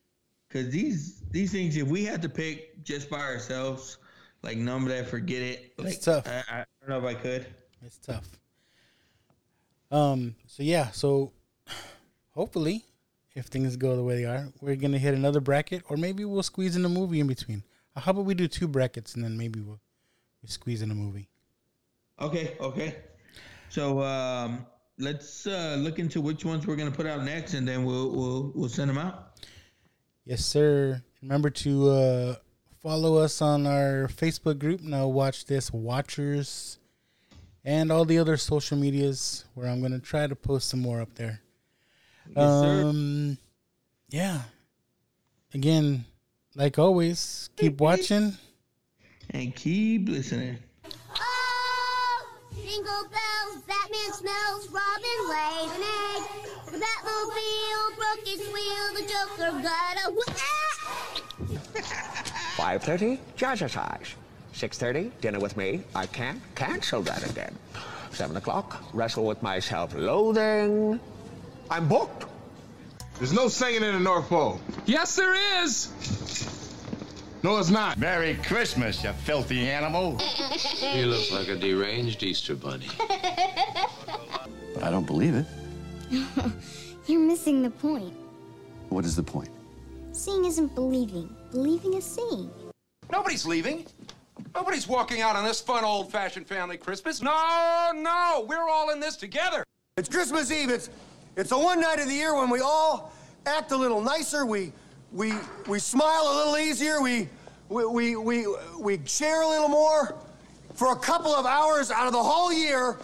[0.49, 3.99] Because these these things, if we had to pick just by ourselves,
[4.43, 5.73] like number that, forget it.
[5.79, 6.27] Like, It's tough.
[6.27, 7.47] I, I don't know if I could.
[7.83, 8.29] It's tough.
[9.91, 10.35] Um.
[10.47, 10.91] So yeah.
[10.91, 11.33] So
[12.31, 12.85] hopefully,
[13.35, 16.43] if things go the way they are, we're gonna hit another bracket, or maybe we'll
[16.43, 17.63] squeeze in a movie in between.
[17.97, 19.81] Uh, How about we do two brackets and then maybe we'll
[20.43, 21.29] we squeeze in a movie.
[22.21, 22.97] Okay, okay.
[23.69, 24.67] So um,
[25.01, 28.53] let's uh, look into which ones we're gonna put out next, and then we'll we'll
[28.55, 29.41] we'll send them out.
[30.25, 31.03] Yes, sir.
[31.23, 32.35] Remember to uh,
[32.83, 34.83] follow us on our Facebook group.
[34.83, 36.79] Now watch this, Watchers,
[37.65, 41.15] and all the other social medias where I'm gonna try to post some more up
[41.15, 41.41] there.
[42.35, 42.41] sir.
[42.87, 43.39] um,
[44.11, 44.43] yeah.
[45.53, 46.05] Again,
[46.55, 48.37] like always, keep watching.
[49.31, 50.59] And keep listening.
[52.71, 56.23] Jingle bells, Batman smells, Robin lays an egg.
[56.67, 61.17] The Batmobile broke its wheel, the Joker got a ah!
[62.79, 64.15] 5.30, jazzercise.
[64.55, 65.83] 6.30, dinner with me.
[65.97, 67.59] I can't cancel that again.
[68.13, 71.01] 7 o'clock, wrestle with my self-loathing.
[71.71, 72.27] I'm booked.
[73.19, 74.61] There's no singing in the North Pole.
[74.87, 75.91] Yes, there is.
[77.43, 77.97] No, it's not.
[77.97, 80.19] Merry Christmas, you filthy animal.
[80.81, 82.89] He looks like a deranged Easter bunny.
[82.99, 85.47] But I don't believe it.
[87.07, 88.15] You're missing the point.
[88.89, 89.51] What is the point?
[90.13, 91.35] Seeing isn't believing.
[91.51, 92.51] Believing is seeing.
[93.13, 93.87] Nobody's leaving.
[94.55, 97.23] Nobody's walking out on this fun old-fashioned family Christmas.
[97.23, 99.63] No, no, we're all in this together.
[99.97, 100.71] It's Christmas Eve.
[100.71, 100.91] It's
[101.37, 103.13] it's the one night of the year when we all
[103.47, 104.45] act a little nicer.
[104.45, 104.73] We
[105.13, 105.33] we
[105.67, 107.01] we smile a little easier.
[107.01, 107.29] We
[107.69, 108.47] we we we,
[108.79, 110.17] we share a little more.
[110.75, 112.97] For a couple of hours out of the whole year,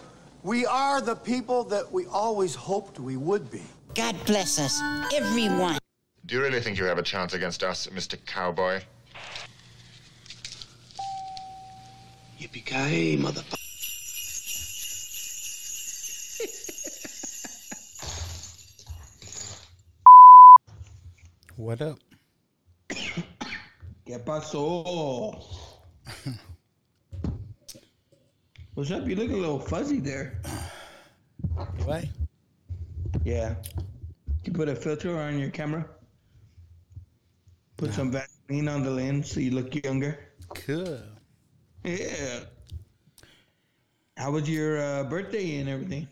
[0.42, 3.62] we are the people that we always hoped we would be.
[3.94, 4.80] God bless us,
[5.12, 5.78] everyone.
[6.26, 8.16] Do you really think you have a chance against us, Mr.
[8.24, 8.80] Cowboy?
[12.38, 13.65] Yippee-ki-yay, motherfucker.
[21.56, 21.98] What up?
[22.90, 25.42] ¿Qué pasó?
[28.74, 29.08] What's up?
[29.08, 30.42] You look a little fuzzy there.
[31.84, 32.10] Why?
[33.24, 33.54] Yeah.
[34.44, 35.88] You put a filter on your camera.
[37.78, 40.18] Put some Vaseline on the lens so you look younger.
[40.54, 41.00] Cool.
[41.84, 42.40] Yeah.
[44.18, 46.06] How was your uh, birthday and everything?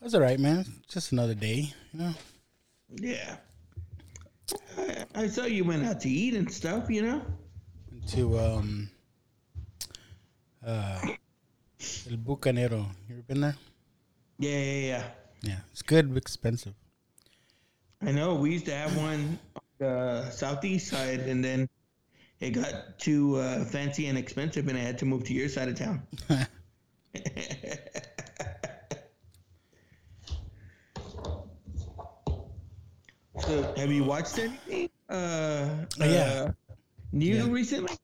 [0.00, 0.66] That's all right, man.
[0.88, 2.14] Just another day, you know.
[2.96, 3.36] Yeah.
[4.76, 7.22] I, I saw you went out to eat and stuff, you know?
[8.08, 8.90] To um,
[10.66, 11.00] uh,
[12.10, 12.86] El Bucanero.
[13.08, 13.56] You ever been there?
[14.38, 15.04] Yeah, yeah, yeah.
[15.42, 16.74] Yeah, it's good, but expensive.
[18.02, 18.34] I know.
[18.34, 21.68] We used to have one on the southeast side, and then
[22.40, 25.68] it got too uh, fancy and expensive, and I had to move to your side
[25.68, 26.02] of town.
[33.40, 34.88] so, have you watched anything?
[35.08, 35.68] Uh,
[36.00, 36.46] Oh, yeah.
[36.48, 36.74] uh,
[37.12, 37.48] new Yeah.
[37.50, 37.96] recently?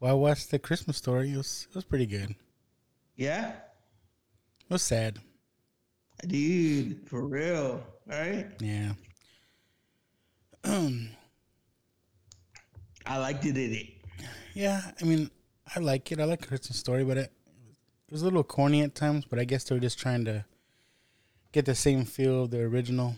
[0.00, 1.32] Well, I watched the Christmas story.
[1.32, 2.34] It was it was pretty good.
[3.16, 5.18] Yeah, It was sad.
[6.26, 8.46] dude, for real, right?
[8.60, 8.92] Yeah.
[10.64, 11.10] Um.
[13.06, 13.52] I liked it.
[13.52, 13.86] Did it?
[14.54, 15.30] Yeah, I mean,
[15.74, 16.20] I like it.
[16.20, 17.32] I like Christmas story, but it,
[18.08, 19.24] it was a little corny at times.
[19.24, 20.44] But I guess they were just trying to
[21.52, 23.16] get the same feel of the original.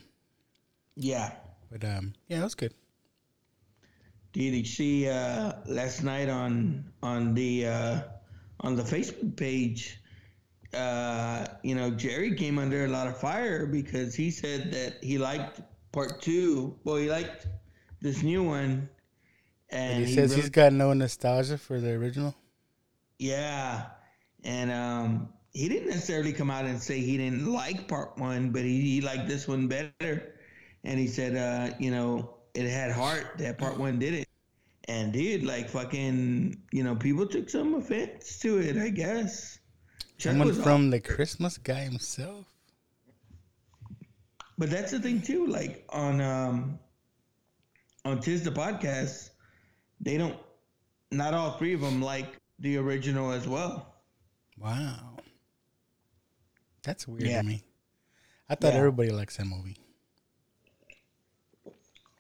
[0.96, 1.32] Yeah.
[1.72, 2.74] But um, yeah, it was good.
[4.34, 8.00] Did you see uh, last night on on the uh,
[8.60, 9.98] on the Facebook page?
[10.74, 15.18] Uh, you know, Jerry came under a lot of fire because he said that he
[15.18, 15.60] liked
[15.92, 16.78] part two.
[16.84, 17.46] Well, he liked
[18.00, 18.88] this new one,
[19.70, 22.34] and And he, says really- he's got no nostalgia for the original.
[23.18, 23.86] yeah,
[24.44, 28.62] and um, he didn't necessarily come out and say he didn't like part one, but
[28.62, 30.31] he, he liked this one better.
[30.84, 34.28] And he said, uh, you know, it had heart that part one did it.
[34.88, 39.58] And dude, like fucking, you know, people took some offense to it, I guess.
[40.18, 42.46] Chuck Someone from the Christmas guy himself.
[44.58, 45.46] But that's the thing too.
[45.46, 46.78] Like on um
[48.04, 49.30] on Tis the podcast,
[50.00, 50.36] they don't.
[51.10, 53.94] Not all three of them like the original as well.
[54.58, 55.16] Wow.
[56.82, 57.42] That's weird Yeah.
[57.42, 57.62] to me.
[58.48, 58.78] I thought Yeah.
[58.78, 59.76] everybody likes that movie.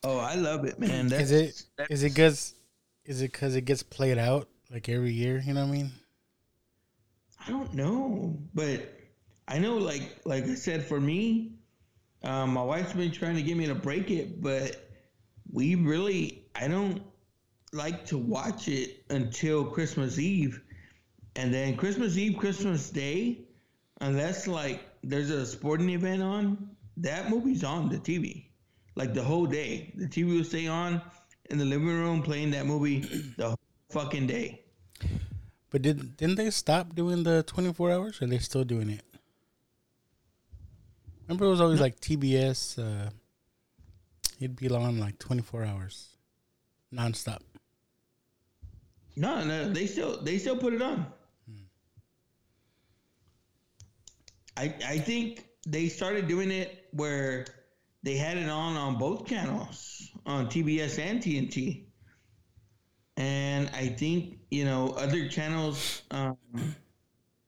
[0.04, 1.08] Oh, I love it, man.
[1.08, 2.54] That's, is it is it because
[3.04, 5.42] is it because it gets played out like every year?
[5.44, 5.92] You know what I mean?
[7.46, 8.92] I don't know, but
[9.48, 11.52] I know, like like I said, for me,
[12.22, 14.88] um, my wife's been trying to get me to break it, but
[15.50, 17.02] we really, I don't
[17.72, 20.60] like to watch it until Christmas Eve,
[21.36, 23.40] and then Christmas Eve, Christmas Day,
[24.00, 28.46] unless like there's a sporting event on, that movie's on the TV,
[28.94, 29.92] like the whole day.
[29.96, 31.00] The TV will stay on
[31.50, 33.00] in the living room playing that movie
[33.36, 33.58] the whole
[33.90, 34.62] fucking day.
[35.70, 38.20] But did didn't they stop doing the twenty four hours?
[38.20, 39.04] Or are they still doing it?
[41.26, 42.78] Remember, it was always like TBS.
[42.78, 43.10] Uh,
[44.38, 46.08] it'd be on like twenty four hours,
[46.92, 47.40] nonstop.
[49.16, 51.06] No, no, they still they still put it on.
[54.56, 57.46] I I think they started doing it where
[58.02, 61.84] they had it on on both channels on TBS and TNT,
[63.16, 66.02] and I think you know other channels.
[66.10, 66.36] Um,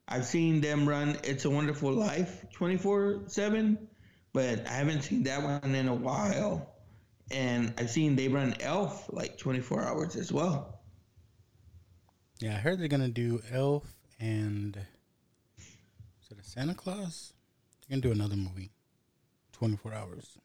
[0.07, 3.89] I've seen them run "It's a Wonderful Life" twenty four seven,
[4.33, 6.71] but I haven't seen that one in a while.
[7.31, 10.81] And I've seen they run Elf like twenty four hours as well.
[12.41, 13.87] Yeah, I heard they're gonna do Elf
[14.21, 14.77] and
[15.57, 17.33] is it a Santa Claus?
[17.89, 18.71] They're gonna do another movie,
[19.53, 20.39] twenty four hours.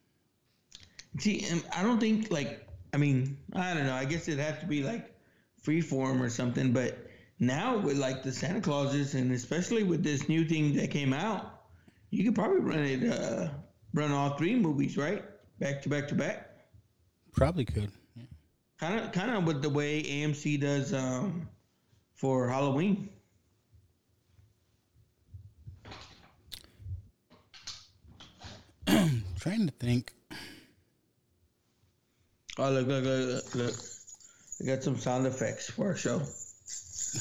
[1.18, 1.46] See,
[1.76, 3.96] I don't think like I mean I don't know.
[3.96, 5.12] I guess it'd have to be like
[5.66, 6.72] freeform or something.
[6.72, 6.98] But
[7.40, 11.62] now with like the Santa Clauses and especially with this new thing that came out,
[12.10, 13.50] you could probably run it, uh,
[13.94, 15.24] run all three movies right
[15.60, 16.50] back to back to back.
[17.34, 17.92] Probably could.
[18.80, 21.50] Kind of, kind of with the way AMC does um,
[22.16, 23.10] for Halloween.
[29.40, 30.14] trying to think.
[32.62, 33.76] Oh look, look, look, look!
[34.62, 36.22] I got some sound effects for our show.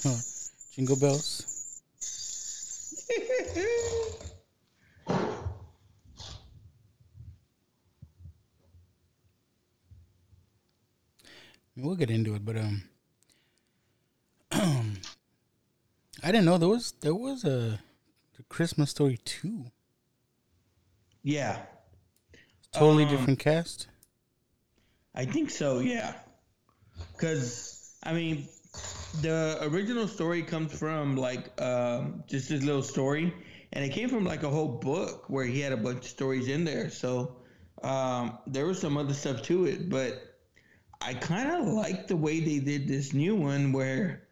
[0.75, 1.45] Jingle bells.
[11.77, 12.83] We'll get into it, but um,
[14.51, 17.79] I didn't know there was there was a,
[18.37, 19.67] a Christmas Story two.
[21.23, 21.61] Yeah,
[22.73, 23.87] Totally Um, different cast.
[25.19, 26.15] I think so, yeah.
[27.13, 28.47] Because, I mean,
[29.21, 33.35] the original story comes from like um, just this little story,
[33.73, 36.47] and it came from like a whole book where he had a bunch of stories
[36.47, 36.89] in there.
[36.89, 37.37] So
[37.83, 40.23] um, there was some other stuff to it, but
[41.03, 44.29] I kind of like the way they did this new one where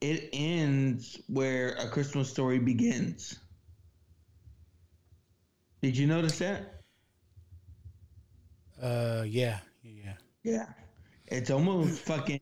[0.00, 3.38] it ends where a Christmas story begins.
[5.82, 6.82] Did you notice that?
[8.82, 10.14] Uh, yeah, yeah.
[10.42, 10.66] Yeah.
[11.26, 12.40] It's almost fucking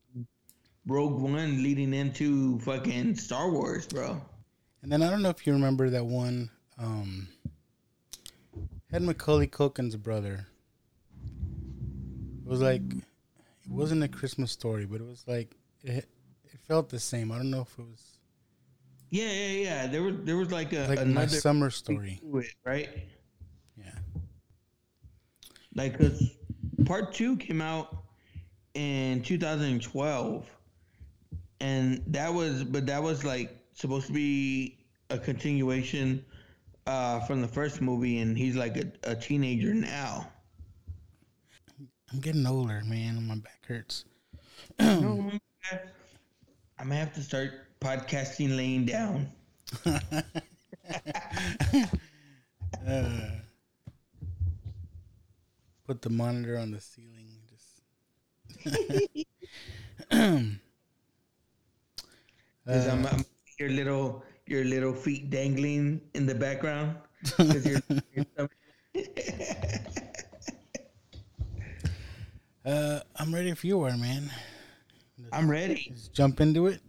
[0.86, 4.20] Rogue One leading into fucking Star Wars, bro.
[4.82, 6.50] And then I don't know if you remember that one.
[6.78, 7.28] Um,
[8.90, 10.46] had Macaulay Culkin's brother.
[12.44, 16.08] It was like it wasn't a Christmas story, but it was like it.
[16.44, 17.30] It felt the same.
[17.30, 18.18] I don't know if it was
[19.10, 19.86] Yeah, yeah, yeah.
[19.86, 22.20] There was there was like a like another summer story.
[22.22, 22.88] it, right?
[23.76, 23.92] Yeah.
[25.74, 26.30] Like, cause
[26.84, 27.96] part two came out
[28.74, 30.46] in 2012,
[31.60, 34.78] and that was, but that was like supposed to be
[35.10, 36.24] a continuation
[36.86, 40.28] uh, from the first movie, and he's like a, a teenager now.
[42.12, 43.26] I'm getting older, man.
[43.26, 44.04] My back hurts.
[44.78, 45.30] No,
[46.78, 49.30] I'm gonna have to start podcasting laying down.
[52.86, 53.30] Uh,
[55.86, 57.28] put the monitor on the ceiling.
[57.48, 57.82] Just.
[62.66, 63.24] Cause I'm, Uh, I'm
[63.58, 66.96] your little your little feet dangling in the background.
[67.36, 67.82] 'Cause you're-
[68.14, 68.48] you're-
[72.64, 74.30] uh, I'm ready if you are, man.
[75.32, 75.86] I'm ready.
[75.90, 76.80] Let's jump into it.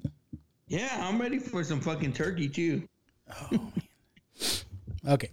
[0.68, 2.88] Yeah, I'm ready for some fucking turkey too.
[3.32, 3.74] Oh man.
[5.08, 5.30] Okay.